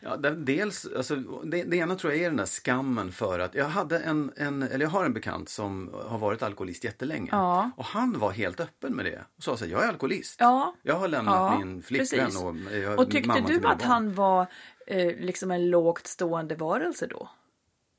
Ja, 0.05 0.17
dels, 0.17 0.87
alltså, 0.97 1.17
det, 1.45 1.63
det 1.63 1.77
ena 1.77 1.95
tror 1.97 2.13
jag 2.13 2.23
är 2.23 2.29
den 2.29 2.37
där 2.37 2.47
skammen 2.47 3.13
för 3.13 3.39
att 3.39 3.55
jag 3.55 3.65
hade 3.69 3.99
en, 3.99 4.33
en, 4.37 4.63
eller 4.63 4.81
jag 4.85 4.91
har 4.91 5.05
en 5.05 5.13
bekant 5.13 5.49
som 5.49 5.95
har 6.07 6.19
varit 6.19 6.43
alkoholist 6.43 6.85
jättelänge. 6.85 7.29
Ja. 7.33 7.71
Och 7.77 7.85
han 7.85 8.19
var 8.19 8.31
helt 8.31 8.61
öppen 8.61 8.97
med 8.97 9.05
det. 9.05 9.25
Och 9.37 9.43
sa 9.43 9.57
så 9.57 9.65
här, 9.65 9.73
jag 9.73 9.85
är 9.85 9.89
alkoholist. 9.89 10.37
Ja. 10.41 10.75
Jag 10.83 10.95
har 10.95 11.09
lämnat 11.09 11.35
Ja, 11.35 11.59
min 11.59 11.83
flickvän 11.83 12.25
precis. 12.27 12.43
och 12.43 12.57
jag, 12.73 12.99
Och 12.99 13.11
tyckte 13.11 13.29
mamma 13.29 13.49
du 13.49 13.57
att 13.57 13.63
barn. 13.63 13.81
han 13.81 14.15
var 14.15 14.47
eh, 14.87 15.17
liksom 15.17 15.51
en 15.51 15.71
lågt 15.71 16.07
stående 16.07 16.55
varelse 16.55 17.07
då? 17.07 17.31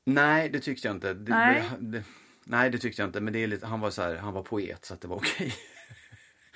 Nej, 0.06 0.48
det 0.48 0.60
tyckte 0.60 0.88
jag 0.88 0.96
inte. 0.96 1.14
Det, 1.14 1.30
Nej. 1.32 1.64
Det, 1.78 1.86
det, 1.98 2.04
nej, 2.44 2.70
det 2.70 2.78
tyckte 2.78 3.02
jag 3.02 3.08
inte. 3.08 3.20
Men 3.20 3.32
det 3.32 3.38
är 3.42 3.46
lite, 3.46 3.66
han 3.66 3.80
var 3.80 3.90
så 3.90 4.02
här, 4.02 4.16
han 4.16 4.32
var 4.32 4.42
poet 4.42 4.84
så 4.84 4.94
att 4.94 5.00
det 5.00 5.08
var 5.08 5.16
okej. 5.16 5.54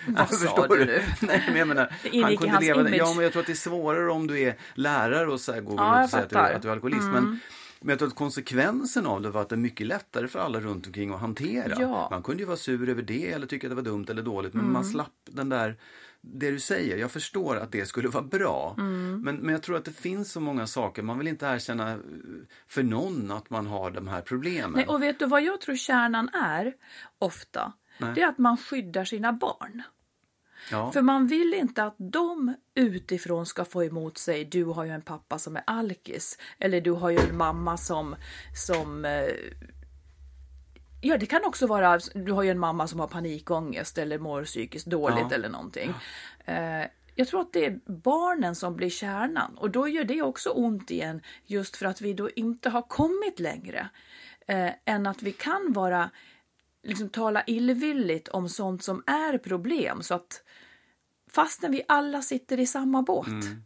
Vad 0.06 0.28
sa 0.28 0.36
Förstår 0.36 0.76
du 0.76 0.84
nu? 0.84 1.02
Nej, 1.20 1.44
men 1.46 1.56
jag 1.56 1.68
menar, 1.68 1.92
han 2.22 2.36
kunde 2.36 2.60
leva 2.60 2.80
image. 2.80 2.94
Ja, 2.94 3.14
men 3.14 3.22
jag 3.22 3.32
tror 3.32 3.40
att 3.40 3.46
det 3.46 3.52
är 3.52 3.54
svårare 3.54 4.10
om 4.10 4.26
du 4.26 4.40
är 4.40 4.56
lärare 4.74 5.26
och 5.26 5.40
så 5.40 5.52
här 5.52 5.60
går 5.60 5.76
Ja, 5.76 6.04
och 6.04 6.10
säger 6.10 6.24
att 6.24 6.30
du. 6.30 6.38
Mm. 6.38 6.56
att 6.56 6.62
du 6.62 6.68
är 6.68 6.72
alkoholist. 6.72 7.06
Men, 7.12 7.40
men 7.80 7.88
jag 7.88 7.98
tror 7.98 8.08
att 8.08 8.14
konsekvensen 8.14 9.06
av 9.06 9.22
det 9.22 9.30
var 9.30 9.42
att 9.42 9.48
det 9.48 9.54
är 9.54 9.56
mycket 9.56 9.86
lättare 9.86 10.28
för 10.28 10.38
alla 10.38 10.60
runt 10.60 10.86
omkring 10.86 11.14
att 11.14 11.20
hantera. 11.20 11.74
Ja. 11.78 11.98
Mm. 11.98 12.08
Man 12.10 12.22
kunde 12.22 12.42
ju 12.42 12.46
vara 12.46 12.56
sur 12.56 12.88
över 12.88 13.02
det 13.02 13.32
eller 13.32 13.46
tycka 13.46 13.66
att 13.66 13.70
det 13.70 13.74
var 13.74 13.82
dumt 13.82 14.06
eller 14.08 14.22
dåligt. 14.22 14.54
Men 14.54 14.72
man 14.72 14.84
slapp 14.84 15.12
den 15.24 15.48
där 15.48 15.76
det 16.20 16.50
du 16.50 16.60
säger, 16.60 16.96
jag 16.96 17.10
förstår 17.10 17.56
att 17.56 17.72
det 17.72 17.86
skulle 17.86 18.08
vara 18.08 18.24
bra. 18.24 18.74
Mm. 18.78 19.20
Men, 19.20 19.36
men 19.36 19.52
jag 19.52 19.62
tror 19.62 19.76
att 19.76 19.84
det 19.84 19.92
finns 19.92 20.32
så 20.32 20.40
många 20.40 20.66
saker, 20.66 21.02
man 21.02 21.18
vill 21.18 21.28
inte 21.28 21.46
erkänna 21.46 21.90
eh, 21.90 21.98
för 22.68 22.82
någon 22.82 23.30
att 23.30 23.50
man 23.50 23.66
har 23.66 23.90
de 23.90 24.08
här 24.08 24.20
problemen. 24.20 24.72
Nej, 24.72 24.86
och 24.86 25.02
vet 25.02 25.18
du 25.18 25.26
vad 25.26 25.42
jag 25.42 25.60
tror 25.60 25.76
kärnan 25.76 26.28
är 26.28 26.74
ofta? 27.18 27.72
Nej. 27.98 28.12
Det 28.14 28.22
är 28.22 28.28
att 28.28 28.38
man 28.38 28.56
skyddar 28.56 29.04
sina 29.04 29.32
barn. 29.32 29.82
ja. 30.70 30.92
För 30.92 31.02
man 31.02 31.26
vill 31.26 31.54
inte 31.54 31.84
att 31.84 31.94
de 31.98 32.54
utifrån 32.74 33.46
ska 33.46 33.64
få 33.64 33.84
emot 33.84 34.18
sig, 34.18 34.44
du 34.44 34.64
har 34.64 34.84
ju 34.84 34.90
en 34.90 35.02
pappa 35.02 35.38
som 35.38 35.56
är 35.56 35.62
alkis, 35.66 36.38
eller 36.58 36.80
du 36.80 36.90
har 36.90 37.10
ju 37.10 37.18
en 37.18 37.36
mamma 37.36 37.76
som, 37.76 38.16
som 38.66 39.04
eh, 39.04 39.28
Ja, 41.00 41.18
det 41.18 41.26
kan 41.26 41.44
också 41.44 41.66
vara, 41.66 41.98
du 42.14 42.32
har 42.32 42.42
ju 42.42 42.50
en 42.50 42.58
mamma 42.58 42.86
som 42.88 43.00
har 43.00 43.06
panikångest 43.08 43.98
eller 43.98 44.18
mår 44.18 44.44
psykiskt 44.44 44.86
dåligt 44.86 45.26
Ja. 45.30 45.34
eller 45.34 45.48
någonting. 45.48 45.94
Eh, 46.44 46.84
jag 47.14 47.28
tror 47.28 47.40
att 47.40 47.52
det 47.52 47.66
är 47.66 47.80
barnen 47.86 48.54
som 48.54 48.76
blir 48.76 48.90
kärnan 48.90 49.58
och 49.58 49.70
då 49.70 49.88
gör 49.88 50.04
det 50.04 50.22
också 50.22 50.50
ont 50.50 50.90
igen 50.90 51.22
just 51.44 51.76
för 51.76 51.86
att 51.86 52.00
vi 52.00 52.12
då 52.12 52.30
inte 52.30 52.70
har 52.70 52.82
kommit 52.82 53.40
längre 53.40 53.88
eh, 54.46 54.70
än 54.84 55.06
att 55.06 55.22
vi 55.22 55.32
kan 55.32 55.72
vara 55.72 56.10
liksom 56.82 57.08
tala 57.08 57.42
illvilligt 57.46 58.28
om 58.28 58.48
sånt 58.48 58.82
som 58.82 59.02
är 59.06 59.38
problem 59.38 60.02
så 60.02 60.14
att 60.14 60.42
fastän 61.30 61.72
vi 61.72 61.82
alla 61.88 62.22
sitter 62.22 62.60
i 62.60 62.66
samma 62.66 63.02
båt. 63.02 63.26
Mm. 63.26 63.62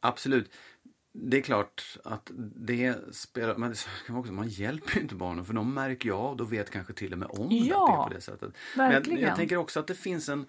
Absolut. 0.00 0.52
Det 1.12 1.36
är 1.36 1.40
klart 1.40 1.98
att 2.04 2.30
det 2.56 3.14
spelar, 3.14 3.56
men 3.56 3.74
också, 4.08 4.32
man 4.32 4.48
hjälper 4.48 4.94
ju 4.94 5.00
inte 5.00 5.14
barnen 5.14 5.44
för 5.44 5.54
de 5.54 5.74
märker 5.74 6.08
ju 6.08 6.14
av, 6.14 6.40
och 6.40 6.52
vet 6.52 6.70
kanske 6.70 6.92
till 6.92 7.12
och 7.12 7.18
med 7.18 7.28
om 7.28 7.48
Ja, 7.50 8.06
det 8.06 8.10
på 8.10 8.14
det 8.14 8.20
sättet. 8.20 8.56
Men 8.76 8.90
verkligen. 8.90 9.20
jag, 9.20 9.30
jag 9.30 9.36
tänker 9.36 9.56
också 9.56 9.80
att 9.80 9.86
det 9.86 9.94
finns 9.94 10.28
en, 10.28 10.46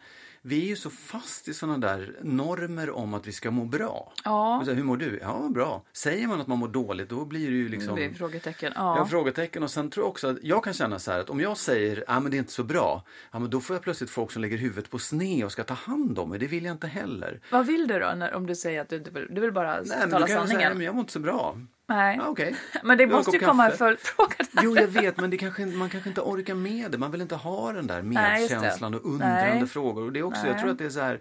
vi 0.48 0.64
är 0.64 0.68
ju 0.68 0.76
så 0.76 0.90
fast 0.90 1.48
i 1.48 1.54
sådana 1.54 1.78
där 1.78 2.16
normer 2.22 2.90
om 2.90 3.14
att 3.14 3.28
vi 3.28 3.32
ska 3.32 3.52
må 3.52 3.66
bra. 3.66 4.14
Ja. 4.24 4.64
Här, 4.68 4.74
Hur 4.74 4.84
mår 4.84 4.98
du? 4.98 5.20
Ja, 5.22 5.50
bra. 5.54 5.84
Säger 5.94 6.28
man 6.28 6.42
att 6.42 6.48
man 6.48 6.58
mår 6.58 6.68
dåligt 6.68 7.10
då 7.10 7.26
blir 7.26 7.48
det 7.50 7.56
ju 7.56 7.70
liksom 7.70 7.96
Det 7.96 8.06
är 8.06 8.14
frågetecken. 8.14 8.74
Ja. 8.76 8.98
Ja. 8.98 9.06
frågetecken 9.06 9.64
och 9.64 9.72
sen 9.72 9.90
tror 9.90 10.04
jag 10.04 10.10
också 10.12 10.28
att 10.28 10.38
jag 10.44 10.64
kan 10.64 10.74
känna 10.74 11.00
så 11.00 11.12
här 11.12 11.20
att 11.20 11.30
om 11.30 11.40
jag 11.40 11.58
säger 11.58 12.04
att 12.08 12.22
men 12.24 12.32
det 12.32 12.38
är 12.38 12.40
inte 12.40 12.52
så 12.52 12.64
bra, 12.64 13.04
ja, 13.32 13.40
men 13.40 13.50
då 13.50 13.62
får 13.62 13.76
jag 13.76 13.84
plötsligt 13.84 14.10
folk 14.10 14.32
som 14.32 14.42
lägger 14.42 14.58
huvudet 14.58 14.90
på 14.92 15.00
sned 15.00 15.46
och 15.46 15.52
ska 15.52 15.64
ta 15.64 15.74
hand 15.74 16.20
om 16.20 16.30
mig. 16.30 16.40
Det 16.40 16.48
vill 16.48 16.66
jag 16.66 16.74
inte 16.74 16.88
heller. 16.88 17.42
Vad 17.52 17.66
vill 17.66 17.88
du 17.88 18.00
då 18.00 18.14
när, 18.16 18.34
om 18.34 18.46
du 18.46 18.56
säger 18.56 18.82
att 18.82 18.90
du 18.90 18.96
inte 18.96 19.12
vill, 19.12 19.28
du 19.30 19.42
vill 19.42 19.52
bara 19.52 19.82
Nej, 19.82 19.98
men 20.00 20.10
tala 20.10 20.28
sanningen? 20.28 20.48
säga, 20.48 20.74
men 20.74 20.82
jag 20.82 20.96
mår 20.96 21.02
inte 21.02 21.14
så 21.14 21.20
bra. 21.20 21.58
Nej. 21.90 22.18
Ja, 22.18 22.28
okej. 22.28 22.56
Men 22.84 22.98
det 22.98 23.04
Jag 23.04 23.12
måste 23.12 23.38
ju 23.38 23.40
komma 23.46 23.66
en 23.72 23.78
följdfråga. 23.78 24.36
Jo, 24.64 24.76
jag 24.76 24.88
vet, 24.88 25.18
men 25.18 25.30
det 25.30 25.38
kanske, 25.38 25.66
man 25.66 25.90
kanske 25.90 26.10
inte 26.10 26.22
orkar 26.22 26.56
med 26.56 26.92
det. 26.92 26.98
Man 26.98 27.12
vill 27.12 27.22
inte 27.22 27.36
ha 27.36 27.72
den 27.72 27.88
där 27.88 28.02
medkänslan 28.02 28.94
och 28.94 29.06
undrande 29.06 29.54
Nej. 29.54 29.68
frågor. 29.68 30.04
Och 30.04 30.12
det 30.12 30.20
är 30.20 30.24
också, 30.24 30.46
jag 30.46 30.52
Nej. 30.54 30.62
tror 30.62 30.72
att 30.72 30.78
det 30.78 30.86
är 30.86 30.90
så 30.90 31.00
här, 31.00 31.20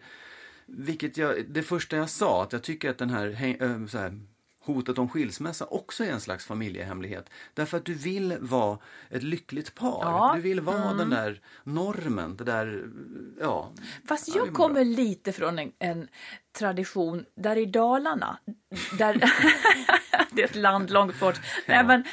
vilket 0.67 1.17
jag, 1.17 1.45
det 1.49 1.63
första 1.63 1.97
jag 1.97 2.11
sa, 2.11 2.43
att 2.43 2.53
jag 2.53 2.63
tycker 2.63 2.91
att 2.91 2.99
den 2.99 3.11
här, 3.11 3.29
hä- 3.31 3.87
så 3.89 3.99
här 3.99 4.21
hotet 4.67 4.99
om 4.99 5.09
skilsmässa 5.09 5.65
också 5.67 6.05
är 6.05 6.11
en 6.11 6.21
slags 6.21 6.47
familjehemlighet. 6.47 7.31
Därför 7.55 7.77
att 7.77 7.85
du 7.85 7.95
vill 7.95 8.37
vara 8.41 8.79
ett 9.11 9.23
lyckligt 9.23 9.75
par. 9.75 10.05
Ja. 10.05 10.33
Du 10.37 10.41
vill 10.43 10.61
vara 10.61 10.77
Mm. 10.85 10.97
den 10.99 11.11
där 11.11 11.41
normen, 11.65 12.37
det 12.37 12.45
där, 12.45 12.85
ja. 13.41 13.73
Fast 14.09 14.29
Ja, 14.29 14.35
jag 14.37 14.49
är 14.49 14.53
kommer 14.53 14.85
lite 14.85 15.33
från 15.33 15.59
en, 15.59 15.73
en 15.79 16.09
tradition 16.59 17.25
där 17.35 17.57
i 17.57 17.67
Dalarna, 17.67 18.39
där, 18.99 19.15
det 20.33 20.43
är 20.43 20.45
ett 20.45 20.55
land 20.57 20.91
långt 20.91 21.21
bort, 21.21 21.41
Nej, 21.67 21.85
men 21.85 22.05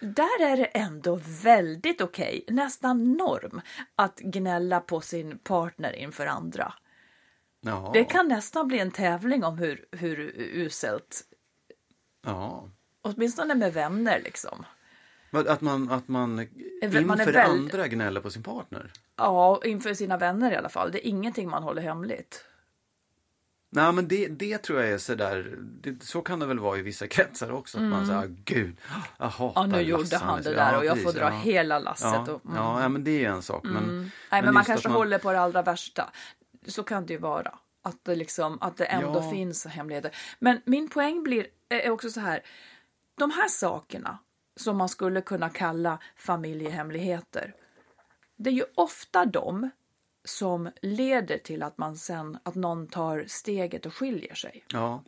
där 0.00 0.42
är 0.42 0.56
det 0.56 0.64
ändå 0.64 1.20
väldigt 1.42 2.00
okej, 2.00 2.44
nästan 2.48 3.12
norm, 3.12 3.60
att 3.96 4.18
gnälla 4.18 4.80
på 4.80 5.00
sin 5.00 5.38
partner 5.38 5.92
inför 5.92 6.26
andra. 6.26 6.72
Ja. 7.60 7.90
Det 7.94 8.04
kan 8.04 8.28
nästan 8.28 8.68
bli 8.68 8.78
en 8.78 8.90
tävling 8.90 9.44
om 9.44 9.58
hur, 9.58 9.86
hur 9.92 10.18
uselt, 10.36 11.22
ja. 12.22 12.68
åtminstone 13.02 13.54
med 13.54 13.72
vänner 13.72 14.20
liksom. 14.24 14.64
Att 15.30 15.60
man, 15.60 15.90
att 15.90 16.08
man 16.08 16.34
Man 16.34 16.48
inför 16.82 17.32
väl- 17.32 17.50
andra 17.50 17.88
gnäller 17.88 18.20
på 18.20 18.30
sin 18.30 18.42
partner. 18.42 18.92
Ja, 19.16 19.60
inför 19.64 19.94
sina 19.94 20.16
vänner 20.16 20.52
i 20.52 20.56
alla 20.56 20.68
fall. 20.68 20.92
Det 20.92 21.06
är 21.06 21.08
ingenting 21.08 21.50
man 21.50 21.62
håller 21.62 21.82
hemligt. 21.82 22.44
Nej 23.72 23.92
men 23.92 24.08
det, 24.08 24.26
det 24.26 24.58
tror 24.58 24.80
jag 24.80 24.90
är 24.90 24.98
sådär, 24.98 25.56
det, 25.58 26.02
så 26.02 26.22
kan 26.22 26.38
det 26.38 26.46
väl 26.46 26.58
vara 26.58 26.78
i 26.78 26.82
vissa 26.82 27.06
kretsar 27.06 27.52
också. 27.52 27.78
Att 27.78 27.84
man 27.84 28.06
säger, 28.06 28.26
gud, 28.26 28.76
jag 29.18 29.26
hatar 29.26 29.64
Mm. 29.64 29.70
Ja, 29.70 29.76
nu 29.76 29.82
gjorde 29.82 30.16
han 30.16 30.42
det 30.42 30.54
där 30.54 30.78
och 30.78 30.84
jag 30.84 31.02
får 31.02 31.12
dra 31.12 31.20
ja. 31.20 31.30
hela 31.30 31.78
lasset. 31.78 32.26
Ja, 32.26 32.32
och, 32.32 32.44
mm. 32.44 32.56
ja, 32.56 32.88
men 32.88 33.04
det 33.04 33.24
är 33.24 33.30
en 33.30 33.42
sak. 33.42 33.64
Men, 33.64 34.10
Nej, 34.30 34.42
men, 34.42 34.54
man 34.54 34.60
just 34.60 34.66
kanske 34.66 34.88
att 34.88 34.94
håller 34.94 35.18
på 35.18 35.32
det 35.32 35.40
allra 35.40 35.62
värsta. 35.62 36.10
Så 36.66 36.82
kan 36.82 37.06
det 37.06 37.12
ju 37.12 37.18
vara. 37.18 37.58
Att 37.82 38.04
det, 38.04 38.14
liksom, 38.16 38.58
att 38.60 38.76
det 38.76 38.84
ändå 38.84 39.18
Ja. 39.18 39.30
finns 39.30 39.66
hemligheter. 39.66 40.16
Men 40.38 40.60
min 40.64 40.88
poäng 40.88 41.22
blir 41.22 41.46
är 41.68 41.90
också 41.90 42.10
så 42.10 42.20
här. 42.20 42.42
De 43.14 43.30
här 43.30 43.48
sakerna 43.48 44.18
som 44.56 44.76
man 44.76 44.88
skulle 44.88 45.20
kunna 45.20 45.48
kalla 45.50 45.98
familjehemligheter. 46.16 47.54
Det 48.36 48.50
är 48.50 48.54
ju 48.54 48.64
ofta 48.74 49.24
de 49.24 49.70
som 50.24 50.70
leder 50.82 51.38
till 51.38 51.62
att 51.62 51.78
man 51.78 51.96
sen 51.96 52.38
att 52.42 52.54
någon 52.54 52.86
tar 52.86 53.24
steget 53.28 53.86
och 53.86 53.94
skiljer 53.94 54.34
sig. 54.34 54.64
Ja, 54.68 55.04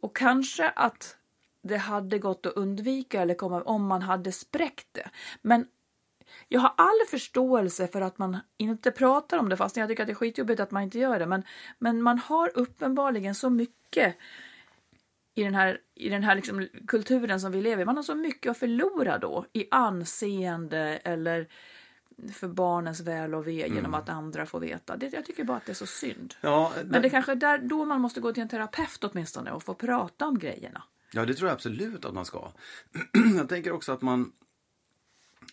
Och 0.00 0.16
kanske 0.16 0.68
att 0.68 1.16
det 1.62 1.76
hade 1.76 2.18
gått 2.18 2.46
att 2.46 2.52
undvika 2.52 3.22
eller 3.22 3.34
komma 3.34 3.62
om 3.62 3.86
man 3.86 4.02
hade 4.02 4.32
spräckt 4.32 4.88
det. 4.92 5.10
Men 5.42 5.68
jag 6.48 6.60
har 6.60 6.72
all 6.76 7.06
förståelse 7.10 7.88
för 7.88 8.00
att 8.00 8.18
man 8.18 8.38
inte 8.56 8.90
pratar 8.90 9.38
om 9.38 9.48
det 9.48 9.56
fast 9.56 9.76
jag 9.76 9.88
tycker 9.88 10.02
att 10.02 10.06
det 10.06 10.12
är 10.12 10.14
skitjobbigt 10.14 10.60
att 10.60 10.70
man 10.70 10.82
inte 10.82 10.98
gör 10.98 11.18
det. 11.18 11.26
Men, 11.26 11.42
men 11.78 12.02
man 12.02 12.18
har 12.18 12.50
uppenbarligen 12.54 13.34
så 13.34 13.50
mycket 13.50 14.16
i 15.34 15.42
den 15.42 15.54
här, 15.54 15.80
i 15.94 16.08
den 16.08 16.22
här 16.22 16.34
liksom 16.34 16.68
kulturen 16.86 17.40
som 17.40 17.52
vi 17.52 17.62
lever 17.62 17.82
i. 17.82 17.86
Man 17.86 17.96
har 17.96 18.02
så 18.02 18.14
mycket 18.14 18.50
att 18.50 18.58
förlora 18.58 19.18
då 19.18 19.46
i 19.52 19.66
anseende 19.70 20.78
eller 21.04 21.48
för 22.32 22.48
barnens 22.48 23.00
väl 23.00 23.34
och 23.34 23.46
ve 23.46 23.68
genom 23.68 23.94
att 23.94 24.08
andra 24.08 24.46
får 24.46 24.60
veta. 24.60 24.96
Det, 24.96 25.12
jag 25.12 25.24
tycker 25.24 25.44
bara 25.44 25.56
att 25.56 25.66
det 25.66 25.72
är 25.72 25.74
så 25.74 25.86
synd. 25.86 26.34
ja, 26.40 26.72
Men 26.84 27.02
det 27.02 27.10
kanske 27.10 27.32
är 27.32 27.36
där, 27.36 27.58
då 27.58 27.84
man 27.84 28.00
måste 28.00 28.20
gå 28.20 28.32
till 28.32 28.42
en 28.42 28.48
terapeut 28.48 29.04
åtminstone 29.04 29.50
och 29.50 29.62
få 29.62 29.74
prata 29.74 30.26
om 30.26 30.38
grejerna. 30.38 30.82
ja, 31.12 31.24
det 31.24 31.34
tror 31.34 31.48
jag 31.48 31.54
absolut 31.54 32.04
att 32.04 32.14
man 32.14 32.24
ska. 32.24 32.52
jag 33.36 33.48
tänker 33.48 33.72
också 33.72 33.92
att 33.92 34.02
man, 34.02 34.32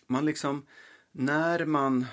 man 0.06 0.24
liksom, 0.24 0.66
när 1.12 1.64
man 1.64 2.06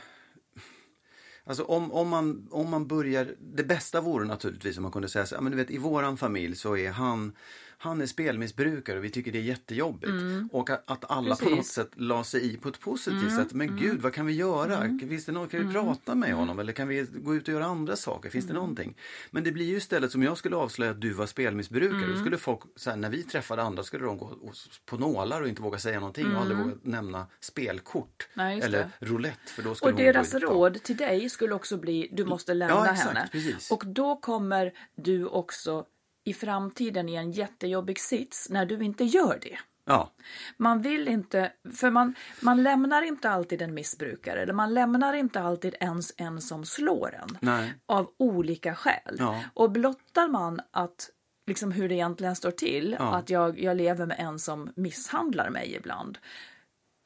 Alltså 1.44 1.64
om, 1.64 1.92
om, 1.92 2.10
man, 2.10 2.48
om 2.52 2.70
man 2.70 2.88
börjar, 2.88 3.36
det 3.40 3.64
bästa 3.64 4.02
vore 4.02 4.26
naturligtvis 4.26 4.78
om 4.78 4.84
man 4.84 4.92
kunde 4.92 5.10
säga 5.10 5.26
så 5.26 5.36
här, 5.36 5.42
men 5.42 5.52
du 5.52 5.58
vet 5.58 5.72
i 5.72 5.78
våran 5.78 6.18
familj 6.18 6.56
så 6.56 6.78
är 6.78 6.92
han, 6.92 7.36
han 7.82 8.02
är 8.02 8.06
spelmissbrukare 8.06 8.98
och 8.98 9.04
vi 9.04 9.10
tycker 9.10 9.32
det 9.32 9.38
är 9.38 9.44
jättejobbigt. 9.44 10.14
Och 10.52 10.70
att, 10.70 10.92
att 10.92 11.12
alla 11.12 11.36
på 11.36 11.42
Precis. 11.42 11.58
något 11.58 11.66
sätt 11.66 11.90
la 11.96 12.24
sig 12.24 12.54
i 12.54 12.58
på 12.58 12.70
ett 12.70 12.80
positivt 12.80 13.36
sätt. 13.36 13.54
Men 13.54 13.78
gud, 13.78 14.02
vad 14.02 14.14
kan 14.14 14.26
vi 14.26 14.34
göra? 14.34 15.00
Finns 15.00 15.26
det 15.26 15.32
någon, 15.32 15.48
kan 15.48 15.68
vi 15.68 15.74
prata 15.74 16.16
med 16.16 16.34
honom 16.34 16.60
eller 16.60 16.74
kan 16.74 16.88
vi 16.88 17.08
gå 17.14 17.36
ut 17.36 17.48
och 17.48 17.54
göra 17.54 17.66
andra 17.66 17.96
saker? 17.96 18.30
Finns 18.30 18.48
det 18.48 18.54
någonting? 18.54 18.96
Men 19.32 19.44
det 19.44 19.52
blir 19.52 19.66
ju 19.66 19.78
istället 19.78 20.12
som 20.12 20.24
jag 20.24 20.38
skulle 20.38 20.56
avslöja 20.56 20.92
att 20.92 21.02
du 21.02 21.14
var 21.14 21.26
spelmissbrukare. 21.26 22.12
Då 22.12 22.18
skulle 22.20 22.38
folk, 22.38 22.60
så 22.76 22.90
här, 22.90 22.98
när 22.98 23.10
vi 23.10 23.24
träffade 23.24 23.62
andra 23.62 23.84
skulle 23.84 24.06
de 24.06 24.18
gå 24.18 24.52
på 24.86 24.98
nålar 24.98 25.42
och 25.42 25.48
inte 25.48 25.62
våga 25.62 25.80
säga 25.80 26.00
någonting 26.00 26.36
och 26.36 26.42
aldrig 26.42 26.58
våga 26.60 26.72
nämna 26.84 27.28
spelkort. 27.40 28.28
Nej, 28.34 28.62
eller 28.62 28.78
det. 29.00 29.06
roulette. 29.06 29.52
För 29.52 29.64
då 29.64 29.76
skulle 29.76 29.92
Och 29.92 29.98
deras 30.00 30.34
råd 30.34 30.84
till 30.84 30.98
dig 30.98 31.30
skulle 31.30 31.54
också 31.56 31.78
bli 31.78 32.10
du 32.12 32.26
måste 32.26 32.54
lämna 32.54 32.76
Ja, 32.76 32.92
exakt, 32.92 33.08
henne. 33.08 33.30
precis. 33.32 33.72
Och 33.72 33.84
då 33.86 34.16
kommer 34.16 34.74
du 34.96 35.26
också 35.26 35.86
i 36.24 36.34
framtiden 36.34 37.10
i 37.10 37.16
en 37.16 37.32
jättejobbig 37.32 38.00
sits 38.00 38.50
när 38.50 38.66
du 38.66 38.84
inte 38.84 39.04
gör 39.04 39.40
det. 39.42 39.58
Ja, 39.86 40.12
Man 40.58 40.82
vill 40.82 41.08
inte, 41.08 41.52
för 41.76 41.90
man, 41.90 42.16
man 42.42 42.64
lämnar 42.64 43.02
inte 43.02 43.30
alltid 43.30 43.62
en 43.62 43.74
missbrukare 43.74 44.42
eller 44.42 44.54
man 44.54 44.74
lämnar 44.74 45.14
inte 45.14 45.42
alltid 45.42 45.76
ens 45.80 46.14
en 46.18 46.42
som 46.42 46.66
slår 46.66 47.16
en. 47.16 47.38
Nej. 47.42 47.74
Av 47.86 48.12
olika 48.18 48.76
skäl. 48.76 49.16
Ja. 49.20 49.44
Och 49.54 49.72
blottar 49.72 50.28
man 50.28 50.62
att 50.72 51.10
liksom 51.48 51.72
hur 51.72 51.90
det 51.90 51.96
egentligen 51.96 52.36
står 52.36 52.52
till, 52.52 52.96
Ja. 53.00 53.16
att 53.16 53.30
jag, 53.30 53.60
jag 53.60 53.78
lever 53.78 54.06
med 54.06 54.20
en 54.20 54.40
som 54.40 54.72
misshandlar 54.76 55.50
mig 55.50 55.76
ibland 55.76 56.18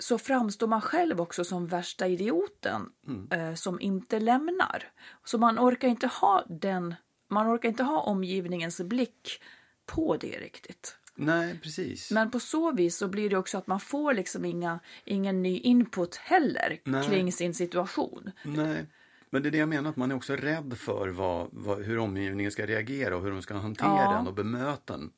så 0.04 0.18
framstår 0.18 0.68
man 0.68 0.82
själv 0.82 1.22
också 1.22 1.44
som 1.44 1.68
värsta 1.68 2.08
idioten 2.08 2.90
Mm. 3.08 3.32
eh, 3.50 3.56
som 3.56 3.82
inte 3.82 4.20
lämnar. 4.20 4.84
Så 5.24 5.38
man 5.38 5.60
orkar 5.60 5.88
inte 5.88 6.08
ha 6.08 6.44
den, 6.50 6.96
man 7.30 7.48
orkar 7.56 7.70
inte 7.70 7.84
ha 7.84 8.02
omgivningens 8.02 8.82
blick 8.82 9.42
på 9.86 10.18
det 10.18 10.40
riktigt. 10.40 10.98
nej 11.16 11.60
precis. 11.64 12.12
Men 12.12 12.32
på 12.32 12.40
så 12.40 12.72
vis 12.72 12.98
så 12.98 13.08
blir 13.08 13.30
det 13.30 13.38
också 13.38 13.58
att 13.58 13.68
man 13.68 13.80
får 13.80 14.14
liksom 14.14 14.46
inga, 14.46 14.80
ingen 15.06 15.42
ny 15.44 15.60
input 15.60 16.16
heller 16.16 16.80
Nej. 16.84 17.06
kring 17.08 17.32
sin 17.32 17.54
situation. 17.54 18.32
Nej. 18.44 18.86
Men 19.30 19.44
det 19.44 19.50
är 19.50 19.52
det 19.52 19.58
jag 19.58 19.70
menar, 19.70 19.90
att 19.90 19.96
man 19.96 20.12
är 20.12 20.16
också 20.16 20.36
rädd 20.36 20.78
för 20.78 21.08
vad, 21.08 21.50
vad, 21.52 21.84
hur 21.84 21.98
omgivningen 21.98 22.52
ska 22.52 22.66
reagera 22.66 23.16
och 23.18 23.24
hur 23.24 23.32
de 23.32 23.42
ska 23.42 23.54
hantera 23.54 23.88
Ja. 24.04 24.12
den 24.12 24.28
och 24.28 24.34
bemöta 24.34 24.98
den 24.98 25.12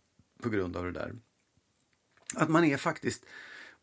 på 0.44 0.50
grund 0.50 0.78
av 0.78 0.84
det 0.86 0.92
där. 0.92 1.16
Att 2.36 2.50
man 2.50 2.64
är 2.64 2.78
faktiskt, 2.78 3.26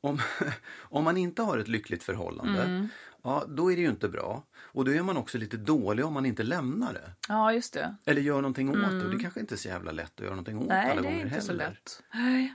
om, 0.00 0.18
om 0.76 1.04
man 1.04 1.16
inte 1.16 1.42
har 1.42 1.58
ett 1.58 1.68
lyckligt 1.68 2.02
förhållande, 2.02 2.62
Mm. 2.62 2.88
Ja 3.24 3.44
då 3.48 3.72
är 3.72 3.76
det 3.76 3.82
ju 3.82 3.88
inte 3.90 4.08
bra. 4.08 4.42
Och 4.56 4.84
då 4.84 4.90
är 4.94 5.02
man 5.02 5.16
också 5.16 5.38
lite 5.38 5.56
dålig 5.56 6.04
om 6.04 6.12
man 6.12 6.26
inte 6.26 6.42
lämnar 6.42 6.92
det. 6.92 7.10
Ja, 7.28 7.52
just 7.52 7.72
det. 7.74 7.96
Eller 8.04 8.22
gör 8.22 8.36
någonting 8.36 8.70
åt 8.70 8.76
det. 8.90 9.04
Och 9.04 9.10
det 9.10 9.18
kanske 9.22 9.40
inte 9.40 9.54
är 9.54 9.56
så 9.56 9.68
jävla 9.68 9.92
lätt 9.92 10.12
att 10.14 10.20
göra 10.20 10.30
någonting 10.30 10.58
åt 10.58 10.66
Nej, 10.68 10.90
alla 10.90 11.02
det 11.02 11.08
är 11.08 11.12
gånger 11.12 11.26
inte 11.26 11.40
så 11.40 11.52
heller. 11.52 11.68
lätt. 11.70 12.02
Nej. 12.14 12.54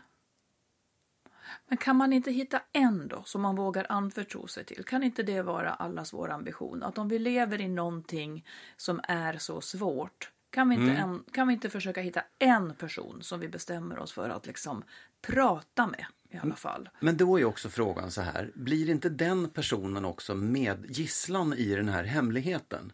Men 1.67 1.77
kan 1.77 1.95
man 1.95 2.13
inte 2.13 2.31
hitta 2.31 2.61
en 2.71 3.07
då 3.07 3.23
som 3.25 3.41
man 3.41 3.55
vågar 3.55 3.85
anförtro 3.89 4.47
sig 4.47 4.65
till? 4.65 4.83
Kan 4.83 5.03
inte 5.03 5.23
det 5.23 5.41
vara 5.41 5.73
allas 5.73 6.13
vår 6.13 6.29
ambition? 6.31 6.83
Att 6.83 6.97
om 6.97 7.07
vi 7.09 7.19
lever 7.19 7.61
i 7.61 7.67
någonting 7.67 8.45
som 8.77 9.01
är 9.03 9.37
så 9.37 9.61
svårt, 9.61 10.31
kan 10.49 10.69
vi 10.69 10.75
inte, 10.75 10.91
Mm. 10.91 11.09
en, 11.09 11.23
kan 11.31 11.47
vi 11.47 11.53
inte 11.53 11.69
försöka 11.69 12.01
hitta 12.01 12.21
en 12.39 12.75
person 12.75 13.17
som 13.21 13.39
vi 13.39 13.47
bestämmer 13.47 13.99
oss 13.99 14.11
för 14.11 14.29
att 14.29 14.45
liksom 14.47 14.83
prata 15.21 15.87
med 15.87 16.05
i 16.31 16.33
Mm. 16.35 16.45
alla 16.47 16.55
fall? 16.55 16.89
Men 16.99 17.17
då 17.17 17.39
är 17.39 17.45
också 17.45 17.69
frågan 17.69 18.11
så 18.11 18.21
här, 18.21 18.51
blir 18.55 18.89
inte 18.89 19.09
den 19.09 19.49
personen 19.49 20.05
också 20.05 20.35
med 20.35 20.85
gisslan 20.89 21.53
i 21.53 21.75
den 21.75 21.89
här 21.89 22.03
hemligheten? 22.03 22.91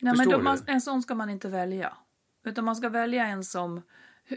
Nej, 0.00 0.12
men 0.12 0.16
Förstår 0.16 0.38
du? 0.38 0.42
man, 0.44 0.58
en 0.66 0.80
sån 0.80 1.02
ska 1.02 1.14
man 1.14 1.30
inte 1.30 1.48
välja. 1.48 1.92
Utan 2.44 2.64
man 2.64 2.76
ska 2.76 2.88
välja 2.88 3.26
en 3.26 3.44
som... 3.44 3.82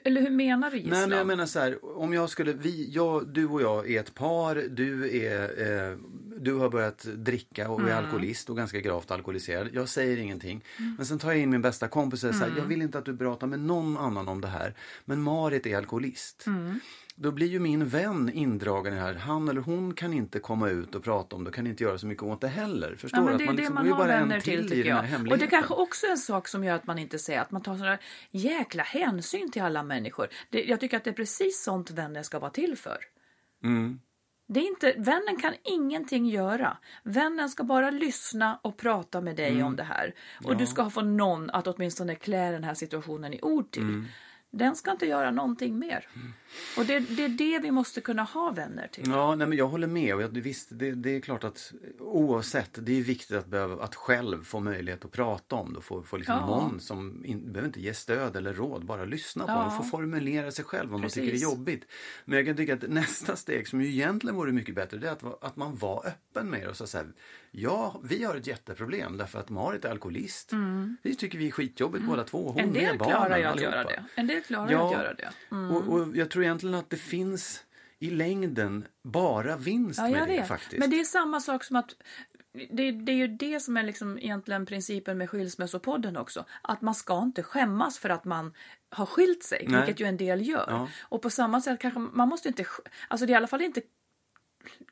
Eller 0.03 0.21
hur 0.21 0.29
menar 0.29 0.71
du 0.71 0.77
gisslan? 0.77 0.99
Nej, 0.99 1.07
men 1.09 1.17
jag 1.17 1.27
menar 1.27 1.45
så 1.45 1.59
här, 1.59 1.97
om 1.97 2.13
jag 2.13 2.29
skulle, 2.29 2.53
vi, 2.53 2.89
jag, 2.91 3.27
du 3.27 3.45
och 3.47 3.61
jag 3.61 3.91
är 3.91 3.99
ett 3.99 4.13
par, 4.13 4.55
du 4.55 5.17
är, 5.25 5.43
eh, 5.91 5.97
du 6.39 6.53
har 6.53 6.69
börjat 6.69 7.03
dricka 7.15 7.69
och 7.69 7.79
är 7.81 7.83
Mm. 7.83 7.97
alkoholist 8.05 8.49
och 8.49 8.57
ganska 8.57 8.79
gravt 8.79 9.11
alkoholiserad. 9.11 9.69
Jag 9.73 9.89
säger 9.89 10.17
ingenting. 10.17 10.63
Men 10.97 11.05
sen 11.05 11.19
tar 11.19 11.31
jag 11.31 11.37
in 11.39 11.49
min 11.49 11.61
bästa 11.61 11.87
kompis 11.87 12.17
och 12.17 12.19
säger 12.19 12.33
så 12.33 12.43
Mm. 12.43 12.53
här, 12.53 12.61
jag 12.61 12.67
vill 12.67 12.81
inte 12.81 12.97
att 12.97 13.05
du 13.05 13.17
pratar 13.17 13.47
med 13.47 13.59
någon 13.59 13.97
annan 13.97 14.27
om 14.27 14.41
det 14.41 14.47
här. 14.47 14.73
Men 15.05 15.21
Marit 15.21 15.65
är 15.65 15.77
alkoholist. 15.77 16.45
Då 17.19 17.31
blir 17.31 17.47
ju 17.47 17.59
min 17.59 17.87
vän 17.87 18.29
indragen 18.33 18.93
i 18.93 18.95
det 18.95 19.01
här. 19.01 19.13
Han 19.13 19.47
eller 19.49 19.61
hon 19.61 19.93
kan 19.93 20.13
inte 20.13 20.39
komma 20.39 20.69
ut 20.69 20.95
och 20.95 21.03
prata 21.03 21.35
om 21.35 21.43
det, 21.43 21.51
kan 21.51 21.67
inte 21.67 21.83
göra 21.83 21.97
så 21.97 22.07
mycket 22.07 22.23
åt 22.23 22.41
det 22.41 22.47
heller. 22.47 22.95
Förstår 22.95 23.19
Ja, 23.19 23.23
men 23.25 23.33
Att 23.33 23.37
det 23.39 23.43
är 23.43 23.47
det 23.47 23.53
liksom- 23.53 23.75
man 23.75 23.83
är 23.83 23.87
ju 23.87 23.93
har 23.93 23.99
bara 23.99 24.13
en 24.13 24.27
vänner 24.29 24.39
till, 24.41 24.59
i 24.65 24.69
tycker 24.69 24.83
den 24.83 25.05
här 25.05 25.19
jag. 25.19 25.31
Och 25.31 25.37
det 25.37 25.47
kanske 25.47 25.73
också 25.73 26.05
är 26.07 26.11
en 26.11 26.17
sak 26.17 26.47
som 26.47 26.63
gör 26.63 26.75
att 26.75 26.87
man 26.87 26.99
inte 26.99 27.19
säger 27.19 27.41
att 27.41 27.51
man 27.51 27.61
tar 27.61 27.77
sådana 27.77 27.97
jäkla 28.31 28.83
hänsyn 28.83 29.51
till 29.51 29.61
alla 29.61 29.83
människor. 29.83 30.27
Det, 30.49 30.63
jag 30.63 30.79
tycker 30.79 30.97
att 30.97 31.03
det 31.03 31.09
är 31.09 31.13
precis 31.13 31.63
sånt 31.63 31.91
vänner 31.91 32.23
ska 32.23 32.39
vara 32.39 32.51
till 32.51 32.77
för. 32.77 32.97
Mm. 33.63 33.99
Det 34.47 34.59
är 34.59 34.67
inte, 34.67 34.93
vännen 34.97 35.37
kan 35.41 35.53
ingenting 35.63 36.25
göra. 36.29 36.77
Vännen 37.03 37.49
ska 37.49 37.63
bara 37.63 37.89
lyssna 37.91 38.59
och 38.63 38.77
prata 38.77 39.21
med 39.21 39.35
dig 39.35 39.51
Mm. 39.51 39.65
om 39.67 39.75
det 39.75 39.83
här. 39.83 40.13
Och 40.43 40.57
du 40.57 40.65
ska 40.65 40.89
få 40.89 41.01
någon 41.01 41.49
att 41.49 41.67
åtminstone 41.67 42.15
klä 42.15 42.51
den 42.51 42.63
här 42.63 42.73
situationen 42.73 43.33
i 43.33 43.39
ord 43.41 43.71
till. 43.71 43.81
Mm. 43.81 44.05
Den 44.51 44.75
ska 44.75 44.91
inte 44.91 45.05
göra 45.05 45.31
någonting 45.31 45.79
mer. 45.79 46.07
Och 46.77 46.85
det, 46.85 46.99
det 46.99 47.23
är 47.25 47.29
det 47.29 47.59
vi 47.59 47.71
måste 47.71 48.01
kunna 48.01 48.23
ha 48.23 48.51
vänner 48.51 48.87
till. 48.87 49.03
Ja, 49.07 49.35
nej, 49.35 49.47
men 49.47 49.57
jag 49.57 49.67
håller 49.67 49.87
med. 49.87 50.15
Och 50.15 50.21
jag, 50.21 50.27
visst, 50.29 50.67
det, 50.71 50.91
det 50.91 51.15
är 51.15 51.19
klart 51.19 51.43
att 51.43 51.73
oavsett, 51.99 52.69
det 52.85 52.97
är 52.99 53.01
viktigt 53.01 53.37
att, 53.37 53.45
behöva, 53.47 53.83
att 53.83 53.95
själv 53.95 54.43
få 54.43 54.59
möjlighet 54.59 55.05
att 55.05 55.11
prata 55.11 55.55
om 55.55 55.73
det. 55.73 55.81
Få, 55.81 56.03
få 56.03 56.17
liksom 56.17 56.35
Ja. 56.35 56.45
någon 56.45 56.79
som 56.79 57.25
in, 57.25 57.51
behöver 57.51 57.67
inte 57.67 57.81
ge 57.81 57.93
stöd 57.93 58.35
eller 58.35 58.53
råd, 58.53 58.85
bara 58.85 59.05
lyssna 59.05 59.43
på 59.45 59.51
det 59.51 59.65
och 59.65 59.77
få 59.77 59.83
formulera 59.83 60.51
sig 60.51 60.65
själv 60.65 60.95
om 60.95 61.01
man 61.01 61.09
tycker 61.09 61.21
det 61.21 61.27
är 61.27 61.31
Precis. 61.31 61.43
jobbigt. 61.43 61.85
Men 62.25 62.37
jag 62.37 62.45
kan 62.45 62.55
tycka 62.57 62.73
att 62.73 62.81
nästa 62.89 63.35
steg 63.35 63.67
som 63.67 63.81
ju 63.81 63.87
egentligen 63.87 64.35
vore 64.35 64.51
mycket 64.51 64.75
bättre, 64.75 64.97
det 64.97 65.07
är 65.07 65.11
att, 65.11 65.43
att 65.43 65.55
man 65.55 65.75
var 65.75 66.07
öppen 66.07 66.49
med 66.49 66.61
det 66.61 66.67
och 66.69 66.77
sa 66.77 66.87
så 66.87 66.97
här, 66.97 67.07
ja, 67.59 68.01
vi 68.03 68.23
har 68.23 68.35
ett 68.35 68.47
jätteproblem 68.47 69.17
därför 69.17 69.39
att 69.39 69.49
Marit 69.49 69.85
är 69.85 69.89
alkoholist. 69.89 70.51
Vi 71.01 71.15
tycker 71.15 71.37
vi 71.37 71.47
är 71.47 71.51
skitjobbigt 71.51 72.05
båda 72.05 72.23
två. 72.23 72.51
Hon 72.51 72.59
Mm. 72.59 72.67
En 72.67 72.73
del 72.73 72.83
med 72.83 72.97
barnen, 72.99 73.15
klarar 73.15 73.37
ju 73.37 73.43
att 73.45 73.61
göra 73.61 73.83
det. 73.83 74.03
En 74.15 74.27
del 74.27 74.41
klarar 74.41 74.69
ju 74.69 74.75
att 74.75 74.91
göra 74.91 75.13
det. 75.13 75.29
Mm. 75.51 75.71
Och, 75.75 75.93
och 75.93 76.17
jag 76.17 76.29
tror 76.29 76.43
egentligen 76.43 76.75
att 76.75 76.89
det 76.89 76.97
finns 76.97 77.63
i 77.99 78.09
längden 78.09 78.85
bara 79.03 79.57
vinst 79.57 79.99
Ja, 79.99 80.09
med 80.09 80.27
det 80.27 80.37
vet. 80.37 80.47
faktiskt. 80.47 80.79
Men 80.79 80.89
det 80.89 80.99
är 80.99 81.03
samma 81.03 81.39
sak 81.39 81.63
som 81.63 81.75
att 81.75 81.95
det, 82.71 82.91
det 82.91 83.11
är 83.11 83.15
ju 83.15 83.27
det 83.27 83.59
som 83.59 83.77
är 83.77 83.83
liksom 83.83 84.19
egentligen 84.19 84.65
principen 84.65 85.17
med 85.17 85.29
skilsmässopodden 85.29 86.17
också. 86.17 86.45
Att 86.61 86.81
man 86.81 86.95
ska 86.95 87.23
inte 87.23 87.43
skämmas 87.43 87.99
för 87.99 88.09
att 88.09 88.25
man 88.25 88.53
har 88.89 89.05
skilt 89.05 89.43
sig, 89.43 89.65
Nej. 89.67 89.81
vilket 89.81 89.99
ju 90.01 90.05
en 90.05 90.17
del 90.17 90.47
gör. 90.47 90.65
Ja. 90.67 90.87
Och 91.01 91.21
på 91.21 91.29
samma 91.29 91.61
sätt 91.61 91.79
kanske 91.79 91.99
man 91.99 92.29
måste 92.29 92.47
inte, 92.47 92.65
alltså 93.07 93.25
det 93.25 93.31
är 93.31 93.33
i 93.33 93.37
alla 93.37 93.47
fall 93.47 93.61
inte 93.61 93.81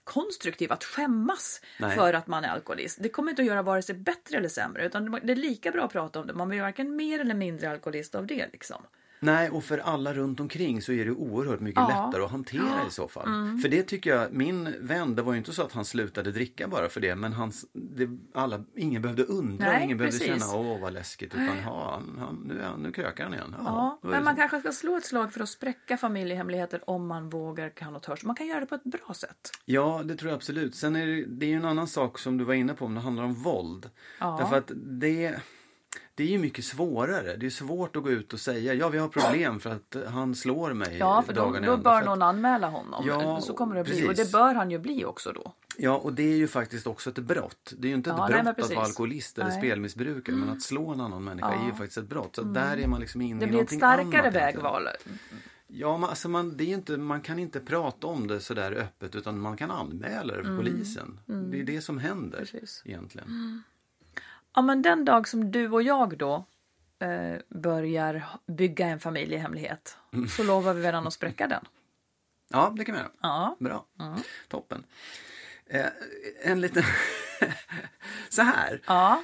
konstruktivt 0.04 0.72
att 0.72 0.84
skämmas 0.84 1.62
Nej. 1.80 1.96
för 1.96 2.14
att 2.14 2.28
man 2.28 2.44
är 2.44 2.50
alkoholist. 2.50 2.98
Det 3.02 3.10
kommer 3.10 3.30
inte 3.30 3.42
att 3.42 3.48
göra 3.48 3.62
vare 3.62 3.82
sig 3.82 3.96
bättre 3.96 4.38
eller 4.38 4.50
sämre, 4.50 4.86
utan 4.86 5.20
det 5.24 5.34
är 5.34 5.36
lika 5.36 5.72
bra 5.72 5.84
att 5.86 5.92
prata 5.92 6.20
om 6.20 6.28
det. 6.28 6.34
Man 6.34 6.50
blir 6.50 6.62
varken 6.62 6.96
mer 6.96 7.20
eller 7.20 7.36
mindre 7.36 7.72
alkoholist 7.72 8.16
av 8.16 8.28
det 8.28 8.48
liksom. 8.52 8.82
Nej, 9.26 9.50
och 9.50 9.64
för 9.64 9.78
alla 9.78 10.14
runt 10.14 10.40
omkring 10.40 10.82
så 10.82 10.92
är 10.92 11.06
det 11.06 11.12
oerhört 11.12 11.60
mycket 11.60 11.82
Ja. 11.82 11.92
Mm. 11.92 12.06
lättare 12.06 12.24
att 12.26 12.32
hantera 12.32 12.88
i 12.88 12.92
så 12.92 13.08
fall. 13.08 13.60
För 13.62 13.70
det 13.70 13.84
tycker 13.84 14.10
jag, 14.16 14.34
min 14.34 14.76
vän, 14.82 15.16
det 15.16 15.22
var 15.22 15.34
ju 15.34 15.38
inte 15.38 15.54
så 15.54 15.62
att 15.64 15.72
han 15.72 15.86
slutade 15.86 16.32
dricka 16.32 16.68
bara 16.68 16.90
för 16.90 17.02
det, 17.02 17.16
men 17.16 17.34
hans, 17.34 17.66
det, 17.74 18.10
alla, 18.34 18.64
ingen 18.76 19.02
behövde 19.02 19.24
undra, 19.24 19.66
Nej, 19.66 19.84
ingen 19.84 19.98
behövde 19.98 20.20
precis. 20.20 20.44
känna 20.50 20.56
åh 20.62 20.82
vad 20.82 20.94
läskigt, 20.94 21.34
utan 21.34 21.58
ja, 21.66 21.92
han, 21.92 22.18
han, 22.20 22.36
nu, 22.48 22.60
är 22.60 22.66
han, 22.68 22.80
nu 22.80 22.92
krökar 22.92 23.24
han 23.24 23.34
igen. 23.34 23.56
Ja, 23.58 24.00
men 24.02 24.24
man 24.24 24.36
så. 24.36 24.40
kanske 24.40 24.60
ska 24.60 24.72
slå 24.72 24.98
ett 24.98 25.06
slag 25.06 25.34
för 25.34 25.42
att 25.42 25.50
spräcka 25.50 25.98
familjehemligheter 25.98 26.90
om 26.90 27.08
man 27.08 27.30
vågar, 27.30 27.70
kan 27.70 27.96
och 27.96 28.02
törs. 28.04 28.24
Man 28.24 28.36
kan 28.36 28.48
göra 28.48 28.60
det 28.60 28.66
på 28.66 28.76
ett 28.76 28.84
bra 28.84 29.14
sätt. 29.14 29.52
Ja, 29.66 30.02
det 30.06 30.16
tror 30.16 30.30
jag 30.32 30.36
absolut. 30.38 30.76
Sen 30.76 30.96
är 30.96 31.08
det, 31.08 31.26
det 31.26 31.46
är 31.46 31.50
ju 31.50 31.56
en 31.56 31.66
annan 31.66 31.88
sak 31.88 32.20
som 32.20 32.38
du 32.38 32.44
var 32.44 32.54
inne 32.54 32.74
på 32.74 32.86
om 32.86 32.96
det 32.96 33.02
handlar 33.02 33.24
om 33.24 33.34
våld. 33.34 33.90
Ja. 34.20 34.38
Därför 34.40 34.58
att 34.58 34.72
det, 34.76 35.36
det 36.16 36.24
är 36.24 36.28
ju 36.28 36.38
mycket 36.40 36.66
svårare. 36.66 37.36
Det 37.38 37.46
är 37.46 37.50
svårt 37.50 37.96
att 37.96 38.04
gå 38.04 38.10
ut 38.12 38.34
och 38.34 38.40
säga 38.40 38.74
ja, 38.74 38.90
vi 38.90 38.98
har 38.98 39.08
problem 39.08 39.60
för 39.60 39.70
att 39.70 39.96
han 40.08 40.36
slår 40.36 40.74
mig 40.74 40.98
Ja, 40.98 41.22
för 41.22 41.34
då, 41.34 41.58
då 41.66 41.78
bör 41.78 42.02
någon 42.02 42.22
att, 42.22 42.30
anmäla 42.30 42.70
honom. 42.70 43.04
Ja, 43.08 43.42
så 43.42 43.54
kommer 43.54 43.76
det 43.76 43.84
bli. 43.84 44.04
Och 44.04 44.08
precis. 44.10 44.32
det 44.32 44.38
bör 44.38 44.54
han 44.54 44.72
ju 44.72 44.80
bli 44.80 45.06
också 45.06 45.32
då. 45.32 45.54
Ja, 45.78 45.98
och 45.98 46.14
det 46.14 46.24
är 46.24 46.36
ju 46.38 46.48
faktiskt 46.48 46.88
också 46.88 47.10
ett 47.10 47.20
brott. 47.20 47.74
Det 47.78 47.88
är 47.88 47.90
ju 47.90 47.96
inte 47.96 48.10
ett 48.10 48.16
Ja, 48.18 48.28
nej, 48.28 48.44
brott 48.44 48.56
men 48.58 48.66
att 48.66 48.76
vara 48.76 48.86
alkoholist 48.86 49.38
eller 49.38 49.50
Nej. 49.50 49.58
spelmissbrukare, 49.58 50.36
men 50.36 50.50
att 50.50 50.62
slå 50.62 50.90
en 50.94 51.02
annan 51.02 51.24
människa 51.24 51.54
är 51.54 51.66
ju 51.66 51.72
faktiskt 51.72 51.98
ett 51.98 52.08
brott. 52.10 52.36
Så 52.36 52.42
där 52.44 52.78
är 52.78 52.88
man 52.88 53.00
liksom 53.02 53.22
inne 53.22 53.40
Det 53.40 53.46
i 53.46 53.48
blir 53.48 53.62
ett 53.62 53.72
någonting 53.72 53.80
starkare 53.80 54.02
annat 54.02 54.14
egentligen. 54.16 54.34
vägval. 54.64 54.88
Ja, 55.68 55.98
men 55.98 56.10
alltså 56.10 56.30
man, 56.30 56.58
det 56.58 56.64
är 56.64 56.74
inte, 56.74 56.98
man 56.98 57.22
kan 57.22 57.40
inte 57.40 57.60
prata 57.60 58.08
om 58.08 58.28
det 58.28 58.40
sådär 58.40 58.72
öppet 58.72 59.16
utan 59.16 59.40
man 59.40 59.58
kan 59.58 59.72
anmäla 59.72 60.36
det 60.38 60.44
för 60.44 60.58
polisen. 60.58 61.20
Det 61.26 61.60
är 61.60 61.64
det 61.64 61.82
som 61.82 61.98
händer 61.98 62.38
Mm. 62.38 62.48
Precis. 62.52 62.82
egentligen. 62.86 63.64
Ja, 64.56 64.62
men 64.62 64.82
den 64.82 65.06
dag 65.06 65.28
som 65.28 65.52
du 65.52 65.70
och 65.70 65.82
jag 65.84 66.18
då 66.18 66.46
eh, 67.00 67.40
börjar 67.62 68.24
bygga 68.48 68.88
en 68.88 69.00
familjehemlighet 69.00 69.98
Mm. 70.14 70.28
så 70.28 70.44
lovar 70.44 70.74
vi 70.74 70.82
varandra 70.82 71.08
att 71.08 71.14
spräcka 71.14 71.48
den. 71.48 71.66
Ja, 72.50 72.74
det 72.78 72.86
kan 72.86 72.96
vi 72.96 73.02
göra. 73.02 73.12
Ja. 73.22 73.56
Bra. 73.60 73.86
Toppen. 74.48 74.84
Eh, 75.66 75.86
en 76.44 76.62
liten... 76.62 76.84
Så 78.30 78.42
här. 78.42 78.82
Ja. 78.88 79.24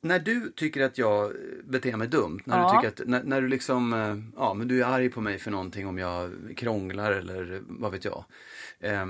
När 0.00 0.18
du 0.18 0.52
tycker 0.56 0.84
att 0.84 0.98
jag 0.98 1.32
beter 1.64 1.96
mig 1.96 2.08
dumt, 2.08 2.40
när 2.44 2.58
Ja. 2.58 2.72
du 2.72 2.76
tycker 2.88 3.02
att, 3.02 3.08
när, 3.08 3.22
när 3.22 3.40
du 3.40 3.48
liksom, 3.48 3.92
eh, 3.92 4.16
ja 4.36 4.54
men 4.54 4.68
du 4.68 4.82
är 4.82 4.86
arg 4.86 5.08
på 5.10 5.20
mig 5.20 5.38
för 5.38 5.50
någonting 5.50 5.86
om 5.86 5.98
jag 5.98 6.32
krånglar 6.56 7.12
eller 7.12 7.62
vad 7.66 7.92
vet 7.92 8.04
jag. 8.04 8.24
Eh, 8.80 9.06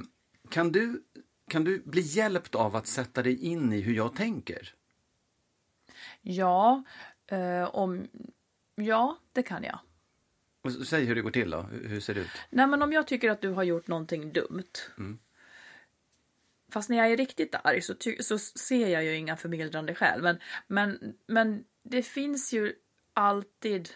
kan 0.51 0.73
du, 0.73 1.03
kan 1.51 1.65
du 1.65 1.83
bli 1.85 2.01
hjälpt 2.01 2.55
av 2.55 2.77
att 2.77 2.87
sätta 2.87 3.23
dig 3.23 3.45
in 3.45 3.73
i 3.73 3.81
hur 3.81 3.95
jag 3.95 4.15
tänker? 4.17 4.75
Ja, 6.23 6.83
eh, 7.27 7.75
om, 7.75 8.09
ja, 8.75 9.19
det 9.33 9.43
kan 9.43 9.65
jag. 9.65 9.79
Och 10.63 10.73
säg 10.73 11.05
hur 11.05 11.15
det 11.15 11.23
går 11.23 11.31
till 11.31 11.51
då, 11.51 11.63
hur, 11.63 12.01
ser 12.01 12.15
det 12.15 12.21
ut? 12.21 12.31
Nej, 12.51 12.67
men 12.67 12.83
om 12.83 12.93
jag 12.93 13.07
tycker 13.07 13.31
att 13.31 13.41
du 13.41 13.51
har 13.51 13.63
gjort 13.63 13.89
någonting 13.89 14.33
dumt. 14.33 14.73
Fast 16.73 16.91
när 16.91 16.97
jag 16.97 17.11
är 17.11 17.17
riktigt 17.17 17.55
arg 17.65 17.83
så, 17.83 17.95
så 18.21 18.39
ser 18.39 18.89
jag 18.89 19.05
ju 19.05 19.17
inga 19.17 19.37
förmildrande 19.37 19.95
skäl. 19.95 20.23
Men, 20.23 20.39
men, 20.67 21.15
men 21.27 21.65
det 21.83 22.03
finns 22.03 22.53
ju 22.53 22.75
alltid 23.13 23.89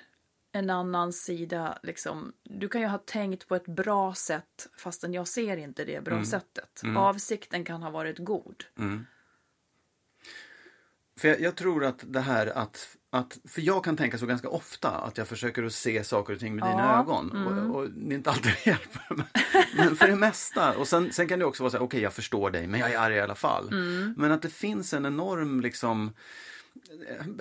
en 0.53 0.71
annan 0.71 1.13
sida. 1.13 1.79
Liksom. 1.83 2.33
Du 2.43 2.69
kan 2.69 2.81
ju 2.81 2.87
ha 2.87 2.99
tänkt 2.99 3.49
på 3.49 3.57
ett 3.57 3.67
bra 3.67 4.15
sätt 4.15 4.69
fastän 4.79 5.15
jag 5.15 5.29
ser 5.29 5.57
inte 5.57 5.85
det 5.85 6.05
bra 6.05 6.25
sättet. 6.25 6.83
Avsikten 6.97 7.65
kan 7.65 7.83
ha 7.83 7.91
varit 7.91 8.19
god. 8.19 8.65
För 11.19 11.29
jag, 11.29 11.41
jag 11.41 11.57
tror 11.57 11.85
att 11.85 12.05
det 12.07 12.21
här 12.21 12.47
att, 12.47 12.97
att, 13.11 13.39
för 13.49 13.63
jag 13.63 13.85
kan 13.85 13.97
tänka 13.97 14.19
så 14.19 14.27
ganska 14.27 14.49
ofta 14.49 14.91
att 14.91 15.19
jag 15.19 15.29
försöker 15.29 15.63
att 15.63 15.73
se 15.73 16.05
saker 16.05 16.33
och 16.35 16.41
ting 16.41 16.55
med 16.55 16.65
dina 16.65 16.99
ögon. 16.99 17.47
Och, 17.47 17.77
och 17.77 17.91
det 17.91 18.15
är 18.15 18.17
inte 18.17 18.31
alltid 18.31 18.53
det 18.65 18.71
hjälper. 18.71 19.03
Men, 19.09 19.27
men 19.77 19.97
för 19.97 20.07
det 20.07 20.17
mesta. 20.17 20.77
Och 20.79 20.89
sen, 20.89 21.13
sen 21.13 21.29
kan 21.29 21.39
det 21.39 21.45
också 21.45 21.63
vara 21.63 21.71
så 21.71 21.77
här, 21.77 21.85
okej 21.85 22.01
jag 22.01 22.13
förstår 22.13 22.51
dig 22.51 22.67
men 22.67 22.81
jag 22.81 22.93
är 22.93 22.99
arg 22.99 23.15
i 23.15 23.21
alla 23.21 23.35
fall. 23.35 23.71
Men 24.17 24.33
att 24.33 24.43
det 24.43 24.51
finns 24.51 24.95
en 24.95 25.07
enorm 25.07 25.61
liksom 25.61 26.13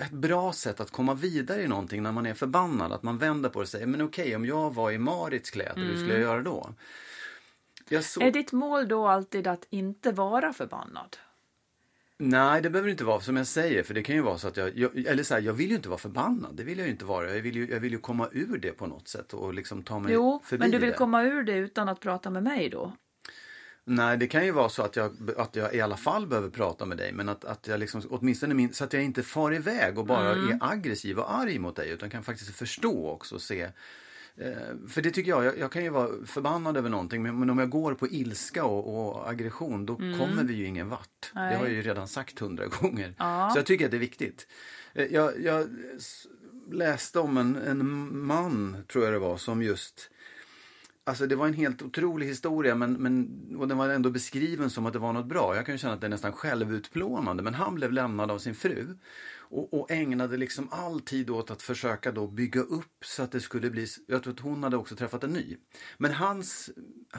ett 0.00 0.10
bra 0.10 0.52
sätt 0.52 0.80
att 0.80 0.90
komma 0.90 1.14
vidare 1.14 1.62
i 1.62 1.68
någonting 1.68 2.02
när 2.02 2.12
man 2.12 2.26
är 2.26 2.34
förbannad. 2.34 2.92
Att 2.92 3.02
man 3.02 3.18
vänder 3.18 3.48
på 3.48 3.58
det 3.58 3.62
och 3.62 3.68
säger, 3.68 3.86
men 3.86 4.02
okej 4.02 4.36
om 4.36 4.46
jag 4.46 4.74
var 4.74 4.90
i 4.90 4.98
Marits 4.98 5.50
kläder, 5.50 5.82
hur 5.82 5.96
skulle 5.96 6.12
jag 6.12 6.22
göra 6.22 6.42
då? 6.42 6.74
Jag 7.88 8.04
så... 8.04 8.20
Är 8.20 8.30
ditt 8.30 8.52
mål 8.52 8.88
då 8.88 9.08
alltid 9.08 9.46
att 9.46 9.66
inte 9.70 10.12
vara 10.12 10.52
förbannad? 10.52 11.16
Nej, 12.24 12.62
det 12.62 12.70
behöver 12.70 12.90
inte 12.90 13.04
vara 13.04 13.20
som 13.20 13.36
jag 13.36 13.46
säger, 13.46 13.82
för 13.82 13.94
det 13.94 14.02
kan 14.02 14.14
ju 14.16 14.22
vara 14.22 14.38
så 14.38 14.48
att 14.48 14.56
jag, 14.56 14.78
jag 14.78 14.96
eller 14.96 15.22
så 15.22 15.34
här, 15.34 15.40
jag 15.40 15.52
vill 15.52 15.68
ju 15.70 15.76
inte 15.76 15.88
vara 15.88 15.98
förbannad, 15.98 16.56
det 16.56 16.64
vill 16.64 16.78
jag 16.78 16.88
inte 16.88 17.04
vara. 17.04 17.34
Jag 17.34 17.42
vill 17.42 17.56
ju, 17.56 17.68
jag 17.70 17.80
vill 17.80 17.92
ju 17.92 17.98
komma 17.98 18.28
ur 18.32 18.58
det 18.58 18.72
på 18.72 18.86
något 18.86 19.08
sätt 19.08 19.32
och 19.34 19.54
liksom 19.54 19.82
ta 19.82 19.98
mig 19.98 20.12
Jo, 20.12 20.42
förbi 20.44 20.60
men 20.60 20.70
du 20.70 20.78
vill 20.78 20.90
det. 20.90 20.96
komma 20.96 21.22
ur 21.22 21.42
det 21.42 21.52
utan 21.56 21.88
att 21.88 22.00
prata 22.00 22.30
med 22.30 22.42
mig 22.42 22.68
då? 22.68 22.92
Nej, 23.84 24.16
det 24.16 24.26
kan 24.26 24.44
ju 24.44 24.50
vara 24.52 24.68
så 24.68 24.82
att 24.82 24.96
jag, 24.96 25.30
att 25.36 25.56
jag 25.56 25.74
i 25.74 25.80
alla 25.80 25.96
fall 25.96 26.26
behöver 26.26 26.50
prata 26.50 26.86
med 26.86 26.98
dig, 26.98 27.12
men 27.12 27.28
att, 27.28 27.44
att 27.44 27.66
jag 27.66 27.80
liksom, 27.80 28.02
åtminstone 28.10 28.54
min, 28.54 28.72
så 28.72 28.84
att 28.84 28.92
jag 28.92 29.02
inte 29.02 29.22
far 29.22 29.54
iväg 29.54 29.98
och 29.98 30.06
bara 30.06 30.32
Mm. 30.32 30.48
är 30.48 30.58
aggressiv 30.72 31.18
och 31.18 31.34
arg 31.34 31.58
mot 31.58 31.76
dig, 31.76 31.90
utan 31.90 32.10
kan 32.10 32.22
faktiskt 32.22 32.54
förstå 32.56 33.08
också 33.10 33.34
och 33.34 33.42
se 33.42 33.68
För 34.88 35.02
det 35.02 35.10
tycker 35.10 35.30
jag, 35.30 35.44
jag, 35.44 35.58
jag 35.58 35.72
kan 35.72 35.82
ju 35.84 35.88
vara 35.90 36.08
förbannad 36.26 36.76
över 36.76 36.88
någonting 36.90 37.22
men, 37.22 37.38
men 37.38 37.50
om 37.50 37.58
jag 37.58 37.70
går 37.70 37.94
på 37.94 38.08
ilska 38.08 38.64
och, 38.64 39.10
och 39.16 39.30
aggression 39.30 39.86
då 39.86 39.96
kommer 39.96 40.44
vi 40.44 40.54
ju 40.54 40.66
ingen 40.66 40.88
vart. 40.88 41.30
Det 41.32 41.38
Mm. 41.38 41.48
Nej. 41.48 41.58
har 41.58 41.64
jag 41.66 41.74
ju 41.74 41.82
redan 41.82 42.08
sagt 42.08 42.38
hundra 42.38 42.66
gånger. 42.66 43.14
Ja. 43.18 43.50
Så 43.52 43.58
jag 43.58 43.66
tycker 43.66 43.84
att 43.84 43.90
det 43.90 43.96
är 43.96 43.98
viktigt. 43.98 44.48
Eh, 44.94 45.06
Jag, 45.06 45.40
jag 45.42 45.68
läste 46.72 47.18
om 47.18 47.36
en, 47.36 47.56
en 47.56 48.18
man, 48.26 48.76
tror 48.88 49.04
jag 49.04 49.12
det 49.14 49.18
var, 49.18 49.36
som 49.36 49.62
just 49.62 50.10
Alltså 51.04 51.26
det 51.26 51.36
var 51.36 51.46
en 51.46 51.54
helt 51.54 51.82
otrolig 51.82 52.26
historia 52.26 52.74
men, 52.74 52.92
men, 52.92 53.28
och 53.58 53.68
den 53.68 53.78
var 53.78 53.88
ändå 53.88 54.10
beskriven 54.10 54.70
som 54.70 54.86
att 54.86 54.92
det 54.92 54.98
var 54.98 55.12
något 55.12 55.26
bra. 55.26 55.56
Jag 55.56 55.66
kan 55.66 55.74
ju 55.74 55.78
känna 55.78 55.94
att 55.94 56.00
det 56.00 56.06
är 56.06 56.08
nästan 56.08 56.32
självutplånande 56.32 57.42
men 57.42 57.54
han 57.54 57.74
blev 57.74 57.92
lämnad 57.92 58.30
av 58.30 58.38
sin 58.38 58.54
fru. 58.54 58.86
Och, 59.52 59.74
och 59.74 59.90
ägnade 59.90 60.36
liksom 60.36 60.68
all 60.70 61.00
tid 61.00 61.30
åt 61.30 61.50
att 61.50 61.62
försöka 61.62 62.12
då 62.12 62.26
bygga 62.26 62.60
upp 62.60 63.04
så 63.04 63.22
att 63.22 63.32
det 63.32 63.40
skulle 63.40 63.70
bli, 63.70 63.86
jag 64.06 64.22
tror 64.22 64.32
att 64.32 64.40
hon 64.40 64.62
hade 64.62 64.76
också 64.76 64.96
träffat 64.96 65.24
en 65.24 65.32
ny. 65.32 65.56
Men 65.98 66.12
hans, 66.12 66.70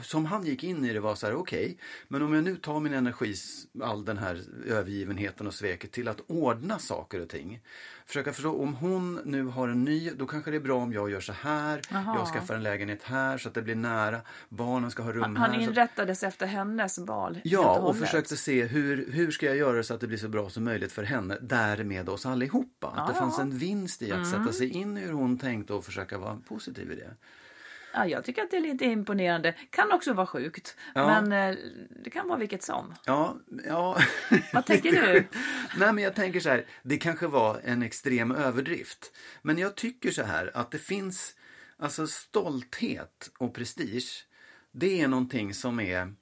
som 0.02 0.24
han 0.24 0.46
gick 0.46 0.64
in 0.64 0.84
i 0.84 0.92
det 0.92 1.00
var 1.00 1.14
så 1.14 1.26
här, 1.26 1.34
okej, 1.34 1.78
men 2.08 2.22
om 2.22 2.34
jag 2.34 2.44
nu 2.44 2.56
tar 2.56 2.80
min 2.80 2.94
energi, 2.94 3.34
all 3.82 4.04
den 4.04 4.18
här 4.18 4.40
övergivenheten 4.66 5.46
och 5.46 5.54
sveket 5.54 5.92
till 5.92 6.08
att 6.08 6.20
ordna 6.26 6.78
saker 6.78 7.20
och 7.20 7.28
ting. 7.28 7.60
Försöka 8.06 8.32
förstå, 8.32 8.62
om 8.62 8.74
hon 8.74 9.20
nu 9.24 9.44
har 9.44 9.68
en 9.68 9.84
ny, 9.84 10.10
då 10.10 10.26
kanske 10.26 10.50
det 10.50 10.56
är 10.56 10.60
bra 10.60 10.76
om 10.82 10.92
jag 10.92 11.10
gör 11.10 11.20
så 11.20 11.32
här, 11.32 11.80
Jaha. 11.90 12.16
jag 12.18 12.26
skaffar 12.28 12.54
en 12.54 12.62
lägenhet 12.62 13.02
här 13.02 13.38
så 13.38 13.48
att 13.48 13.54
det 13.54 13.62
blir 13.62 13.74
nära, 13.74 14.20
barnen 14.48 14.90
ska 14.90 15.02
ha 15.02 15.12
rum 15.12 15.22
Han, 15.22 15.36
här. 15.36 15.46
han 15.48 15.54
så- 15.54 15.60
inrättades 15.70 16.22
efter 16.22 16.46
hennes 16.46 16.98
val. 16.98 17.40
Ja, 17.44 17.78
och 17.78 17.96
försökte 17.96 18.36
se 18.36 18.64
hur, 18.64 19.12
hur 19.12 19.30
ska 19.30 19.46
jag 19.46 19.56
göra 19.56 19.82
så 19.82 19.94
att 19.94 20.00
det 20.00 20.06
blir 20.06 20.18
så 20.18 20.28
bra 20.28 20.50
som 20.50 20.64
möjligt 20.64 20.92
för 20.92 21.02
henne, 21.02 21.38
därmed 21.42 22.08
oss 22.08 22.26
allihopa. 22.26 22.86
Att 22.88 23.06
det 23.06 23.12
Ja. 23.14 23.20
fanns 23.20 23.38
en 23.38 23.58
vinst 23.58 24.02
i 24.02 24.12
att 24.12 24.26
sätta 24.30 24.52
sig 24.52 24.68
in 24.68 24.96
i 24.98 25.00
hur 25.00 25.12
hon 25.12 25.38
tänkte 25.38 25.72
och 25.74 25.84
försöka 25.84 26.18
vara 26.18 26.36
positiv 26.48 26.92
i 26.92 26.94
det. 26.94 27.10
Ja, 27.94 28.06
jag 28.06 28.24
tycker 28.24 28.42
att 28.42 28.50
det 28.50 28.56
är 28.56 28.60
lite 28.60 28.84
imponerande. 28.84 29.54
Kan 29.70 29.92
också 29.92 30.12
vara 30.12 30.26
sjukt, 30.26 30.76
Ja. 30.94 31.06
men 31.06 31.32
eh, 31.32 31.58
det 32.04 32.10
kan 32.10 32.28
vara 32.28 32.38
vilket 32.38 32.62
som. 32.62 32.94
Ja, 33.06 33.36
ja. 33.66 33.98
Vad 34.52 34.66
tänker 34.66 34.90
du? 34.92 35.24
Nej, 35.78 35.92
men 35.92 36.04
jag 36.04 36.14
tänker 36.14 36.40
så 36.40 36.48
här, 36.48 36.66
det 36.82 36.96
kanske 36.96 37.26
var 37.26 37.60
en 37.64 37.82
extrem 37.82 38.30
överdrift. 38.30 39.12
Men 39.42 39.58
jag 39.58 39.74
tycker 39.74 40.10
så 40.10 40.22
här 40.22 40.50
att 40.54 40.70
det 40.70 40.78
finns, 40.78 41.34
alltså 41.76 42.06
stolthet 42.06 43.30
och 43.38 43.54
prestige, 43.54 44.24
det 44.72 45.00
är 45.00 45.08
någonting 45.08 45.54
som 45.54 45.80
är 45.80 46.14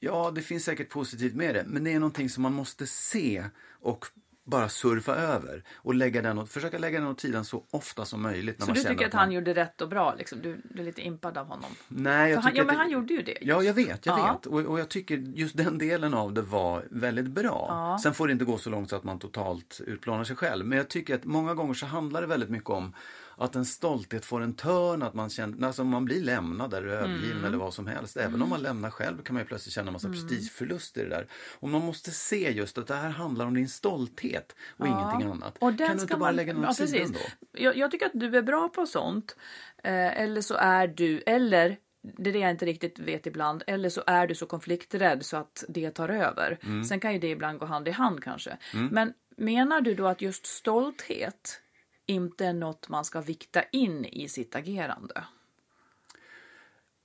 Ja, 0.00 0.30
det 0.34 0.42
finns 0.42 0.64
säkert 0.64 0.88
positivt 0.90 1.34
med 1.34 1.54
det, 1.54 1.64
men 1.66 1.84
det 1.84 1.92
är 1.92 2.00
någonting 2.00 2.30
som 2.30 2.42
man 2.42 2.52
måste 2.52 2.86
se 2.86 3.44
och 3.80 4.06
bara 4.46 4.68
surfa 4.68 5.14
över 5.16 5.62
och 5.76 5.94
lägga 5.94 6.22
den 6.22 6.38
åt, 6.38 6.50
försöka 6.50 6.78
lägga 6.78 7.00
den 7.00 7.08
åt 7.08 7.20
sidan 7.20 7.44
så 7.44 7.64
ofta 7.70 8.04
som 8.04 8.22
möjligt. 8.22 8.58
När 8.58 8.66
Så 8.66 8.72
du 8.72 8.80
tycker 8.80 9.06
att 9.06 9.12
man- 9.12 9.20
han 9.20 9.32
gjorde 9.32 9.54
rätt 9.54 9.80
och 9.80 9.88
bra? 9.88 10.14
Liksom. 10.18 10.42
Du, 10.42 10.60
du 10.64 10.80
är 10.80 10.84
lite 10.84 11.02
impad 11.06 11.38
av 11.38 11.46
honom? 11.46 11.70
Nej, 11.88 12.30
jag 12.30 12.36
För 12.36 12.42
han, 12.42 12.50
tycker 12.50 12.58
ja, 12.58 12.62
att 12.62 12.66
men 12.66 12.76
han 12.76 12.90
gjorde 12.90 13.14
ju 13.14 13.22
det. 13.22 13.38
Ja, 13.40 13.62
jag 13.62 13.74
vet, 13.74 14.06
jag 14.06 14.18
Ja. 14.18 14.32
vet. 14.32 14.46
Och, 14.46 14.60
och 14.60 14.80
jag 14.80 14.88
tycker 14.88 15.16
just 15.16 15.56
den 15.56 15.78
delen 15.78 16.14
av 16.14 16.32
det 16.32 16.42
var 16.42 16.84
väldigt 16.90 17.26
bra. 17.26 17.66
Ja. 17.68 17.98
Sen 18.02 18.14
får 18.14 18.26
det 18.26 18.32
inte 18.32 18.44
gå 18.44 18.58
så 18.58 18.70
långt 18.70 18.90
så 18.90 18.96
att 18.96 19.04
man 19.04 19.18
totalt 19.18 19.80
utplånar 19.86 20.24
sig 20.24 20.36
själv. 20.36 20.66
Men 20.66 20.78
jag 20.78 20.88
tycker 20.88 21.14
att 21.14 21.24
många 21.24 21.54
gånger 21.54 21.74
så 21.74 21.86
handlar 21.86 22.20
det 22.20 22.26
väldigt 22.26 22.50
mycket 22.50 22.70
om 22.70 22.92
att 23.38 23.56
en 23.56 23.64
stolthet 23.64 24.24
får 24.24 24.40
en 24.40 24.54
törn, 24.54 25.02
att 25.02 25.14
man 25.14 25.30
känner, 25.30 25.66
alltså 25.66 25.84
man 25.84 26.04
blir 26.04 26.20
lämnad 26.22 26.74
eller 26.74 26.88
övergiven 26.88 27.32
Mm. 27.32 27.44
eller 27.44 27.58
vad 27.58 27.74
som 27.74 27.86
helst. 27.86 28.16
Även 28.16 28.42
om 28.42 28.48
man 28.48 28.62
lämnar 28.62 28.90
själv 28.90 29.22
kan 29.22 29.34
man 29.34 29.42
ju 29.42 29.46
plötsligt 29.46 29.74
känna 29.74 29.86
en 29.86 29.92
massa 29.92 30.08
prestigeförlust 30.08 30.96
i 30.96 31.02
det 31.02 31.08
där. 31.08 31.26
Och 31.58 31.68
man 31.68 31.82
måste 31.82 32.10
se 32.10 32.50
just 32.52 32.78
att 32.78 32.86
det 32.86 32.94
här 32.94 33.08
handlar 33.10 33.46
om 33.46 33.54
din 33.54 33.68
stolthet 33.68 34.56
och 34.76 34.86
ingenting 34.86 35.30
annat. 35.30 35.56
Och 35.58 35.78
kan 35.78 35.96
du 35.96 36.02
inte 36.02 36.06
bara 36.06 36.18
man- 36.18 36.36
lägga 36.36 36.52
den 36.52 36.62
ja, 36.62 36.68
åt 36.70 36.76
sidan 36.76 36.92
precis. 36.92 37.16
då? 37.50 37.60
Jag, 37.62 37.76
jag 37.76 37.90
tycker 37.90 38.06
att 38.06 38.12
du 38.14 38.36
är 38.36 38.42
bra 38.42 38.68
på 38.68 38.86
sånt. 38.86 39.36
Eh, 39.84 40.20
eller 40.20 40.40
så 40.40 40.54
är 40.54 40.86
du, 40.86 41.22
eller 41.26 41.76
det 42.18 42.30
är 42.30 42.32
det 42.32 42.38
jag 42.38 42.50
inte 42.50 42.66
riktigt 42.66 42.98
vet 42.98 43.26
ibland, 43.26 43.62
eller 43.66 43.88
så 43.88 44.02
är 44.06 44.26
du 44.26 44.34
så 44.34 44.46
konflikträdd 44.46 45.24
så 45.26 45.36
att 45.36 45.64
det 45.68 45.90
tar 45.90 46.08
över. 46.08 46.58
Mm. 46.62 46.84
Sen 46.84 47.00
kan 47.00 47.12
ju 47.12 47.18
det 47.18 47.30
ibland 47.30 47.58
gå 47.58 47.66
hand 47.66 47.88
i 47.88 47.90
hand 47.90 48.22
kanske. 48.24 48.56
Men 48.90 49.12
menar 49.36 49.80
du 49.80 49.94
då 49.94 50.06
att 50.06 50.20
just 50.22 50.46
stolthet 50.46 51.60
inte 52.06 52.46
är 52.46 52.52
något 52.52 52.88
man 52.88 53.04
ska 53.04 53.20
vikta 53.20 53.62
in 53.62 54.04
i 54.04 54.28
sitt 54.28 54.56
agerande? 54.56 55.24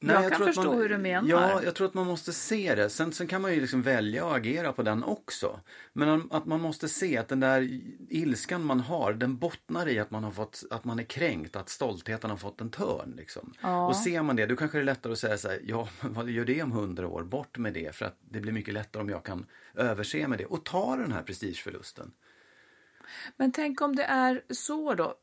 Jag 0.04 0.30
kan 0.30 0.38
tror 0.38 0.50
att 0.50 0.56
förstå 0.56 0.72
man, 0.72 0.82
hur 0.82 0.90
du 0.90 0.98
menar. 0.98 1.30
Ja, 1.30 1.64
jag 1.64 1.76
tror 1.76 1.88
att 1.88 1.94
man 1.94 2.08
måste 2.08 2.34
se 2.34 2.76
det. 2.76 2.90
Sen, 2.90 3.14
sen 3.14 3.28
kan 3.28 3.42
man 3.42 3.54
ju 3.54 3.62
liksom 3.62 3.82
välja 3.82 4.28
att 4.28 4.36
agera 4.36 4.74
på 4.74 4.84
den 4.84 5.04
också. 5.04 5.60
Men 5.94 6.32
att 6.32 6.46
man 6.46 6.62
måste 6.62 6.90
se 6.90 7.18
att 7.18 7.28
den 7.28 7.40
där 7.40 7.82
ilskan 8.10 8.66
man 8.66 8.80
har, 8.80 9.14
den 9.14 9.38
bottnar 9.38 9.88
i 9.88 10.00
att 10.00 10.12
man, 10.12 10.24
har 10.24 10.32
fått, 10.32 10.64
att 10.70 10.86
man 10.86 11.00
är 11.00 11.04
kränkt, 11.04 11.56
att 11.56 11.70
stoltheten 11.70 12.30
har 12.30 12.38
fått 12.38 12.62
en 12.62 12.70
törn. 12.70 13.14
Liksom. 13.18 13.54
Och 13.90 13.96
ser 13.96 14.22
man 14.22 14.36
det, 14.36 14.46
då 14.46 14.56
kanske 14.56 14.78
det 14.78 14.82
är 14.82 14.86
lättare 14.86 15.14
att 15.14 15.20
säga 15.20 15.38
så 15.38 15.48
här, 15.48 15.62
ja, 15.64 15.88
vad 16.02 16.30
gör 16.30 16.46
det 16.46 16.64
om 16.64 16.72
hundra 16.72 17.08
år? 17.08 17.24
Bort 17.24 17.58
med 17.58 17.74
det, 17.74 17.96
för 17.96 18.06
att 18.06 18.18
det 18.20 18.40
blir 18.40 18.54
mycket 18.54 18.74
lättare 18.74 19.04
om 19.04 19.10
jag 19.10 19.26
kan 19.26 19.46
överse 19.76 20.28
med 20.28 20.38
det 20.40 20.46
och 20.46 20.66
ta 20.66 20.96
den 20.96 21.12
här 21.12 21.24
prestigeförlusten. 21.24 22.12
Men 23.38 23.52
tänk 23.52 23.82
om 23.82 23.96
det 23.96 24.04
är 24.04 24.42
så 24.50 24.94
då. 24.94 25.16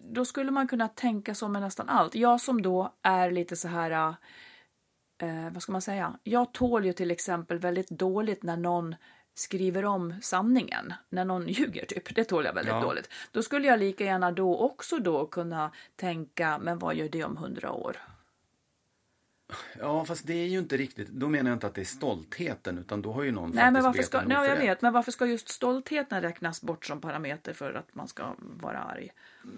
Då 0.00 0.24
skulle 0.24 0.50
man 0.50 0.68
kunna 0.68 0.88
tänka 0.88 1.34
så 1.34 1.48
med 1.48 1.62
nästan 1.62 1.88
allt. 1.88 2.14
Jag 2.14 2.40
som 2.40 2.62
då 2.62 2.94
är 3.02 3.30
lite 3.30 3.56
så 3.56 3.68
här, 3.68 3.90
eh, 5.22 5.50
vad 5.52 5.62
ska 5.62 5.72
man 5.72 5.82
säga? 5.82 6.18
Jag 6.22 6.52
tål 6.52 6.84
ju 6.86 6.92
till 6.92 7.10
exempel 7.10 7.58
väldigt 7.58 7.88
dåligt 7.90 8.42
när 8.42 8.56
någon 8.56 8.94
skriver 9.34 9.84
om 9.84 10.14
sanningen, 10.22 10.92
när 11.08 11.24
någon 11.24 11.48
ljuger 11.48 11.84
typ. 11.86 12.14
Det 12.14 12.24
tål 12.24 12.44
jag 12.44 12.54
väldigt 12.54 12.74
Ja. 12.74 12.80
dåligt. 12.80 13.08
Då 13.32 13.42
skulle 13.42 13.68
jag 13.68 13.78
lika 13.80 14.04
gärna 14.04 14.32
då 14.32 14.58
också 14.58 14.98
då 14.98 15.26
kunna 15.26 15.70
tänka, 15.96 16.58
men 16.58 16.78
vad 16.78 16.94
gör 16.94 17.08
det 17.08 17.24
om 17.24 17.36
hundra 17.36 17.72
år? 17.72 17.96
Ja, 19.78 20.04
fast 20.04 20.26
det 20.26 20.34
är 20.34 20.46
ju 20.46 20.58
inte 20.58 20.76
riktigt, 20.76 21.08
då 21.08 21.28
menar 21.28 21.50
jag 21.50 21.56
inte 21.56 21.66
att 21.66 21.74
det 21.74 21.80
är 21.80 21.84
stoltheten, 21.84 22.78
utan 22.78 23.02
då 23.02 23.12
har 23.12 23.22
ju 23.22 23.32
någon 23.32 23.50
Nej, 23.50 23.70
men 23.70 23.82
varför 23.82 24.02
ska, 24.02 24.20
nej, 24.22 24.48
jag 24.48 24.56
vet, 24.56 24.82
men 24.82 24.92
varför 24.92 25.12
ska 25.12 25.26
just 25.26 25.48
stoltheten 25.48 26.22
räknas 26.22 26.62
bort 26.62 26.86
som 26.86 27.00
parameter 27.00 27.52
för 27.52 27.74
att 27.74 27.94
man 27.94 28.08
ska 28.08 28.34
vara 28.38 28.78
arg? 28.78 29.10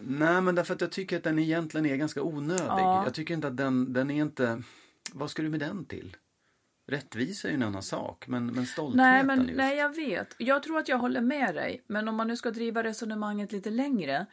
Nej, 0.07 0.41
men 0.41 0.55
därför 0.55 0.75
att 0.75 0.81
jag 0.81 0.93
tycker 0.93 1.17
att 1.17 1.23
den 1.23 1.39
egentligen 1.39 1.87
är 1.87 1.97
ganska 1.97 2.23
onödig. 2.23 2.65
Ja. 2.67 3.05
Jag 3.05 3.15
tycker 3.15 3.35
inte 3.35 3.47
att 3.47 3.57
den, 3.57 3.93
den 3.93 4.11
är 4.11 4.23
inte... 4.23 4.63
Vad 5.13 5.31
ska 5.31 5.43
du 5.43 5.49
med 5.49 5.61
den 5.61 5.85
till? 5.85 6.17
Rättvisa 6.89 7.49
är 7.49 7.53
ju 7.53 7.57
en 7.57 7.63
annan 7.63 7.83
sak, 7.83 8.27
men, 8.29 8.47
men 8.47 8.67
stoltheten 8.67 8.97
Nej, 8.97 9.25
men, 9.25 9.43
just. 9.43 9.57
nej, 9.57 9.77
jag 9.77 9.97
vet. 9.97 10.35
Jag 10.39 10.63
tror 10.63 10.79
att 10.79 10.89
jag 10.89 10.99
håller 10.99 11.21
med 11.21 11.55
dig. 11.55 11.83
Men 11.87 12.09
om 12.09 12.15
man 12.15 12.29
nu 12.29 12.37
ska 12.37 12.51
driva 12.51 12.83
resonemanget 12.83 13.53
lite 13.53 13.71
längre. 13.71 14.27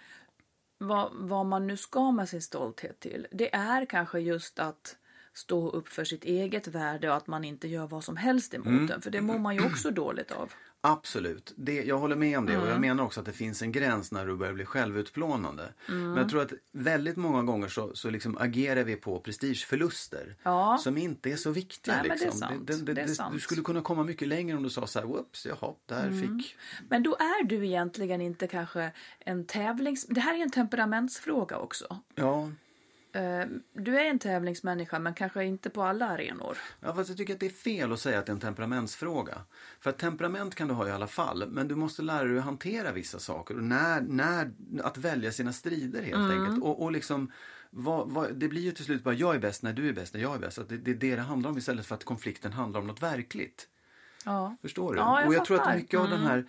Vad, 0.77 1.09
vad 1.13 1.45
man 1.45 1.67
nu 1.67 1.77
ska 1.77 2.11
med 2.11 2.29
sin 2.29 2.41
stolthet 2.41 2.99
till. 2.99 3.27
Det 3.31 3.55
är 3.55 3.85
kanske 3.85 4.19
just 4.19 4.59
att 4.59 4.97
stå 5.33 5.69
upp 5.69 5.87
för 5.87 6.03
sitt 6.03 6.23
eget 6.23 6.67
värde 6.67 7.09
och 7.09 7.15
att 7.15 7.27
man 7.27 7.43
inte 7.43 7.67
gör 7.67 7.87
vad 7.87 8.03
som 8.03 8.17
helst 8.17 8.53
emot 8.53 8.67
Mm. 8.67 8.87
den. 8.87 9.01
För 9.01 9.11
det 9.11 9.21
mår 9.21 9.39
man 9.39 9.55
ju 9.55 9.65
också 9.65 9.91
dåligt 9.91 10.31
av. 10.31 10.51
Absolut, 10.85 11.53
det, 11.57 11.83
jag 11.83 11.97
håller 11.97 12.15
med 12.15 12.37
om 12.37 12.45
det 12.45 12.57
och 12.57 12.63
jag 12.63 12.69
Mm. 12.69 12.81
menar 12.81 13.03
också 13.03 13.19
att 13.19 13.25
det 13.25 13.31
finns 13.33 13.61
en 13.61 13.71
gräns 13.71 14.11
när 14.11 14.25
du 14.27 14.35
börjar 14.35 14.53
bli 14.53 14.65
självutplånande. 14.65 15.73
Mm. 15.89 16.07
Men 16.07 16.17
jag 16.17 16.29
tror 16.29 16.41
att 16.41 16.53
väldigt 16.71 17.17
många 17.17 17.43
gånger 17.43 17.67
så, 17.67 17.95
så 17.95 18.09
liksom 18.09 18.37
agerar 18.37 18.83
vi 18.83 18.95
på 18.95 19.19
prestigeförluster 19.19 20.35
Ja. 20.43 20.77
som 20.81 20.97
inte 20.97 21.31
är 21.31 21.35
så 21.35 21.51
viktiga. 21.51 21.95
Nej, 22.01 22.09
liksom. 22.19 22.39
Det, 22.65 22.73
det, 22.85 22.93
Det. 22.93 23.19
Mm. 23.19 23.33
du 23.33 23.39
skulle 23.39 23.61
kunna 23.61 23.81
komma 23.81 24.03
mycket 24.03 24.27
längre 24.27 24.57
om 24.57 24.63
du 24.63 24.69
sa 24.69 24.87
så 24.87 24.99
här, 24.99 25.05
whoops, 25.05 25.45
jaha, 25.45 25.73
där 25.85 26.11
fick... 26.21 26.55
Men 26.89 27.03
då 27.03 27.15
är 27.15 27.43
du 27.43 27.65
egentligen 27.65 28.21
inte 28.21 28.47
kanske 28.47 28.91
en 29.19 29.45
tävlings... 29.45 30.05
Det 30.05 30.21
här 30.21 30.35
är 30.37 30.41
en 30.43 30.51
temperamentsfråga 30.51 31.57
också. 31.57 31.97
Ja, 32.15 32.49
Du 33.73 33.99
är 33.99 34.05
en 34.05 34.19
tävlingsmänniska 34.19 34.99
men 34.99 35.13
kanske 35.13 35.43
inte 35.45 35.69
på 35.69 35.83
alla 35.83 36.05
arenor. 36.05 36.57
Ja, 36.79 36.95
fast 36.95 37.09
jag 37.09 37.17
tycker 37.17 37.33
att 37.33 37.39
det 37.39 37.45
är 37.45 37.49
fel 37.49 37.91
att 37.91 37.99
säga 37.99 38.19
att 38.19 38.25
det 38.25 38.29
är 38.29 38.33
en 38.33 38.39
temperamentsfråga. 38.39 39.37
För 39.79 39.89
att 39.89 39.97
temperament 39.97 40.55
kan 40.55 40.67
du 40.67 40.73
ha 40.73 40.87
i 40.87 40.91
alla 40.91 41.07
fall, 41.07 41.49
men 41.49 41.67
du 41.67 41.75
måste 41.75 42.01
lära 42.01 42.23
dig 42.23 42.37
att 42.37 42.43
hantera 42.43 42.91
vissa 42.91 43.19
saker. 43.19 43.57
Och 43.57 43.63
när, 43.63 44.01
när, 44.01 44.51
att 44.83 44.97
välja 44.97 45.31
sina 45.31 45.53
strider 45.53 46.03
helt 46.03 46.31
enkelt. 46.31 46.63
Och, 46.63 46.83
och 46.83 46.91
liksom, 46.91 47.31
vad, 47.69 48.09
vad, 48.09 48.35
det 48.35 48.47
blir 48.47 48.61
ju 48.61 48.71
till 48.71 48.85
slut 48.85 49.03
bara 49.03 49.13
jag 49.13 49.35
är 49.35 49.39
bäst 49.39 49.63
när 49.63 49.73
du 49.73 49.89
är 49.89 49.93
bäst 49.93 50.13
när 50.13 50.21
jag 50.21 50.35
är 50.35 50.39
bäst. 50.39 50.57
Att 50.57 50.69
det, 50.69 50.77
det 50.77 50.91
är 50.91 50.95
det 50.95 51.15
det 51.15 51.21
handlar 51.21 51.49
om 51.49 51.57
istället 51.57 51.85
för 51.85 51.95
att 51.95 52.03
konflikten 52.03 52.53
handlar 52.53 52.79
om 52.79 52.87
något 52.87 53.03
verkligt. 53.03 53.67
Ja. 54.25 54.55
Förstår 54.61 54.93
du? 54.93 54.99
Ja, 54.99 55.19
jag 55.19 55.27
och 55.27 55.33
jag 55.33 55.45
tror 55.45 55.57
fattar. 55.57 55.71
att 55.71 55.77
mycket 55.77 55.99
av 55.99 56.09
den 56.09 56.21
här 56.21 56.45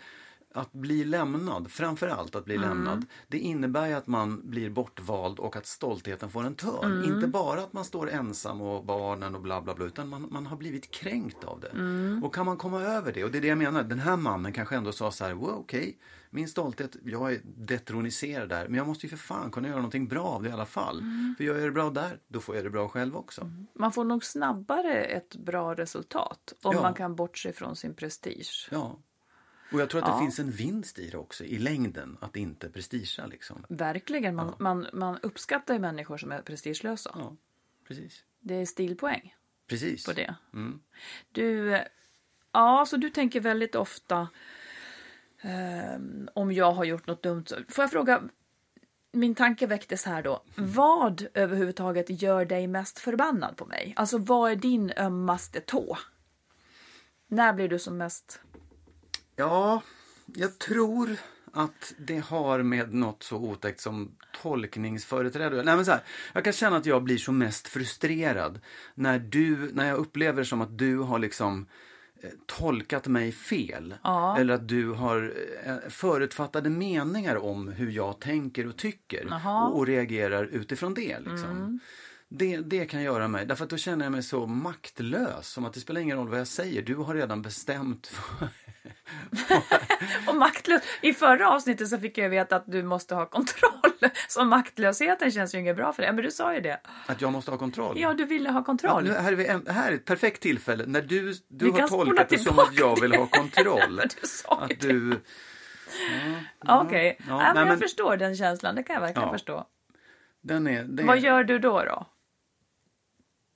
att 0.56 0.72
bli 0.72 1.04
lämnad, 1.04 1.70
framför 1.70 2.08
allt 2.08 2.34
att 2.34 2.44
bli 2.44 2.54
Mm. 2.56 2.68
lämnad, 2.68 3.06
det 3.28 3.38
innebär 3.38 3.86
ju 3.86 3.92
att 3.94 4.06
man 4.06 4.50
blir 4.50 4.70
bortvald 4.70 5.38
och 5.38 5.56
att 5.56 5.66
stoltheten 5.66 6.30
får 6.30 6.44
en 6.46 6.54
törn. 6.54 6.92
Mm. 6.92 7.14
Inte 7.14 7.26
bara 7.28 7.62
att 7.62 7.72
man 7.72 7.84
står 7.84 8.10
ensam 8.10 8.60
och 8.60 8.84
barnen 8.84 9.34
och 9.34 9.40
bla 9.40 9.62
bla 9.62 9.74
bla, 9.74 9.84
utan 9.86 10.08
man, 10.08 10.28
man 10.30 10.46
har 10.46 10.56
blivit 10.56 10.90
kränkt 10.90 11.44
av 11.44 11.60
det. 11.60 11.68
Mm. 11.68 12.24
Och 12.24 12.34
kan 12.34 12.46
man 12.46 12.56
komma 12.56 12.82
över 12.82 13.12
det, 13.12 13.24
och 13.24 13.30
det 13.30 13.38
är 13.38 13.42
det 13.42 13.48
jag 13.48 13.58
menar, 13.58 13.82
den 13.82 13.98
här 13.98 14.16
mannen 14.16 14.52
kanske 14.52 14.76
ändå 14.76 14.92
sa 14.92 15.10
så 15.10 15.24
här, 15.24 15.32
wow, 15.34 15.54
okej, 15.54 15.98
min 16.30 16.48
stolthet, 16.48 16.96
jag 17.04 17.32
är 17.32 17.40
detroniserad 17.44 18.48
där, 18.48 18.68
men 18.68 18.74
jag 18.74 18.86
måste 18.86 19.06
ju 19.06 19.10
för 19.10 19.16
fan 19.16 19.50
kunna 19.50 19.68
göra 19.68 19.76
någonting 19.78 20.08
bra 20.08 20.24
av 20.24 20.42
det 20.42 20.48
i 20.48 20.52
alla 20.52 20.66
fall. 20.66 20.98
Mm. 21.00 21.34
För 21.38 21.44
jag 21.44 21.56
gör 21.58 21.64
det 21.66 21.72
bra 21.72 21.90
där, 21.90 22.18
då 22.28 22.40
får 22.40 22.56
jag 22.56 22.64
det 22.64 22.70
bra 22.70 22.88
själv 22.88 23.16
också. 23.16 23.50
Man 23.74 23.92
får 23.92 24.04
nog 24.04 24.24
snabbare 24.24 25.04
ett 25.04 25.36
bra 25.36 25.74
resultat 25.74 26.52
om 26.62 26.74
Ja. 26.74 26.82
man 26.82 26.94
kan 26.94 27.14
bortse 27.16 27.52
från 27.52 27.76
sin 27.76 27.94
prestige. 27.94 28.68
Ja. 28.70 28.98
Och 29.74 29.80
jag 29.80 29.90
tror 29.90 30.02
att 30.02 30.08
Ja. 30.08 30.14
det 30.14 30.20
finns 30.20 30.38
en 30.38 30.50
vinst 30.50 30.98
i 30.98 31.10
det 31.10 31.16
också, 31.16 31.44
i 31.44 31.58
längden, 31.58 32.16
att 32.20 32.36
inte 32.36 32.68
prestigea 32.68 33.26
liksom. 33.26 33.64
Verkligen, 33.68 34.34
man, 34.34 34.54
man, 34.58 34.86
man 34.92 35.18
uppskattar 35.22 35.74
ju 35.74 35.80
människor 35.80 36.18
som 36.18 36.32
är 36.32 36.42
prestigelösa. 36.42 37.10
Ja, 37.14 37.36
precis. 37.88 38.24
Det 38.40 38.54
är 38.54 38.66
stilpoäng 38.66 39.34
Precis. 39.66 40.06
på 40.06 40.12
det. 40.12 40.34
Mm. 40.52 40.80
Du, 41.32 41.78
ja, 42.52 42.84
så 42.88 42.96
du 42.96 43.10
tänker 43.10 43.40
väldigt 43.40 43.74
ofta 43.74 44.28
ehm, 45.40 46.28
om 46.34 46.52
jag 46.52 46.72
har 46.72 46.84
gjort 46.84 47.06
något 47.06 47.22
dumt. 47.22 47.44
Får 47.68 47.82
jag 47.82 47.90
fråga, 47.90 48.22
min 49.12 49.34
tanke 49.34 49.66
väcktes 49.66 50.04
här 50.04 50.22
då. 50.22 50.42
Vad 50.56 51.26
överhuvudtaget 51.34 52.22
gör 52.22 52.44
dig 52.44 52.66
mest 52.66 52.98
förbannad 52.98 53.56
på 53.56 53.66
mig? 53.66 53.92
Alltså 53.96 54.18
vad 54.18 54.50
är 54.50 54.56
din 54.56 54.92
ömmaste 54.96 55.60
tå? 55.60 55.98
När 57.26 57.52
blir 57.52 57.68
du 57.68 57.78
som 57.78 57.96
mest... 57.96 58.40
Ja, 59.36 59.82
jag 60.26 60.58
tror 60.58 61.16
att 61.52 61.94
det 61.98 62.18
har 62.18 62.62
med 62.62 62.94
något 62.94 63.22
så 63.22 63.36
otäckt 63.36 63.80
som 63.80 64.16
tolkningsföreträde 64.42 65.62
Nej 65.62 65.76
men 65.76 65.84
så 65.84 65.90
här, 65.90 66.00
Jag 66.32 66.44
kan 66.44 66.52
känna 66.52 66.76
att 66.76 66.86
jag 66.86 67.02
blir 67.02 67.18
som 67.18 67.38
mest 67.38 67.68
frustrerad 67.68 68.60
när 68.94 69.18
du, 69.18 69.70
när 69.72 69.88
jag 69.88 69.98
upplever 69.98 70.44
som 70.44 70.60
att 70.60 70.78
du 70.78 70.98
har 70.98 71.18
liksom 71.18 71.66
eh, 72.22 72.30
tolkat 72.46 73.06
mig 73.06 73.32
fel. 73.32 73.94
Ja. 74.02 74.38
Eller 74.38 74.54
att 74.54 74.68
du 74.68 74.90
har 74.90 75.34
eh, 75.64 75.76
förutfattade 75.88 76.70
meningar 76.70 77.36
om 77.36 77.68
hur 77.68 77.90
jag 77.90 78.20
tänker 78.20 78.66
och 78.66 78.76
tycker. 78.76 79.40
Och, 79.46 79.78
och 79.78 79.86
reagerar 79.86 80.44
utifrån 80.44 80.94
det. 80.94 81.18
Liksom. 81.18 81.50
Mm. 81.50 81.80
Det, 82.36 82.56
det 82.56 82.86
kan 82.86 83.02
göra 83.02 83.28
mig, 83.28 83.46
därför 83.46 83.64
att 83.64 83.70
då 83.70 83.76
känner 83.76 84.04
jag 84.04 84.12
mig 84.12 84.22
så 84.22 84.46
maktlös. 84.46 85.48
Som 85.48 85.64
att 85.64 85.72
det 85.72 85.80
spelar 85.80 86.00
ingen 86.00 86.16
roll 86.18 86.28
vad 86.28 86.40
jag 86.40 86.46
säger, 86.46 86.82
du 86.82 86.94
har 86.94 87.14
redan 87.14 87.42
bestämt. 87.42 88.12
Och 90.26 90.34
maktlös. 90.36 90.82
I 91.00 91.12
förra 91.12 91.50
avsnittet 91.50 91.88
så 91.88 91.98
fick 91.98 92.18
jag 92.18 92.28
veta 92.28 92.56
att 92.56 92.64
du 92.66 92.82
måste 92.82 93.14
ha 93.14 93.26
kontroll. 93.26 93.70
Så 94.28 94.44
maktlösheten 94.44 95.30
känns 95.30 95.54
ju 95.54 95.58
inget 95.58 95.76
bra 95.76 95.92
för 95.92 96.02
dig. 96.02 96.12
Men 96.12 96.24
du 96.24 96.30
sa 96.30 96.54
ju 96.54 96.60
det. 96.60 96.80
att 97.06 97.20
jag 97.20 97.32
måste 97.32 97.50
ha 97.50 97.58
kontroll. 97.58 98.00
Ja, 98.00 98.14
du 98.14 98.24
ville 98.24 98.50
ha 98.50 98.58
Ja, 98.60 98.64
kontroll. 98.64 99.04
nu, 99.04 99.12
här, 99.12 99.32
är 99.32 99.36
vi, 99.36 99.46
en- 99.46 99.66
här 99.66 99.90
är 99.90 99.94
ett 99.94 100.04
perfekt 100.04 100.42
tillfälle 100.42 100.84
när 100.86 101.02
du, 101.02 101.32
du 101.48 101.64
Vi 101.64 101.70
har 101.80 101.88
tolkat 101.88 102.28
det 102.28 102.38
som 102.38 102.58
att 102.58 102.78
jag 102.78 103.00
vill 103.00 103.14
ha 103.14 103.26
kontroll. 103.30 103.96
Du 104.20 104.26
sa 104.28 104.60
att 104.70 104.80
du, 104.80 105.20
Okej, 106.68 107.16
Ja, 107.18 107.24
ja, 107.28 107.36
nej, 107.38 107.46
men 107.54 107.56
jag 107.56 107.68
men- 107.68 107.78
förstår 107.78 108.16
den 108.16 108.36
känslan. 108.36 108.74
Det 108.74 108.82
kan 108.82 108.94
jag 108.94 109.00
verkligen 109.00 109.28
Ja. 109.28 109.32
förstå. 109.32 109.66
den 110.42 110.66
är, 110.66 110.84
det, 110.84 111.02
Vad 111.02 111.18
gör 111.18 111.44
du 111.44 111.58
då? 111.58 111.84
då? 111.84 112.06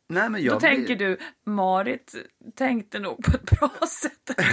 Nej, 0.08 0.30
men 0.30 0.42
jag 0.42 0.54
Då 0.54 0.58
blir- 0.58 0.68
tänker 0.68 0.96
du, 0.96 1.18
Marit 1.46 2.14
tänkte 2.56 2.98
nog 2.98 3.24
på 3.24 3.30
ett 3.36 3.50
bra 3.60 3.70
sätt. 3.88 4.30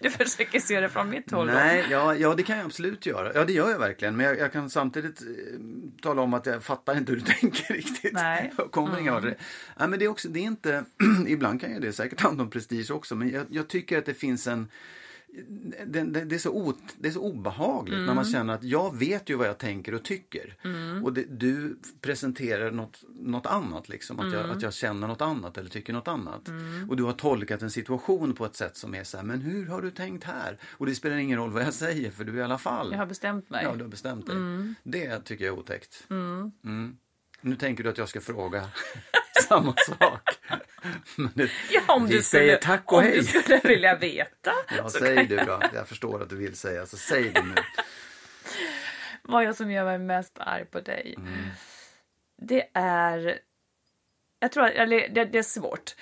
Du 0.00 0.10
försöker 0.10 0.60
se 0.60 0.80
det 0.80 0.88
från 0.88 1.10
mitt 1.10 1.30
håll. 1.30 1.46
Nej, 1.46 1.86
ja, 1.90 2.14
ja, 2.14 2.34
det 2.34 2.42
kan 2.42 2.56
jag 2.56 2.66
absolut 2.66 3.06
göra. 3.06 3.32
Ja, 3.34 3.44
det 3.44 3.52
gör 3.52 3.70
jag 3.70 3.78
verkligen. 3.78 4.16
Men 4.16 4.26
jag, 4.26 4.38
jag 4.38 4.52
kan 4.52 4.70
samtidigt 4.70 5.20
eh, 5.22 5.26
tala 6.02 6.22
om 6.22 6.34
att 6.34 6.46
jag 6.46 6.62
fattar 6.64 6.96
inte 6.98 7.12
hur 7.12 7.18
du 7.20 7.24
tänker 7.40 7.74
riktigt. 7.74 8.12
Nej. 8.12 8.40
Mm. 8.40 8.54
Jag 8.58 8.70
kommer 8.70 8.98
ingen 9.00 9.14
vart. 9.14 9.24
Nej, 9.24 9.88
men 9.88 9.98
det 9.98 10.04
är 10.04 10.08
också, 10.08 10.28
det 10.28 10.38
är 10.40 10.44
inte, 10.44 10.84
ibland 11.26 11.60
kan 11.60 11.72
ju 11.72 11.80
det 11.80 11.92
säkert 11.92 12.20
handla 12.20 12.42
om 12.42 12.50
prestige 12.50 12.90
också, 12.90 13.14
men 13.16 13.30
jag, 13.30 13.46
jag 13.50 13.68
tycker 13.68 13.98
att 13.98 14.06
det 14.06 14.14
finns 14.14 14.46
en 14.46 14.68
det, 15.86 16.02
det, 16.02 16.24
det, 16.24 16.34
är 16.34 16.38
så 16.38 16.50
o, 16.50 16.72
det 16.98 17.08
är 17.08 17.12
så 17.12 17.20
obehagligt 17.22 17.96
när 17.98 18.02
Mm. 18.02 18.16
man 18.16 18.24
känner 18.24 18.54
att 18.54 18.64
jag 18.64 18.96
vet 18.96 19.30
ju 19.30 19.34
vad 19.36 19.48
jag 19.48 19.58
tänker 19.58 19.94
och 19.94 20.02
tycker. 20.02 20.56
Och 21.04 21.12
det, 21.12 21.24
du 21.28 21.78
presenterar 22.00 22.70
något, 22.70 23.02
något 23.20 23.46
annat, 23.46 23.88
liksom. 23.88 24.18
Att, 24.20 24.26
Mm. 24.26 24.38
jag, 24.38 24.50
att 24.50 24.62
jag 24.62 24.72
känner 24.74 25.06
något 25.08 25.20
annat 25.22 25.58
eller 25.58 25.70
tycker 25.70 25.92
något 25.92 26.08
annat. 26.08 26.48
Och 26.88 26.96
du 26.96 27.02
har 27.02 27.12
tolkat 27.12 27.62
en 27.62 27.70
situation 27.70 28.32
på 28.34 28.46
ett 28.46 28.56
sätt 28.56 28.76
som 28.76 28.94
är 28.94 29.04
så 29.04 29.16
här, 29.16 29.24
men 29.24 29.40
hur 29.40 29.66
har 29.66 29.82
du 29.82 29.90
tänkt 29.90 30.24
här? 30.24 30.58
Och 30.70 30.86
det 30.86 30.94
spelar 30.94 31.16
ingen 31.16 31.38
roll 31.38 31.50
vad 31.50 31.62
jag 31.62 31.74
säger 31.74 32.10
för 32.10 32.24
du 32.24 32.32
är 32.32 32.36
i 32.36 32.42
alla 32.42 32.58
fall. 32.58 32.88
Jag 32.92 32.98
har 32.98 33.06
bestämt 33.06 33.50
mig. 33.50 33.64
Ja, 33.64 33.74
du 33.76 33.82
har 33.84 33.90
bestämt 33.90 34.26
dig. 34.26 34.36
Det 34.82 35.20
tycker 35.20 35.44
jag 35.44 35.54
är 35.54 35.58
otäckt. 35.58 36.06
Nu 37.40 37.56
tänker 37.56 37.84
du 37.84 37.90
att 37.90 37.98
jag 37.98 38.08
ska 38.08 38.20
fråga 38.20 38.68
samma 39.48 39.74
sak. 39.76 40.20
Det, 41.34 41.50
Ja, 41.70 41.80
om 41.88 42.06
vi 42.06 42.14
du 42.16 42.22
säger 42.22 42.56
skulle, 42.56 42.76
tack 42.76 42.92
och 42.92 42.98
om 42.98 43.04
hej. 43.04 43.16
du 43.16 43.24
skulle 43.24 43.60
vilja 43.64 43.96
veta. 43.96 44.52
Ja, 44.76 44.88
säg 44.88 45.26
du 45.26 45.36
då. 45.36 45.60
Jag 45.74 45.88
förstår 45.88 46.22
att 46.22 46.30
du 46.30 46.36
vill 46.36 46.56
säga, 46.56 46.86
så 46.86 46.96
säg 46.96 47.30
det 47.30 47.42
nu. 47.42 47.54
Vad 49.22 49.44
jag 49.44 49.56
som 49.56 49.70
gör 49.70 49.84
mig 49.84 49.98
mest 49.98 50.38
arg 50.38 50.64
på 50.64 50.80
dig. 50.80 51.14
Mm. 51.18 51.32
Det 52.36 52.68
är... 52.74 53.38
Jag 54.40 54.52
tror 54.52 54.64
att 54.64 54.72
eller, 54.72 55.08
det, 55.08 55.24
det 55.24 55.38
är 55.38 55.42
svårt. 55.42 55.94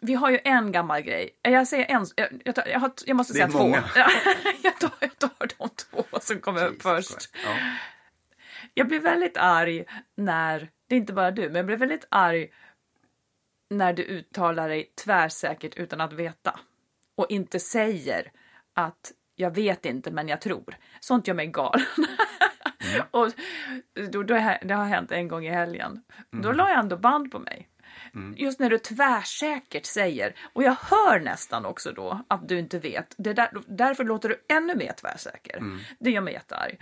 Vi 0.00 0.14
har 0.14 0.30
ju 0.30 0.40
en 0.44 0.72
gammal 0.72 1.00
grej. 1.00 1.30
Jag 1.42 1.68
säger 1.68 1.86
en... 1.86 2.06
Jag, 2.16 2.42
jag, 2.44 2.54
tar, 2.54 2.66
jag, 2.66 2.80
har, 2.80 2.92
jag 3.06 3.16
måste 3.16 3.32
säga 3.32 3.48
två. 3.48 3.76
jag, 4.62 4.78
tar, 4.80 4.90
jag 5.00 5.18
tar 5.18 5.46
de 5.58 5.68
två 5.68 6.04
som 6.20 6.40
kommer 6.40 6.66
upp 6.66 6.72
Jesus 6.72 6.82
först. 6.82 7.10
Christ. 7.10 7.34
Ja. 7.44 7.56
Jag 8.74 8.88
blir 8.88 9.00
väldigt 9.00 9.36
arg 9.36 9.84
när, 10.14 10.70
det 10.86 10.94
är 10.94 10.98
inte 10.98 11.12
bara 11.12 11.30
du, 11.30 11.42
men 11.42 11.56
jag 11.56 11.66
blir 11.66 11.76
väldigt 11.76 12.06
arg 12.08 12.50
när 13.70 13.92
du 13.92 14.02
uttalar 14.02 14.68
dig 14.68 14.92
tvärsäkert 15.04 15.76
utan 15.76 16.00
att 16.00 16.12
veta. 16.12 16.60
Och 17.14 17.26
inte 17.28 17.60
säger 17.60 18.32
att 18.74 19.12
jag 19.34 19.54
vet 19.54 19.86
inte 19.86 20.10
men 20.10 20.28
jag 20.28 20.40
tror. 20.40 20.76
Sånt 21.00 21.26
gör 21.26 21.34
mig 21.34 21.46
galen. 21.46 21.86
och 23.10 23.30
då, 24.10 24.22
då, 24.22 24.34
det 24.62 24.74
har 24.74 24.84
hänt 24.84 25.12
en 25.12 25.28
gång 25.28 25.46
i 25.46 25.50
helgen. 25.50 26.02
Då 26.30 26.52
la 26.52 26.68
jag 26.68 26.78
ändå 26.78 26.96
band 26.96 27.32
på 27.32 27.38
mig. 27.38 27.68
Just 28.36 28.60
när 28.60 28.70
du 28.70 28.78
tvärsäkert 28.78 29.86
säger, 29.86 30.34
och 30.52 30.62
jag 30.62 30.76
hör 30.80 31.20
nästan 31.20 31.66
också 31.66 31.92
då 31.92 32.24
att 32.28 32.48
du 32.48 32.58
inte 32.58 32.78
vet. 32.78 33.14
Det 33.18 33.32
där, 33.32 33.50
därför 33.66 34.04
låter 34.04 34.28
du 34.28 34.44
ännu 34.48 34.74
mer 34.76 34.92
tvärsäker. 34.92 35.62
Det 35.98 36.10
gör 36.10 36.20
mig 36.20 36.34
jättearg. 36.34 36.78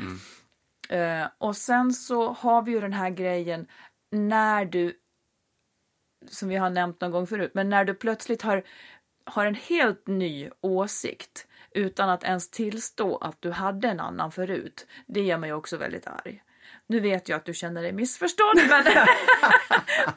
Eh, 0.88 1.26
och 1.38 1.56
sen 1.56 1.92
så 1.92 2.32
har 2.32 2.62
vi 2.62 2.72
ju 2.72 2.80
den 2.80 2.92
här 2.92 3.10
grejen 3.10 3.66
när 4.12 4.64
du, 4.64 4.96
som 6.26 6.48
vi 6.48 6.56
har 6.56 6.70
nämnt 6.70 7.00
någon 7.00 7.10
gång 7.10 7.26
förut, 7.26 7.50
men 7.54 7.68
när 7.68 7.84
du 7.84 7.94
plötsligt 7.94 8.42
har, 8.42 8.62
har 9.24 9.46
en 9.46 9.54
helt 9.54 10.06
ny 10.06 10.50
åsikt 10.60 11.46
utan 11.70 12.10
att 12.10 12.24
ens 12.24 12.50
tillstå 12.50 13.16
att 13.16 13.36
du 13.42 13.50
hade 13.50 13.88
en 13.88 14.00
annan 14.00 14.32
förut. 14.32 14.86
Det 15.06 15.20
gör 15.20 15.38
mig 15.38 15.52
också 15.52 15.76
väldigt 15.76 16.06
arg. 16.06 16.42
Nu 16.86 17.00
vet 17.00 17.28
jag 17.28 17.36
att 17.36 17.44
du 17.44 17.54
känner 17.54 17.82
dig 17.82 17.92
missförstådd, 17.92 18.56
men, 18.68 18.84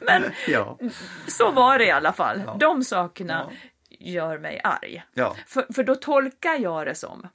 men 0.00 0.32
Ja. 0.48 0.78
så 1.26 1.50
var 1.50 1.78
det 1.78 1.86
i 1.86 1.90
alla 1.90 2.12
fall. 2.12 2.42
De 2.58 2.84
sakerna 2.84 3.50
gör 3.88 4.38
mig 4.38 4.60
arg. 4.64 5.04
Ja. 5.14 5.36
För, 5.46 5.66
för 5.74 5.84
då 5.84 5.94
tolkar 5.94 6.54
jag 6.58 6.86
det 6.86 6.94
som 6.94 7.28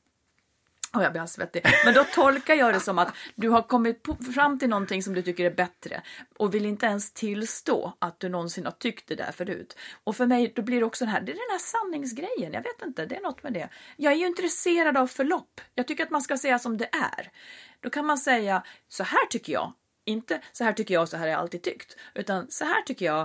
och 0.93 1.03
jag 1.03 1.11
blir 1.11 1.25
svettig. 1.25 1.65
Men 1.85 1.93
då 1.93 2.03
tolkar 2.03 2.55
jag 2.55 2.73
det 2.73 2.79
som 2.79 2.99
att 2.99 3.13
du 3.35 3.49
har 3.49 3.61
kommit 3.61 4.05
fram 4.35 4.59
till 4.59 4.69
någonting 4.69 5.03
som 5.03 5.13
du 5.13 5.21
tycker 5.21 5.45
är 5.45 5.55
bättre 5.55 6.01
och 6.37 6.53
vill 6.53 6.65
inte 6.65 6.85
ens 6.85 7.13
tillstå 7.13 7.93
att 7.99 8.19
du 8.19 8.29
någonsin 8.29 8.65
har 8.65 8.71
tyckt 8.71 9.07
det 9.07 9.15
där 9.15 9.31
förut. 9.31 9.77
Och 10.03 10.15
för 10.15 10.25
mig 10.25 10.53
då 10.55 10.61
blir 10.61 10.79
det 10.79 10.85
också 10.85 11.05
den 11.05 11.13
här, 11.13 11.21
det 11.21 11.31
är 11.31 11.33
den 11.33 11.51
här 11.51 11.59
sanningsgrejen. 11.59 12.53
Jag 12.53 12.63
vet 12.63 12.81
inte, 12.85 13.05
det 13.05 13.15
är 13.15 13.21
något 13.21 13.43
med 13.43 13.53
det. 13.53 13.69
Jag 13.95 14.13
är 14.13 14.17
ju 14.17 14.27
intresserad 14.27 14.97
av 14.97 15.07
förlopp. 15.07 15.61
Jag 15.75 15.87
tycker 15.87 16.03
att 16.03 16.11
man 16.11 16.21
ska 16.21 16.37
säga 16.37 16.59
som 16.59 16.77
det 16.77 16.89
är. 16.95 17.31
Då 17.79 17.89
kan 17.89 18.05
man 18.05 18.17
säga, 18.17 18.63
så 18.87 19.03
här 19.03 19.25
tycker 19.29 19.53
jag. 19.53 19.73
Inte 20.05 20.41
så 20.51 20.63
här 20.63 20.73
tycker 20.73 20.93
jag, 20.93 21.09
så 21.09 21.17
här 21.17 21.23
har 21.23 21.31
jag 21.31 21.39
alltid 21.39 21.61
tyckt. 21.61 21.97
Utan 22.15 22.47
så 22.49 22.65
här 22.65 22.81
tycker 22.81 23.05
jag. 23.05 23.21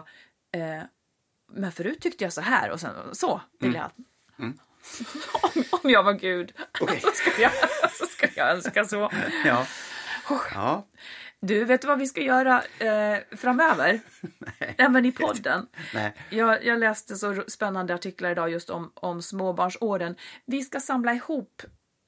Eh, 0.55 0.83
men 1.53 1.73
förut 1.73 2.01
tyckte 2.01 2.25
jag 2.25 2.33
så 2.33 2.41
här 2.41 2.71
och 2.71 2.81
sen 2.81 2.95
så 3.13 3.41
vill 3.61 3.75
jag. 3.75 3.91
Om, 5.33 5.65
om 5.71 5.91
jag 5.91 6.03
var 6.03 6.13
Gud 6.13 6.53
så, 6.79 7.11
ska 7.13 7.43
jag, 7.43 7.53
så 7.93 8.07
ska 8.07 8.27
jag 8.35 8.51
önska 8.51 8.85
så. 8.85 9.11
Ja. 9.45 9.67
ja. 10.55 10.87
Du, 11.41 11.65
vet 11.65 11.81
du 11.81 11.89
vad 11.89 11.99
vi 11.99 12.07
ska 12.07 12.21
göra 12.21 12.63
eh, 12.79 13.19
framöver? 13.37 14.01
Nej. 14.39 14.75
Även 14.79 15.07
i 15.07 15.13
podden. 15.13 15.67
Nej. 15.95 16.15
Jag, 16.31 16.65
jag 16.65 16.79
läste 16.79 17.17
så 17.17 17.45
spännande 17.49 17.95
artiklar 17.95 18.31
idag 18.31 18.51
just 18.51 18.71
om, 18.71 18.93
om 18.95 19.23
småbarnsåren. 19.23 20.17
Vi 20.45 20.63
ska 20.63 20.81
samla 20.81 21.15
ihop 21.15 21.63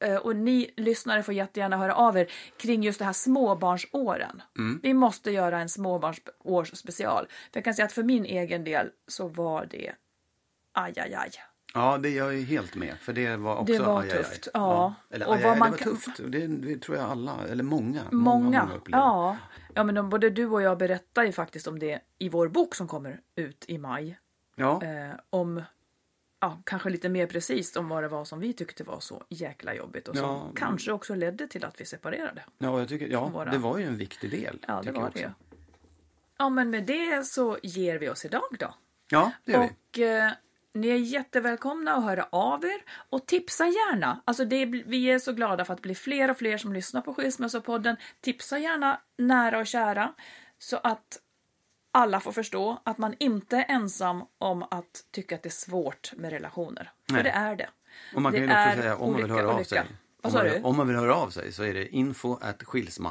eh, 0.04 0.16
och 0.16 0.36
ni 0.36 0.74
lyssnare 0.76 1.22
får 1.22 1.34
jättegärna 1.34 1.76
höra 1.76 1.94
av 1.94 2.18
er 2.18 2.32
kring 2.56 2.82
just 2.82 2.98
det 2.98 3.04
här 3.04 3.12
småbarnsåren. 3.12 4.42
Vi 4.82 4.94
måste 4.94 5.30
göra 5.30 5.60
en 5.60 5.68
småbarnsårsspecial. 5.68 7.26
För 7.26 7.58
jag 7.58 7.64
kan 7.64 7.74
säga 7.74 7.86
att 7.86 7.92
för 7.92 8.02
min 8.02 8.24
egen 8.24 8.64
del 8.64 8.90
så 9.08 9.28
var 9.28 9.66
det 9.70 9.92
aj, 10.72 10.94
aj, 10.96 11.14
aj. 11.14 11.30
Ja, 11.76 11.98
det 11.98 12.10
jag 12.10 12.34
är 12.38 12.42
helt 12.42 12.74
med. 12.74 12.94
För 13.00 13.12
det 13.12 13.36
var 13.36 13.56
också 13.56 13.72
Det 13.72 13.78
var 13.78 14.00
aj, 14.02 14.10
aj, 14.10 14.16
aj. 14.18 14.24
tufft, 14.24 14.48
ja. 14.54 14.94
Eller 15.10 15.26
Och 15.28 15.34
aj, 15.34 15.42
vad 15.42 15.52
aj, 15.52 15.58
man 15.58 15.70
det 15.70 15.76
var 15.76 15.78
kan- 15.78 15.92
tufft. 15.96 16.20
Det, 16.26 16.46
det 16.46 16.78
tror 16.82 16.96
jag 16.96 17.10
alla, 17.10 17.46
eller 17.48 17.64
många. 17.64 18.02
Många. 18.10 18.68
upplever. 18.76 19.02
ja. 19.04 19.36
ja, 19.74 19.84
men 19.84 19.94
de, 19.94 20.10
både 20.10 20.30
du 20.30 20.46
och 20.46 20.62
jag 20.62 20.78
berättar 20.78 21.24
ju 21.24 21.32
faktiskt 21.32 21.66
om 21.66 21.78
det 21.78 22.00
i 22.18 22.28
vår 22.28 22.48
bok 22.48 22.74
som 22.74 22.88
kommer 22.88 23.20
ut 23.36 23.64
i 23.68 23.78
maj. 23.78 24.18
Ja. 24.56 24.82
Eh, 24.82 25.14
om, 25.30 25.62
ja, 26.40 26.58
kanske 26.64 26.90
lite 26.90 27.08
mer 27.08 27.26
precis 27.26 27.76
om 27.76 27.88
vad 27.88 28.02
det 28.02 28.08
var 28.08 28.24
som 28.24 28.40
vi 28.40 28.52
tyckte 28.52 28.84
var 28.84 29.00
så 29.00 29.22
jäkla 29.28 29.74
jobbigt 29.74 30.08
och 30.08 30.16
som 30.16 30.24
Ja. 30.28 30.52
kanske 30.56 30.92
också 30.92 31.14
ledde 31.14 31.46
till 31.48 31.64
att 31.64 31.80
vi 31.80 31.84
separerade. 31.84 32.42
Ja, 32.58 32.78
jag 32.78 32.88
tycker, 32.88 33.06
ja, 33.08 33.28
våra- 33.28 33.50
det 33.50 33.58
var 33.58 33.78
ju 33.78 33.84
en 33.84 33.96
viktig 33.96 34.30
del. 34.30 34.58
Ja, 34.68 34.80
det 34.84 34.92
var 34.92 35.10
det. 35.14 35.32
Ja, 36.38 36.48
men 36.48 36.70
med 36.70 36.84
det 36.86 37.26
så 37.26 37.58
ger 37.62 37.98
vi 37.98 38.08
oss 38.08 38.24
idag 38.24 38.42
då. 38.58 38.74
Ja, 39.10 39.32
det 39.44 39.52
gör 39.52 39.60
vi. 39.60 39.66
Och 39.68 39.98
eh, 39.98 40.32
ni 40.74 40.88
är 40.88 40.96
jättevälkomna 40.96 41.94
att 41.94 42.04
höra 42.04 42.26
av 42.30 42.64
er 42.64 42.82
och 43.10 43.26
tipsa 43.26 43.64
gärna. 43.66 44.20
Alltså 44.24 44.44
det, 44.44 44.64
vi 44.66 45.10
är 45.10 45.18
så 45.18 45.32
glada 45.32 45.64
för 45.64 45.74
att 45.74 45.82
blir 45.82 45.94
fler 45.94 46.30
och 46.30 46.38
fler 46.38 46.58
som 46.58 46.72
lyssnar 46.72 47.00
på 47.00 47.14
Skilsmässopodden. 47.14 47.96
Tipsa 48.20 48.58
gärna 48.58 49.00
nära 49.18 49.58
och 49.58 49.66
kära 49.66 50.14
så 50.58 50.76
att 50.76 51.18
alla 51.92 52.20
får 52.20 52.32
förstå 52.32 52.82
att 52.84 52.98
man 52.98 53.14
inte 53.18 53.56
är 53.56 53.64
ensam 53.68 54.22
om 54.38 54.62
att 54.62 55.04
tycka 55.10 55.34
att 55.34 55.42
det 55.42 55.48
är 55.48 55.50
svårt 55.50 56.12
med 56.16 56.30
relationer. 56.30 56.90
För 57.06 57.14
Nej. 57.14 57.22
det 57.22 57.30
är 57.30 57.56
det. 57.56 57.68
Och 58.14 58.22
man 58.22 58.32
kan 58.32 58.42
det 58.42 58.46
ju 58.46 58.70
också 58.70 58.82
säga 58.82 58.96
om 58.96 59.12
man 59.12 59.22
vill 59.22 59.30
höra 59.30 59.48
av 59.48 59.62
sig. 59.62 59.82
Om 60.22 60.32
man, 60.32 60.44
vill- 60.44 60.64
om 60.64 60.76
man 60.76 60.88
vill 60.88 60.96
höra 60.96 61.14
av 61.14 61.30
sig 61.30 61.52
så 61.52 61.62
är 61.62 61.74
det 61.74 61.88
info 61.88 62.38
at 62.40 62.62
skilsma. 62.62 63.10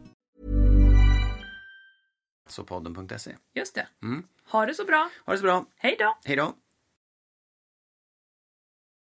Så 2.51 2.63
podden.se. 2.63 3.35
Just 3.53 3.75
det. 3.75 3.87
Mm. 4.03 4.27
Ha 4.45 4.65
det 4.65 4.73
så 4.73 4.85
bra. 4.85 5.09
Ha 5.25 5.33
det 5.33 5.37
så 5.37 5.43
bra. 5.43 5.65
Hej 5.77 5.95
då! 5.99 6.17
Hej 6.25 6.35
då. 6.35 6.53